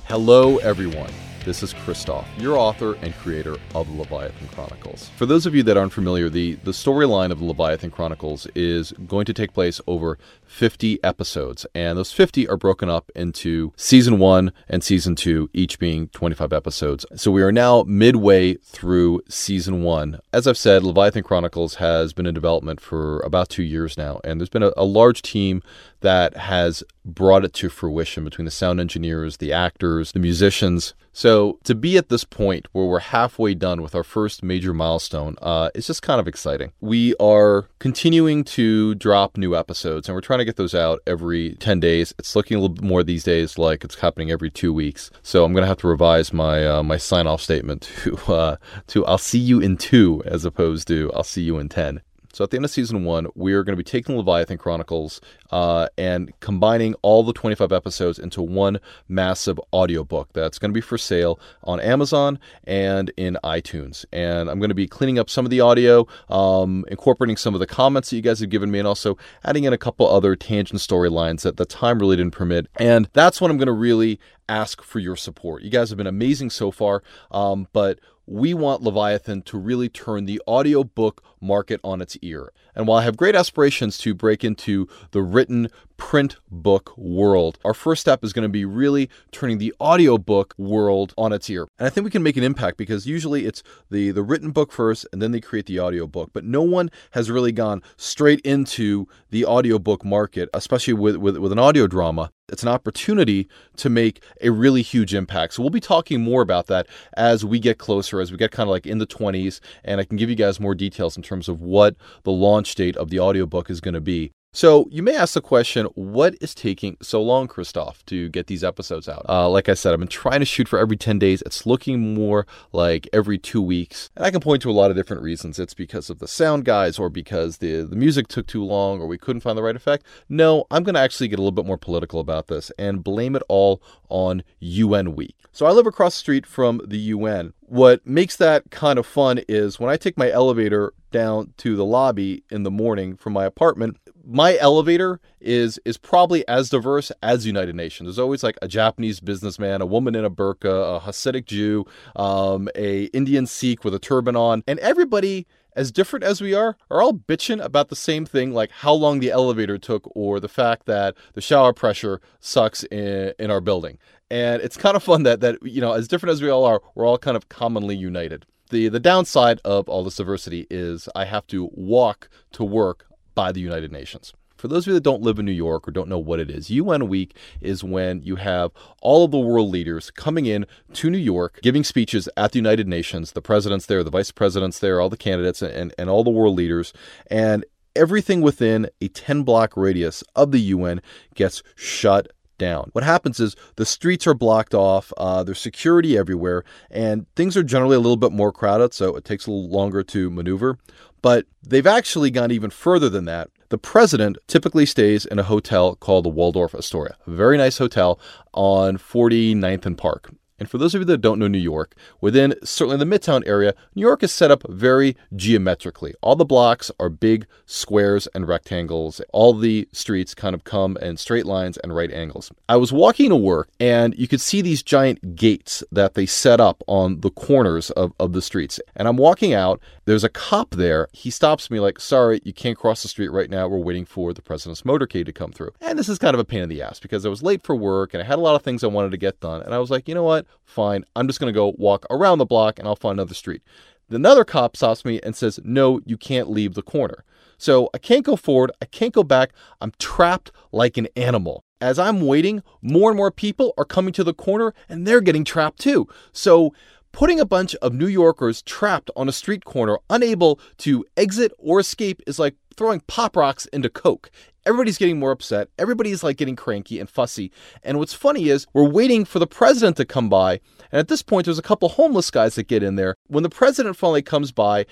Hello, 0.05 0.59
everyone. 0.59 1.11
This 1.45 1.63
is 1.63 1.75
Christoph, 1.75 2.27
your 2.39 2.57
author 2.57 2.95
and 3.03 3.15
creator 3.17 3.57
of 3.75 3.95
Leviathan 3.95 4.49
Chronicles. 4.49 5.11
For 5.19 5.27
those 5.27 5.45
of 5.45 5.55
you 5.55 5.63
that 5.65 5.77
aren't 5.77 5.93
familiar, 5.93 6.31
the, 6.31 6.55
the 6.65 6.71
storyline 6.71 7.31
of 7.31 7.43
Leviathan 7.43 7.91
Chronicles 7.91 8.47
is 8.55 8.93
going 9.07 9.27
to 9.27 9.35
take 9.35 9.53
place 9.53 9.79
over 9.87 10.19
50 10.55 11.03
episodes, 11.03 11.67
and 11.75 11.99
those 11.99 12.13
50 12.13 12.49
are 12.49 12.57
broken 12.57 12.89
up 12.89 13.11
into 13.17 13.73
season 13.77 14.21
one 14.21 14.53
and 14.69 14.85
season 14.85 15.17
two, 15.17 15.51
each 15.53 15.81
being 15.81 16.07
25 16.09 16.53
episodes. 16.53 17.05
So 17.17 17.33
we 17.33 17.43
are 17.43 17.51
now 17.51 17.83
midway 17.89 18.55
through 18.55 19.23
season 19.29 19.83
one. 19.83 20.21
As 20.33 20.47
I've 20.47 20.57
said, 20.57 20.85
Leviathan 20.85 21.25
Chronicles 21.25 21.77
has 21.77 22.13
been 22.13 22.27
in 22.27 22.35
development 22.35 22.81
for 22.81 23.19
about 23.21 23.49
two 23.49 23.65
years 23.65 23.99
now, 23.99 24.21
and 24.23 24.41
there's 24.41 24.49
been 24.49 24.63
a, 24.63 24.73
a 24.77 24.85
large 24.85 25.23
team 25.23 25.61
that 26.05 26.37
has 26.37 26.85
brought 27.05 27.45
it 27.45 27.53
to 27.55 27.69
fruition 27.69 28.25
between 28.25 28.45
the 28.45 28.51
sound 28.51 28.79
engineers, 28.79 29.39
the 29.39 29.53
actors, 29.53 30.13
the 30.13 30.19
musicians. 30.19 30.95
So 31.13 31.59
to 31.65 31.75
be 31.75 31.97
at 31.97 32.11
this 32.11 32.25
point 32.25 32.67
where 32.73 32.85
we're 32.85 32.99
halfway 32.99 33.55
done 33.55 33.81
with 33.81 33.95
our 33.95 34.05
first 34.05 34.43
major 34.43 34.75
milestone, 34.75 35.37
uh, 35.41 35.71
it's 35.75 35.87
just 35.87 36.03
kind 36.03 36.21
of 36.21 36.29
exciting. 36.29 36.73
We 36.81 37.15
are 37.17 37.69
continuing 37.79 38.45
to 38.45 38.95
drop 38.97 39.39
new 39.39 39.57
episodes, 39.57 40.09
and 40.09 40.15
we're 40.15 40.21
trying 40.21 40.41
to 40.41 40.44
get 40.45 40.57
those 40.57 40.75
out 40.75 41.01
every 41.07 41.55
10 41.57 41.81
days. 41.81 42.15
It's 42.19 42.37
looking 42.37 42.57
a 42.57 42.61
little 42.61 42.75
bit 42.75 42.85
more 42.85 43.03
these 43.03 43.25
days 43.25 43.59
like 43.59 43.85
it's 43.85 43.97
happening 43.97 44.31
every 44.31 44.51
two 44.51 44.73
weeks. 44.73 45.11
So 45.23 45.45
I'm 45.45 45.53
going 45.53 45.63
to 45.63 45.69
have 45.69 45.79
to 45.79 45.89
revise 45.89 46.33
my 46.33 46.67
uh, 46.67 46.83
my 46.83 46.97
sign 46.97 47.27
off 47.27 47.41
statement 47.41 47.83
to 48.03 48.17
uh, 48.33 48.57
to 48.89 49.05
I'll 49.07 49.19
see 49.19 49.39
you 49.39 49.61
in 49.61 49.77
two 49.77 50.23
as 50.27 50.45
opposed 50.45 50.89
to 50.89 51.11
I'll 51.15 51.25
see 51.25 51.43
you 51.43 51.59
in 51.59 51.69
10. 51.69 52.01
So 52.35 52.43
at 52.43 52.51
the 52.51 52.57
end 52.57 52.65
of 52.65 52.73
season 52.73 53.05
one, 53.05 53.29
we 53.37 53.53
are 53.53 53.63
going 53.63 53.75
to 53.75 53.77
be 53.77 53.89
taking 53.89 54.17
Leviathan 54.17 54.59
Chronicles 54.59 55.21
uh, 55.53 55.87
and 55.97 56.33
combining 56.41 56.95
all 56.95 57.23
the 57.23 57.33
25 57.33 57.71
episodes 57.71 58.19
into 58.19 58.43
one 58.43 58.81
massive 59.09 59.61
audiobook 59.73 60.33
that's 60.33 60.59
going 60.59 60.73
to 60.73 60.75
be 60.75 60.81
for 60.81 60.99
sale 60.99 61.39
on 61.63 61.79
Amazon 61.79 62.41
and 62.65 63.13
in 63.17 63.39
iTunes. 63.45 64.05
And 64.13 64.51
I'm 64.51 64.59
going 64.59 64.71
to 64.71 64.75
be 64.75 64.89
cleaning 64.89 65.17
up 65.17 65.31
some 65.31 65.47
of 65.47 65.51
the 65.51 65.61
audio, 65.61 66.09
um, 66.29 66.85
incorporating 66.89 67.37
some 67.37 67.55
of 67.55 67.61
the 67.61 67.69
comments 67.69 68.11
that 68.11 68.17
you 68.17 68.23
guys 68.23 68.41
have 68.41 68.51
given 68.51 68.69
me, 68.69 68.81
and 68.81 68.89
also 68.89 69.17
adding 69.45 69.63
in 69.63 69.73
a 69.73 69.79
couple 69.79 70.09
other 70.09 70.35
tangent 70.35 70.81
storylines 70.81 71.43
that 71.43 71.57
the 71.57 71.65
time 71.65 72.01
really 72.01 72.17
didn't 72.17 72.35
permit. 72.35 72.67
And 72.81 73.09
that's 73.13 73.41
when 73.41 73.53
I'm 73.53 73.59
going 73.59 73.67
to 73.67 73.73
really 73.73 74.19
ask 74.49 74.83
for 74.83 74.99
your 74.99 75.15
support. 75.15 75.63
You 75.63 75.71
guys 75.71 75.91
have 75.91 75.99
been 75.99 76.07
amazing 76.09 76.51
so 76.51 76.73
far, 76.73 77.05
um, 77.31 77.69
but 77.73 78.01
we 78.27 78.55
want 78.55 78.83
Leviathan 78.83 79.43
to 79.43 79.59
really 79.59 79.89
turn 79.89 80.25
the 80.25 80.41
audiobook 80.49 81.23
market 81.41 81.81
on 81.85 82.01
its 82.01 82.17
ear. 82.23 82.53
And 82.75 82.87
while 82.87 82.99
I 82.99 83.03
have 83.03 83.17
great 83.17 83.35
aspirations 83.35 83.99
to 83.99 84.15
break 84.15 84.45
into 84.45 84.89
the 85.13 85.23
written 85.23 85.69
print 85.97 86.37
book 86.51 86.97
world, 86.97 87.59
our 87.65 87.75
first 87.75 88.01
step 88.01 88.25
is 88.25 88.33
going 88.33 88.43
to 88.43 88.49
be 88.49 88.65
really 88.65 89.09
turning 89.33 89.59
the 89.59 89.73
audiobook 89.81 90.55
world 90.59 91.15
on 91.17 91.33
its 91.33 91.49
ear. 91.49 91.67
And 91.79 91.87
I 91.87 91.91
think 91.91 92.05
we 92.05 92.11
can 92.11 92.23
make 92.23 92.37
an 92.37 92.45
impact 92.45 92.77
because 92.77 93.07
usually 93.07 93.47
it's 93.47 93.63
the, 93.91 94.11
the 94.11 94.23
written 94.23 94.51
book 94.51 94.73
first 94.73 95.07
and 95.13 95.23
then 95.23 95.31
they 95.31 95.41
create 95.41 95.67
the 95.67 95.81
audiobook. 95.81 96.31
But 96.33 96.45
no 96.45 96.63
one 96.63 96.91
has 97.13 97.31
really 97.31 97.53
gone 97.53 97.83
straight 97.97 98.41
into 98.41 99.07
the 99.31 99.45
audiobook 99.45 100.05
market, 100.05 100.49
especially 100.53 100.95
with, 100.95 101.17
with, 101.17 101.37
with 101.37 101.53
an 101.53 101.59
audio 101.59 101.87
drama. 101.87 102.31
It's 102.51 102.63
an 102.63 102.69
opportunity 102.69 103.49
to 103.77 103.89
make 103.89 104.23
a 104.43 104.51
really 104.51 104.83
huge 104.83 105.15
impact. 105.15 105.55
So 105.55 105.63
we'll 105.63 105.71
be 105.71 105.81
talking 105.81 106.21
more 106.21 106.43
about 106.43 106.67
that 106.67 106.87
as 107.17 107.43
we 107.43 107.59
get 107.59 107.79
closer, 107.79 108.21
as 108.21 108.31
we 108.31 108.37
get 108.37 108.51
kind 108.51 108.69
of 108.69 108.71
like 108.71 108.87
in 108.87 108.99
the 108.99 109.07
20s, 109.07 109.61
and 109.83 109.99
I 109.99 110.05
can 110.05 110.19
give 110.19 110.29
you 110.29 110.37
guys 110.37 110.61
more 110.61 110.75
details 110.75 111.17
in 111.17 111.23
terms 111.23 111.49
of 111.49 111.63
what 111.63 111.97
the 112.25 112.33
launch 112.33 112.64
date 112.73 112.97
of 112.97 113.11
the 113.11 113.21
audiobook 113.21 113.69
is 113.69 113.81
going 113.81 113.95
to 113.95 114.01
be. 114.01 114.31
So 114.57 114.87
you 114.89 115.03
may 115.03 115.17
ask 115.17 115.35
the 115.35 115.41
question, 115.41 115.87
what 115.97 116.37
is 116.41 116.55
taking 116.55 116.97
so 117.03 117.21
long, 117.21 117.49
Christoph, 117.49 118.07
to 118.07 118.29
get 118.29 118.47
these 118.47 118.63
episodes 118.63 119.09
out? 119.09 119.27
Uh, 119.29 119.49
like 119.49 119.69
I 119.69 119.75
said, 119.75 119.93
I've 119.93 119.99
been 119.99 120.07
trying 120.07 120.39
to 120.39 120.47
shoot 120.47 120.69
for 120.69 120.79
every 120.79 120.97
10 120.97 121.19
days. 121.19 121.43
It's 121.43 121.67
looking 121.67 122.15
more 122.15 122.47
like 122.71 123.09
every 123.13 123.37
two 123.37 123.61
weeks. 123.61 124.11
And 124.15 124.25
I 124.25 124.31
can 124.31 124.41
point 124.41 124.63
to 124.63 124.71
a 124.71 124.73
lot 124.73 124.93
of 124.93 124.97
different 124.97 125.25
reasons. 125.25 125.59
It's 125.59 125.75
because 125.75 126.09
of 126.09 126.21
the 126.21 126.29
sound 126.29 126.65
guys 126.65 127.01
or 127.01 127.09
because 127.11 127.57
the, 127.57 127.83
the 127.83 127.97
music 127.97 128.29
took 128.29 128.47
too 128.47 128.63
long 128.63 129.01
or 129.01 129.09
we 129.09 129.19
couldn't 129.19 129.41
find 129.41 129.59
the 129.59 129.63
right 129.63 129.75
effect. 129.75 130.07
No, 130.29 130.67
I'm 130.71 130.85
going 130.85 130.95
to 130.95 131.01
actually 131.01 131.27
get 131.27 131.41
a 131.41 131.43
little 131.43 131.51
bit 131.51 131.67
more 131.67 131.77
political 131.77 132.21
about 132.21 132.47
this 132.47 132.71
and 132.79 133.03
blame 133.03 133.35
it 133.35 133.43
all 133.49 133.83
on 134.09 134.45
UN 134.61 135.17
Week. 135.17 135.35
So 135.51 135.67
I 135.67 135.73
live 135.73 135.89
across 135.89 136.15
the 136.15 136.21
street 136.21 136.47
from 136.47 136.81
the 136.85 136.99
UN. 136.99 137.55
What 137.61 138.07
makes 138.07 138.37
that 138.37 138.71
kind 138.71 139.01
of 139.01 139.07
fun 139.07 139.41
is 139.49 139.81
when 139.81 139.91
I 139.91 139.97
take 139.97 140.17
my 140.17 140.31
elevator 140.31 140.95
down 141.11 141.55
to 141.57 141.75
the 141.75 141.85
lobby 141.85 142.45
in 142.51 142.63
the 142.63 142.71
morning 142.71 143.17
from 143.17 143.33
my 143.33 143.45
apartment, 143.45 143.99
my 144.27 144.57
elevator 144.59 145.21
is 145.41 145.79
is 145.85 145.97
probably 145.97 146.47
as 146.49 146.71
diverse 146.71 147.13
as 147.23 147.47
United 147.47 147.75
Nations. 147.75 148.07
There's 148.07 148.19
always 148.19 148.43
like 148.43 148.59
a 148.63 148.69
Japanese 148.69 149.21
businessman, 149.21 149.81
a 149.81 149.87
woman 149.87 150.15
in 150.15 150.25
a 150.25 150.31
burqa, 150.31 150.97
a 150.97 151.01
Hasidic 151.01 151.47
Jew, 151.47 151.85
um, 152.17 152.69
a 152.75 153.05
Indian 153.07 153.47
Sikh 153.47 153.85
with 153.85 153.95
a 153.95 153.99
turban 153.99 154.37
on, 154.37 154.63
and 154.67 154.79
everybody 154.81 155.47
as 155.77 155.91
different 155.91 156.25
as 156.25 156.41
we 156.41 156.55
are, 156.55 156.77
are 156.91 157.03
all 157.03 157.13
bitching 157.13 157.63
about 157.63 157.89
the 157.89 157.97
same 157.97 158.25
thing, 158.25 158.53
like 158.53 158.71
how 158.71 158.93
long 158.93 159.19
the 159.19 159.31
elevator 159.31 159.77
took 159.77 160.09
or 160.15 160.39
the 160.39 160.49
fact 160.49 160.87
that 160.87 161.17
the 161.33 161.41
shower 161.41 161.73
pressure 161.73 162.21
sucks 162.39 162.85
in, 162.85 163.33
in 163.41 163.51
our 163.51 163.61
building. 163.61 163.99
And 164.31 164.63
it's 164.63 164.77
kind 164.77 164.97
of 164.97 165.03
fun 165.03 165.25
that 165.25 165.41
that 165.41 165.59
you 165.63 165.81
know, 165.81 165.93
as 165.93 166.09
different 166.09 166.33
as 166.33 166.43
we 166.43 166.49
all 166.49 166.65
are, 166.65 166.81
we're 166.95 167.07
all 167.07 167.19
kind 167.19 167.37
of 167.37 167.49
commonly 167.49 167.97
united. 167.97 168.47
The 168.71 168.89
the 168.89 169.01
downside 169.01 169.61
of 169.65 169.89
all 169.89 170.03
this 170.05 170.17
diversity 170.17 170.67
is 170.71 171.09
I 171.15 171.27
have 171.27 171.47
to 171.49 171.69
walk 171.73 172.29
to 172.53 172.65
work 172.65 173.07
by 173.35 173.53
the 173.53 173.61
United 173.61 173.93
Nations. 173.93 174.33
For 174.57 174.69
those 174.69 174.85
of 174.85 174.89
you 174.89 174.95
that 174.95 175.03
don't 175.03 175.23
live 175.23 175.39
in 175.39 175.45
New 175.45 175.53
York 175.53 175.87
or 175.87 175.91
don't 175.91 176.09
know 176.09 176.19
what 176.19 176.41
it 176.41 176.51
is, 176.51 176.71
UN 176.71 177.09
Week 177.09 177.37
is 177.61 177.85
when 177.85 178.23
you 178.23 178.37
have 178.37 178.71
all 179.03 179.25
of 179.25 179.31
the 179.31 179.39
world 179.39 179.71
leaders 179.71 180.11
coming 180.11 180.47
in 180.47 180.65
to 180.95 181.11
New 181.11 181.19
York, 181.19 181.59
giving 181.61 181.85
speeches 181.85 182.29
at 182.37 182.53
the 182.53 182.59
United 182.59 182.89
Nations, 182.89 183.33
the 183.33 183.43
president's 183.43 183.87
there, 183.87 184.03
the 184.03 184.11
vice 184.11 184.31
president's 184.31 184.79
there, 184.79 185.01
all 185.01 185.11
the 185.11 185.17
candidates, 185.17 185.61
and, 185.61 185.93
and 185.99 186.09
all 186.09 186.25
the 186.25 186.31
world 186.31 186.57
leaders. 186.57 186.93
And 187.27 187.65
everything 187.97 188.41
within 188.41 188.89
a 189.01 189.09
10 189.09 189.43
block 189.43 189.77
radius 189.77 190.25
of 190.35 190.51
the 190.51 190.61
UN 190.61 191.03
gets 191.35 191.63
shut 191.75 192.29
down. 192.57 192.91
What 192.93 193.05
happens 193.05 193.41
is 193.41 193.57
the 193.77 193.87
streets 193.87 194.27
are 194.27 194.35
blocked 194.35 194.75
off, 194.75 195.13
uh, 195.17 195.43
there's 195.43 195.61
security 195.61 196.17
everywhere, 196.17 196.65
and 196.91 197.27
things 197.35 197.57
are 197.57 197.63
generally 197.63 197.97
a 197.97 198.01
little 198.01 198.17
bit 198.17 198.33
more 198.33 198.53
crowded, 198.53 198.95
so 198.95 199.17
it 199.17 199.25
takes 199.25 199.47
a 199.47 199.51
little 199.51 199.69
longer 199.69 200.03
to 200.05 200.31
maneuver. 200.31 200.79
But 201.25 201.47
they've 201.67 201.87
actually 201.87 202.31
gone 202.31 202.51
even 202.51 202.69
further 202.69 203.09
than 203.09 203.25
that. 203.25 203.49
The 203.71 203.79
president 203.79 204.37
typically 204.47 204.85
stays 204.85 205.25
in 205.25 205.39
a 205.39 205.43
hotel 205.43 205.97
called 205.97 206.27
the 206.27 206.29
Waldorf 206.29 206.75
Astoria, 206.75 207.17
a 207.27 207.31
very 207.31 207.57
nice 207.57 207.79
hotel 207.79 208.21
on 208.53 208.99
49th 208.99 209.87
and 209.87 209.97
Park. 209.97 210.35
And 210.59 210.71
for 210.71 210.79
those 210.79 210.95
of 210.95 211.01
you 211.01 211.05
that 211.07 211.19
don't 211.19 211.39
know 211.39 211.49
New 211.49 211.59
York, 211.59 211.97
within 212.21 212.55
certainly 212.63 212.97
the 212.97 213.05
Midtown 213.05 213.43
area, 213.47 213.75
New 213.95 214.03
York 214.03 214.23
is 214.23 214.33
set 214.33 214.51
up 214.51 214.63
very 214.69 215.17
geometrically. 215.35 216.15
All 216.21 216.37
the 216.37 216.45
blocks 216.45 216.91
are 217.01 217.09
big 217.09 217.47
squares 217.67 218.29
and 218.29 218.47
rectangles. 218.47 219.21
All 219.33 219.53
the 219.53 219.89
streets 219.93 220.35
kind 220.35 220.55
of 220.55 220.63
come 220.63 220.97
in 220.99 221.17
straight 221.17 221.47
lines 221.47 221.77
and 221.79 221.95
right 221.95 222.13
angles. 222.13 222.53
I 222.69 222.77
was 222.77 222.93
walking 222.93 223.31
to 223.31 223.37
work 223.37 223.69
and 223.81 224.15
you 224.17 224.29
could 224.29 224.41
see 224.41 224.63
these 224.63 224.83
giant 224.83 225.35
gates 225.35 225.83
that 225.91 226.15
they 226.15 226.27
set 226.27 226.61
up 226.61 226.83
on 226.87 227.21
the 227.21 227.31
corners 227.31 227.91
of, 227.91 228.13
of 228.21 228.33
the 228.33 228.43
streets. 228.43 228.79
And 228.95 229.09
I'm 229.09 229.17
walking 229.17 229.53
out, 229.53 229.81
there's 230.05 230.25
a 230.25 230.29
cop 230.29 230.71
there. 230.71 231.09
He 231.13 231.31
stops 231.31 231.71
me 231.71 231.81
like, 231.81 231.99
sorry, 231.99 232.41
you 232.45 232.53
can't 232.53 232.79
cross 232.79 233.03
the 233.03 233.09
street 233.09 233.33
right 233.33 233.51
now. 233.51 233.67
We're 233.67 233.79
waiting 233.79 234.05
for 234.05 234.33
the 234.33 234.43
president's 234.43 234.83
motorcade 234.83 235.27
to 235.27 235.33
come 235.33 235.51
through. 235.51 235.73
And 235.81 235.99
this 235.99 236.09
is 236.09 236.19
kind 236.19 236.35
of 236.35 236.41
a 236.41 236.45
pain 236.45 236.63
in 236.63 236.69
the 236.69 236.83
ass 236.83 237.01
because 237.01 237.27
I 237.27 237.29
was 237.29 237.43
late 237.43 237.63
for 237.63 237.75
work 237.75 238.15
and 238.15 238.23
I 238.23 238.27
had 238.27 238.39
a 238.39 238.43
lot 238.43 238.55
of 238.55 238.63
things 238.63 238.85
I 238.85 238.89
wanted 238.89 239.11
to 239.11 239.17
get 239.17 239.41
done. 239.41 239.63
And 239.63 239.75
I 239.75 239.79
was 239.79 239.91
like, 239.91 240.09
you 240.09 240.15
know 240.15 240.23
what? 240.23 240.44
Fine. 240.65 241.05
I'm 241.17 241.27
just 241.27 241.41
going 241.41 241.53
to 241.53 241.59
go 241.59 241.75
walk 241.77 242.07
around 242.11 242.39
the 242.39 242.47
block 242.47 242.79
and 242.79 242.89
I'll 242.89 242.97
find 242.97 243.19
another 243.19 243.35
street. 243.35 243.63
Another 244.11 244.45
cop 244.45 244.77
stops 244.77 245.05
me 245.05 245.21
and 245.23 245.35
says, 245.35 245.59
No, 245.65 246.01
you 246.05 246.17
can't 246.17 246.51
leave 246.51 246.75
the 246.75 246.83
corner. 246.83 247.25
So 247.59 247.89
I 247.95 247.99
can't 247.99 248.25
go 248.25 248.37
forward. 248.37 248.71
I 248.83 248.87
can't 248.87 249.15
go 249.15 249.23
back. 249.23 249.53
I'm 249.81 249.93
trapped 249.99 250.53
like 250.73 250.97
an 250.97 251.09
animal. 251.17 251.65
As 251.81 251.99
I'm 251.99 252.21
waiting, 252.21 252.63
more 252.83 253.11
and 253.11 253.17
more 253.17 253.31
people 253.31 253.75
are 253.77 253.85
coming 253.85 254.13
to 254.15 254.25
the 254.25 254.35
corner 254.35 254.75
and 254.89 255.07
they're 255.07 255.21
getting 255.21 255.45
trapped 255.45 255.81
too. 255.81 256.09
So 256.33 256.75
putting 257.13 257.39
a 257.39 257.47
bunch 257.47 257.75
of 257.77 257.93
New 257.93 258.07
Yorkers 258.07 258.63
trapped 258.63 259.11
on 259.17 259.29
a 259.29 259.33
street 259.33 259.65
corner, 259.65 259.99
unable 260.11 260.59
to 260.79 261.05
exit 261.17 261.53
or 261.59 261.81
escape, 261.81 262.21
is 262.27 262.39
like 262.39 262.57
throwing 262.77 263.01
pop 263.07 263.37
rocks 263.37 263.67
into 263.67 263.89
Coke. 263.89 264.31
Everybody's 264.67 264.99
getting 264.99 265.19
more 265.19 265.31
upset. 265.31 265.69
Everybody's 265.79 266.23
like 266.23 266.37
getting 266.37 266.57
cranky 266.57 266.99
and 266.99 267.09
fussy. 267.09 267.53
And 267.83 267.99
what's 267.99 268.15
funny 268.15 268.49
is 268.49 268.67
we're 268.73 268.89
waiting 268.89 269.25
for 269.25 269.39
the 269.39 269.47
president 269.47 269.97
to 269.99 270.05
come 270.05 270.29
by. 270.29 270.61
And 270.91 270.99
at 270.99 271.09
this 271.09 271.23
point, 271.23 271.45
there's 271.45 271.59
a 271.59 271.63
couple 271.63 271.89
homeless 271.89 272.31
guys 272.31 272.55
that 272.55 272.69
get 272.69 272.83
in 272.83 272.97
there. 272.97 273.15
When 273.27 273.43
the 273.43 273.51
president 273.51 273.97
finally 273.97 274.23
comes 274.23 274.53
by, 274.53 274.87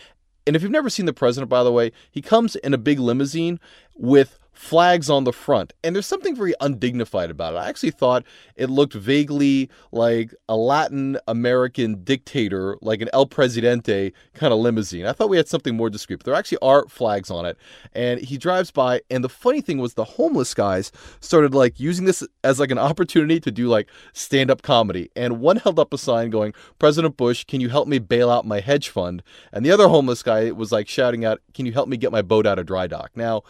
And 0.47 0.57
if 0.57 0.63
you've 0.63 0.73
never 0.73 0.91
seen 0.91 1.07
the 1.07 1.13
president, 1.13 1.49
by 1.49 1.63
the 1.63 1.73
way, 1.73 1.93
he 2.11 2.21
comes 2.21 2.57
in 2.57 2.75
a 2.75 2.79
big 2.79 2.99
limousine 2.99 3.61
with 3.95 4.39
flags 4.63 5.11
on 5.11 5.25
the 5.25 5.33
front. 5.33 5.73
And 5.83 5.95
there's 5.95 6.07
something 6.07 6.37
very 6.37 6.55
undignified 6.61 7.31
about 7.31 7.55
it. 7.55 7.57
I 7.57 7.69
actually 7.69 7.91
thought 7.91 8.25
it 8.55 8.71
looked 8.71 8.95
vaguely 8.95 9.69
like 9.91 10.33
a 10.49 10.57
Latin 10.57 11.19
American 11.27 12.05
dictator, 12.05 12.79
like 12.81 13.01
an 13.01 13.09
El 13.13 13.27
Presidente 13.27 14.13
kind 14.35 14.53
of 14.53 14.61
limousine. 14.61 15.05
I 15.05 15.13
thought 15.13 15.29
we 15.29 15.37
had 15.37 15.49
something 15.49 15.77
more 15.77 15.91
discreet, 15.91 16.21
but 16.21 16.27
there 16.27 16.35
actually 16.35 16.59
are 16.63 16.87
flags 16.89 17.29
on 17.29 17.45
it. 17.45 17.59
And 17.93 18.21
he 18.21 18.39
drives 18.39 18.71
by, 18.71 19.01
and 19.11 19.25
the 19.25 19.29
funny 19.29 19.63
thing 19.63 19.79
was 19.79 19.95
the 19.95 20.05
homeless 20.05 20.55
guys 20.55 20.93
started 21.19 21.55
like 21.55 21.81
using 21.81 22.05
this 22.05 22.23
as 22.45 22.61
like 22.61 22.71
an 22.71 22.79
opportunity 22.79 23.41
to 23.41 23.51
do 23.51 23.67
like 23.67 23.89
stand-up 24.13 24.63
comedy. 24.63 25.11
And 25.17 25.41
one 25.41 25.57
held 25.57 25.81
up 25.81 25.93
a 25.93 25.99
sign 25.99 26.31
going, 26.31 26.55
President 26.79 27.17
Bush, 27.17 27.43
can 27.45 27.61
you 27.61 27.69
help 27.69 27.89
me 27.89 27.99
bail 27.99 28.31
out 28.31 28.47
my 28.47 28.61
hedge 28.61 28.91
fund? 28.91 29.25
And 29.53 29.67
the 29.67 29.73
other 29.73 29.89
homeless 29.89 30.23
guy 30.23 30.53
was 30.53 30.71
like 30.71 30.87
shouting 30.87 31.25
out, 31.25 31.41
Can 31.53 31.67
you 31.67 31.73
help 31.73 31.89
me 31.89 31.97
get 31.97 32.13
my 32.13 32.23
boat 32.23 32.47
out 32.47 32.61
of 32.61 32.67
dry 32.67 32.87
dock? 32.87 33.11
Now, 33.17 33.43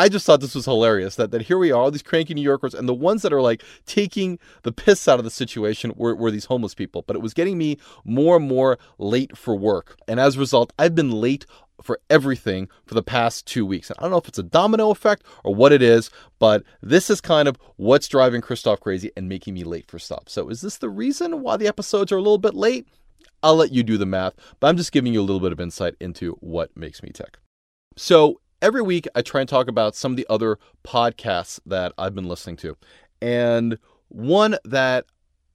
I 0.00 0.08
just 0.08 0.24
thought 0.24 0.40
this 0.40 0.54
was 0.54 0.64
hilarious 0.64 1.16
that, 1.16 1.30
that 1.30 1.42
here 1.42 1.58
we 1.58 1.72
are, 1.72 1.78
all 1.78 1.90
these 1.90 2.02
cranky 2.02 2.32
New 2.32 2.40
Yorkers, 2.40 2.72
and 2.72 2.88
the 2.88 2.94
ones 2.94 3.20
that 3.20 3.34
are 3.34 3.42
like 3.42 3.62
taking 3.84 4.38
the 4.62 4.72
piss 4.72 5.06
out 5.06 5.18
of 5.18 5.26
the 5.26 5.30
situation 5.30 5.92
were, 5.94 6.14
were 6.14 6.30
these 6.30 6.46
homeless 6.46 6.74
people. 6.74 7.04
But 7.06 7.16
it 7.16 7.22
was 7.22 7.34
getting 7.34 7.58
me 7.58 7.76
more 8.02 8.38
and 8.38 8.48
more 8.48 8.78
late 8.96 9.36
for 9.36 9.54
work. 9.54 9.98
And 10.08 10.18
as 10.18 10.36
a 10.36 10.38
result, 10.38 10.72
I've 10.78 10.94
been 10.94 11.10
late 11.10 11.44
for 11.82 12.00
everything 12.08 12.70
for 12.86 12.94
the 12.94 13.02
past 13.02 13.46
two 13.46 13.66
weeks. 13.66 13.90
And 13.90 13.98
I 13.98 14.02
don't 14.04 14.12
know 14.12 14.16
if 14.16 14.26
it's 14.26 14.38
a 14.38 14.42
domino 14.42 14.88
effect 14.88 15.22
or 15.44 15.54
what 15.54 15.70
it 15.70 15.82
is, 15.82 16.08
but 16.38 16.62
this 16.80 17.10
is 17.10 17.20
kind 17.20 17.46
of 17.46 17.58
what's 17.76 18.08
driving 18.08 18.40
Christoph 18.40 18.80
crazy 18.80 19.10
and 19.18 19.28
making 19.28 19.52
me 19.52 19.64
late 19.64 19.90
for 19.90 19.98
stuff. 19.98 20.22
So 20.28 20.48
is 20.48 20.62
this 20.62 20.78
the 20.78 20.88
reason 20.88 21.42
why 21.42 21.58
the 21.58 21.68
episodes 21.68 22.10
are 22.10 22.16
a 22.16 22.22
little 22.22 22.38
bit 22.38 22.54
late? 22.54 22.88
I'll 23.42 23.56
let 23.56 23.72
you 23.72 23.82
do 23.82 23.98
the 23.98 24.06
math, 24.06 24.32
but 24.60 24.68
I'm 24.68 24.78
just 24.78 24.92
giving 24.92 25.12
you 25.12 25.20
a 25.20 25.28
little 25.28 25.40
bit 25.40 25.52
of 25.52 25.60
insight 25.60 25.96
into 26.00 26.38
what 26.40 26.74
makes 26.74 27.02
me 27.02 27.10
tick. 27.12 27.36
So 27.98 28.40
every 28.62 28.82
week 28.82 29.06
I 29.14 29.22
try 29.22 29.40
and 29.40 29.48
talk 29.48 29.68
about 29.68 29.94
some 29.94 30.12
of 30.12 30.16
the 30.16 30.26
other 30.28 30.58
podcasts 30.84 31.60
that 31.66 31.92
I've 31.98 32.14
been 32.14 32.28
listening 32.28 32.56
to. 32.58 32.76
And 33.22 33.78
one 34.08 34.56
that 34.64 35.06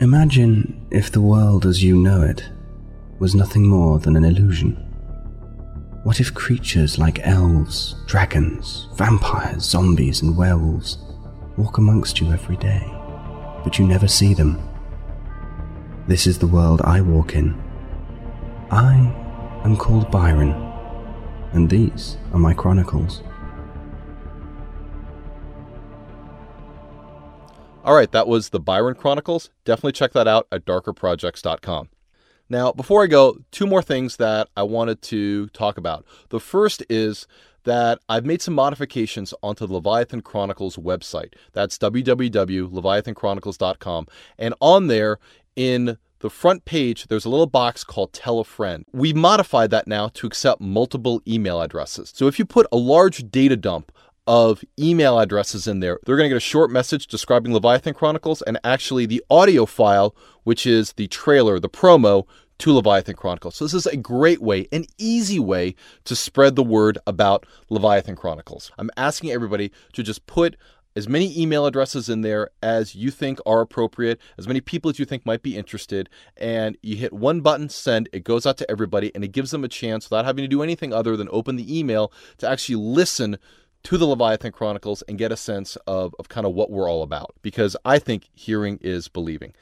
Imagine 0.00 0.84
if 0.90 1.12
the 1.12 1.20
world 1.20 1.66
as 1.66 1.84
you 1.84 1.94
know 1.96 2.22
it 2.22 2.42
was 3.20 3.32
nothing 3.32 3.64
more 3.64 4.00
than 4.00 4.16
an 4.16 4.24
illusion. 4.24 4.72
What 6.02 6.18
if 6.18 6.34
creatures 6.34 6.98
like 6.98 7.24
elves, 7.24 7.94
dragons, 8.06 8.88
vampires, 8.96 9.62
zombies, 9.62 10.22
and 10.22 10.36
werewolves 10.36 10.98
walk 11.56 11.78
amongst 11.78 12.18
you 12.18 12.32
every 12.32 12.56
day, 12.56 12.82
but 13.62 13.78
you 13.78 13.86
never 13.86 14.08
see 14.08 14.34
them? 14.34 14.60
This 16.08 16.26
is 16.26 16.40
the 16.40 16.48
world 16.48 16.82
I 16.82 17.02
walk 17.02 17.36
in. 17.36 17.54
I 18.72 18.96
am 19.64 19.76
called 19.76 20.10
Byron 20.10 20.73
and 21.54 21.70
these 21.70 22.18
are 22.32 22.38
my 22.38 22.52
chronicles. 22.52 23.22
All 27.84 27.94
right, 27.94 28.10
that 28.12 28.26
was 28.26 28.48
the 28.48 28.60
Byron 28.60 28.96
Chronicles. 28.96 29.50
Definitely 29.64 29.92
check 29.92 30.12
that 30.12 30.26
out 30.26 30.48
at 30.50 30.64
darkerprojects.com. 30.64 31.90
Now, 32.48 32.72
before 32.72 33.02
I 33.02 33.06
go, 33.06 33.36
two 33.50 33.66
more 33.66 33.82
things 33.82 34.16
that 34.16 34.48
I 34.56 34.62
wanted 34.64 35.02
to 35.02 35.48
talk 35.48 35.76
about. 35.78 36.04
The 36.30 36.40
first 36.40 36.82
is 36.90 37.26
that 37.64 37.98
I've 38.08 38.24
made 38.26 38.42
some 38.42 38.54
modifications 38.54 39.32
onto 39.42 39.66
the 39.66 39.74
Leviathan 39.74 40.22
Chronicles 40.22 40.76
website. 40.76 41.34
That's 41.52 41.78
www.leviathanchronicles.com. 41.78 44.06
And 44.38 44.54
on 44.60 44.86
there, 44.88 45.18
in 45.56 45.96
the 46.24 46.30
front 46.30 46.64
page, 46.64 47.08
there's 47.08 47.26
a 47.26 47.28
little 47.28 47.46
box 47.46 47.84
called 47.84 48.14
Tell 48.14 48.40
a 48.40 48.44
Friend. 48.44 48.82
We 48.94 49.12
modified 49.12 49.70
that 49.72 49.86
now 49.86 50.08
to 50.14 50.26
accept 50.26 50.58
multiple 50.58 51.20
email 51.28 51.60
addresses. 51.60 52.14
So 52.16 52.28
if 52.28 52.38
you 52.38 52.46
put 52.46 52.66
a 52.72 52.78
large 52.78 53.30
data 53.30 53.58
dump 53.58 53.92
of 54.26 54.64
email 54.80 55.18
addresses 55.18 55.66
in 55.66 55.80
there, 55.80 55.98
they're 56.06 56.16
going 56.16 56.24
to 56.24 56.34
get 56.34 56.38
a 56.38 56.40
short 56.40 56.70
message 56.70 57.08
describing 57.08 57.52
Leviathan 57.52 57.92
Chronicles 57.92 58.40
and 58.40 58.58
actually 58.64 59.04
the 59.04 59.22
audio 59.28 59.66
file, 59.66 60.16
which 60.44 60.64
is 60.64 60.94
the 60.94 61.08
trailer, 61.08 61.60
the 61.60 61.68
promo 61.68 62.26
to 62.56 62.72
Leviathan 62.72 63.16
Chronicles. 63.16 63.56
So 63.56 63.66
this 63.66 63.74
is 63.74 63.84
a 63.84 63.94
great 63.94 64.40
way, 64.40 64.66
an 64.72 64.86
easy 64.96 65.38
way 65.38 65.74
to 66.04 66.16
spread 66.16 66.56
the 66.56 66.62
word 66.62 66.96
about 67.06 67.44
Leviathan 67.68 68.16
Chronicles. 68.16 68.72
I'm 68.78 68.88
asking 68.96 69.30
everybody 69.30 69.70
to 69.92 70.02
just 70.02 70.26
put 70.26 70.56
as 70.96 71.08
many 71.08 71.38
email 71.40 71.66
addresses 71.66 72.08
in 72.08 72.20
there 72.20 72.50
as 72.62 72.94
you 72.94 73.10
think 73.10 73.38
are 73.46 73.60
appropriate, 73.60 74.20
as 74.38 74.46
many 74.46 74.60
people 74.60 74.90
as 74.90 74.98
you 74.98 75.04
think 75.04 75.26
might 75.26 75.42
be 75.42 75.56
interested, 75.56 76.08
and 76.36 76.76
you 76.82 76.96
hit 76.96 77.12
one 77.12 77.40
button, 77.40 77.68
send, 77.68 78.08
it 78.12 78.24
goes 78.24 78.46
out 78.46 78.56
to 78.58 78.70
everybody, 78.70 79.12
and 79.14 79.24
it 79.24 79.32
gives 79.32 79.50
them 79.50 79.64
a 79.64 79.68
chance 79.68 80.08
without 80.08 80.24
having 80.24 80.44
to 80.44 80.48
do 80.48 80.62
anything 80.62 80.92
other 80.92 81.16
than 81.16 81.28
open 81.30 81.56
the 81.56 81.78
email 81.78 82.12
to 82.38 82.48
actually 82.48 82.76
listen 82.76 83.36
to 83.82 83.98
the 83.98 84.06
Leviathan 84.06 84.52
Chronicles 84.52 85.02
and 85.02 85.18
get 85.18 85.32
a 85.32 85.36
sense 85.36 85.76
of, 85.86 86.14
of 86.18 86.28
kind 86.28 86.46
of 86.46 86.54
what 86.54 86.70
we're 86.70 86.90
all 86.90 87.02
about. 87.02 87.34
Because 87.42 87.76
I 87.84 87.98
think 87.98 88.30
hearing 88.32 88.78
is 88.80 89.08
believing. 89.08 89.52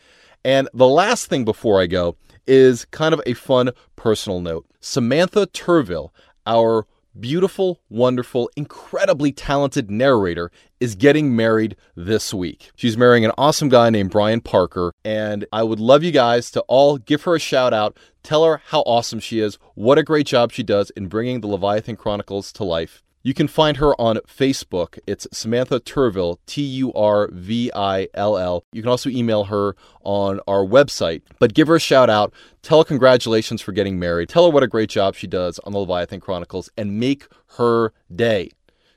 And 0.44 0.68
the 0.72 0.88
last 0.88 1.26
thing 1.26 1.44
before 1.44 1.80
I 1.80 1.86
go 1.86 2.16
is 2.46 2.84
kind 2.86 3.14
of 3.14 3.20
a 3.26 3.34
fun 3.34 3.70
personal 3.96 4.40
note. 4.40 4.66
Samantha 4.80 5.46
Turville, 5.46 6.10
our 6.46 6.86
beautiful, 7.18 7.80
wonderful, 7.88 8.50
incredibly 8.56 9.32
talented 9.32 9.90
narrator 9.90 10.50
is 10.82 10.96
getting 10.96 11.36
married 11.36 11.76
this 11.94 12.34
week. 12.34 12.72
She's 12.74 12.96
marrying 12.96 13.24
an 13.24 13.30
awesome 13.38 13.68
guy 13.68 13.88
named 13.88 14.10
Brian 14.10 14.40
Parker, 14.40 14.92
and 15.04 15.46
I 15.52 15.62
would 15.62 15.78
love 15.78 16.02
you 16.02 16.10
guys 16.10 16.50
to 16.50 16.60
all 16.62 16.98
give 16.98 17.22
her 17.22 17.36
a 17.36 17.38
shout 17.38 17.72
out. 17.72 17.96
Tell 18.24 18.44
her 18.44 18.60
how 18.66 18.80
awesome 18.80 19.20
she 19.20 19.38
is, 19.38 19.60
what 19.74 19.96
a 19.96 20.02
great 20.02 20.26
job 20.26 20.50
she 20.50 20.64
does 20.64 20.90
in 20.90 21.06
bringing 21.06 21.40
the 21.40 21.46
Leviathan 21.46 21.94
Chronicles 21.94 22.50
to 22.54 22.64
life. 22.64 23.00
You 23.22 23.32
can 23.32 23.46
find 23.46 23.76
her 23.76 23.94
on 24.00 24.16
Facebook. 24.26 24.98
It's 25.06 25.28
Samantha 25.32 25.78
Turville, 25.78 26.38
T 26.46 26.62
U 26.62 26.92
R 26.94 27.28
V 27.30 27.70
I 27.72 28.08
L 28.14 28.36
L. 28.36 28.64
You 28.72 28.82
can 28.82 28.90
also 28.90 29.08
email 29.08 29.44
her 29.44 29.76
on 30.02 30.40
our 30.48 30.64
website, 30.66 31.22
but 31.38 31.54
give 31.54 31.68
her 31.68 31.76
a 31.76 31.80
shout 31.80 32.10
out. 32.10 32.34
Tell 32.62 32.78
her 32.78 32.84
congratulations 32.84 33.62
for 33.62 33.70
getting 33.70 34.00
married. 34.00 34.30
Tell 34.30 34.46
her 34.46 34.50
what 34.50 34.64
a 34.64 34.66
great 34.66 34.90
job 34.90 35.14
she 35.14 35.28
does 35.28 35.60
on 35.60 35.72
the 35.72 35.78
Leviathan 35.78 36.18
Chronicles 36.18 36.70
and 36.76 36.98
make 36.98 37.28
her 37.58 37.92
day. 38.12 38.50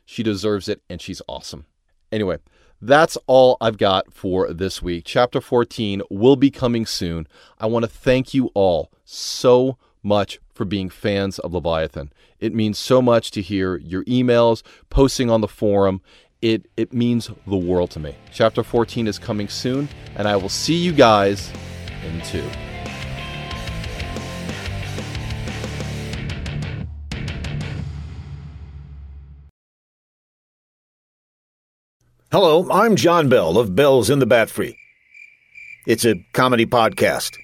She 0.04 0.24
deserves 0.24 0.68
it 0.68 0.82
and 0.90 1.00
she's 1.00 1.22
awesome. 1.28 1.68
Anyway, 2.16 2.38
that's 2.82 3.18
all 3.28 3.58
I've 3.60 3.78
got 3.78 4.14
for 4.14 4.54
this 4.54 4.82
week. 4.82 5.04
Chapter 5.06 5.42
14 5.42 6.02
will 6.10 6.38
be 6.38 6.50
coming 6.50 6.86
soon. 6.86 7.28
I 7.60 7.66
want 7.66 7.84
to 7.84 7.92
thank 7.92 8.34
you 8.34 8.52
all 8.54 8.90
so 9.04 9.78
much 10.02 10.40
for 10.54 10.64
being 10.64 10.90
fans 10.90 11.40
of 11.40 11.54
Leviathan. 11.54 12.14
It 12.40 12.56
means 12.56 12.80
so 12.80 13.02
much 13.02 13.32
to 13.32 13.42
hear 13.42 13.76
your 13.76 14.06
emails, 14.06 14.64
posting 14.90 15.30
on 15.30 15.42
the 15.42 15.50
forum. 15.50 16.00
it 16.42 16.68
it 16.78 16.94
means 16.94 17.30
the 17.46 17.58
world 17.58 17.92
to 17.92 18.00
me. 18.00 18.16
Chapter 18.32 18.64
14 18.64 19.08
is 19.08 19.20
coming 19.20 19.50
soon, 19.50 19.90
and 20.16 20.26
I 20.26 20.38
will 20.38 20.48
see 20.48 20.76
you 20.76 20.94
guys 20.94 21.52
in 22.06 22.22
two. 22.22 22.50
Hello, 32.38 32.70
I'm 32.70 32.98
John 32.98 33.30
Bell 33.30 33.58
of 33.58 33.78
Bells 33.78 34.10
in 34.10 34.20
the 34.20 34.26
Bat 34.26 34.50
Free. 34.50 34.78
It's 35.88 36.04
a 36.04 36.16
comedy 36.34 36.66
podcast. 36.66 37.38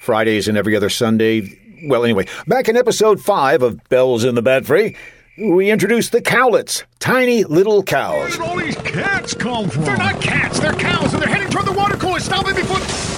Fridays 0.00 0.48
and 0.48 0.58
every 0.58 0.74
other 0.74 0.90
Sunday. 0.90 1.56
Well, 1.86 2.02
anyway, 2.02 2.26
back 2.48 2.68
in 2.68 2.76
episode 2.76 3.20
5 3.20 3.62
of 3.62 3.88
Bells 3.88 4.24
in 4.24 4.34
the 4.34 4.42
Bat 4.42 4.66
Free, 4.66 4.96
we 5.38 5.70
introduced 5.70 6.10
the 6.10 6.20
cowlets, 6.20 6.82
tiny 6.98 7.44
little 7.44 7.84
cows. 7.84 8.16
Where 8.16 8.30
did 8.30 8.40
all 8.40 8.56
these 8.56 8.74
cats 8.78 9.34
come 9.34 9.70
from? 9.70 9.84
They're 9.84 9.96
not 9.96 10.20
cats, 10.20 10.58
they're 10.58 10.72
cows, 10.72 11.14
and 11.14 11.22
they're 11.22 11.32
heading 11.32 11.50
toward 11.50 11.66
the 11.66 11.72
water 11.72 11.96
cooler. 11.96 12.18
Stop 12.18 12.48
it 12.48 12.56
before. 12.56 13.17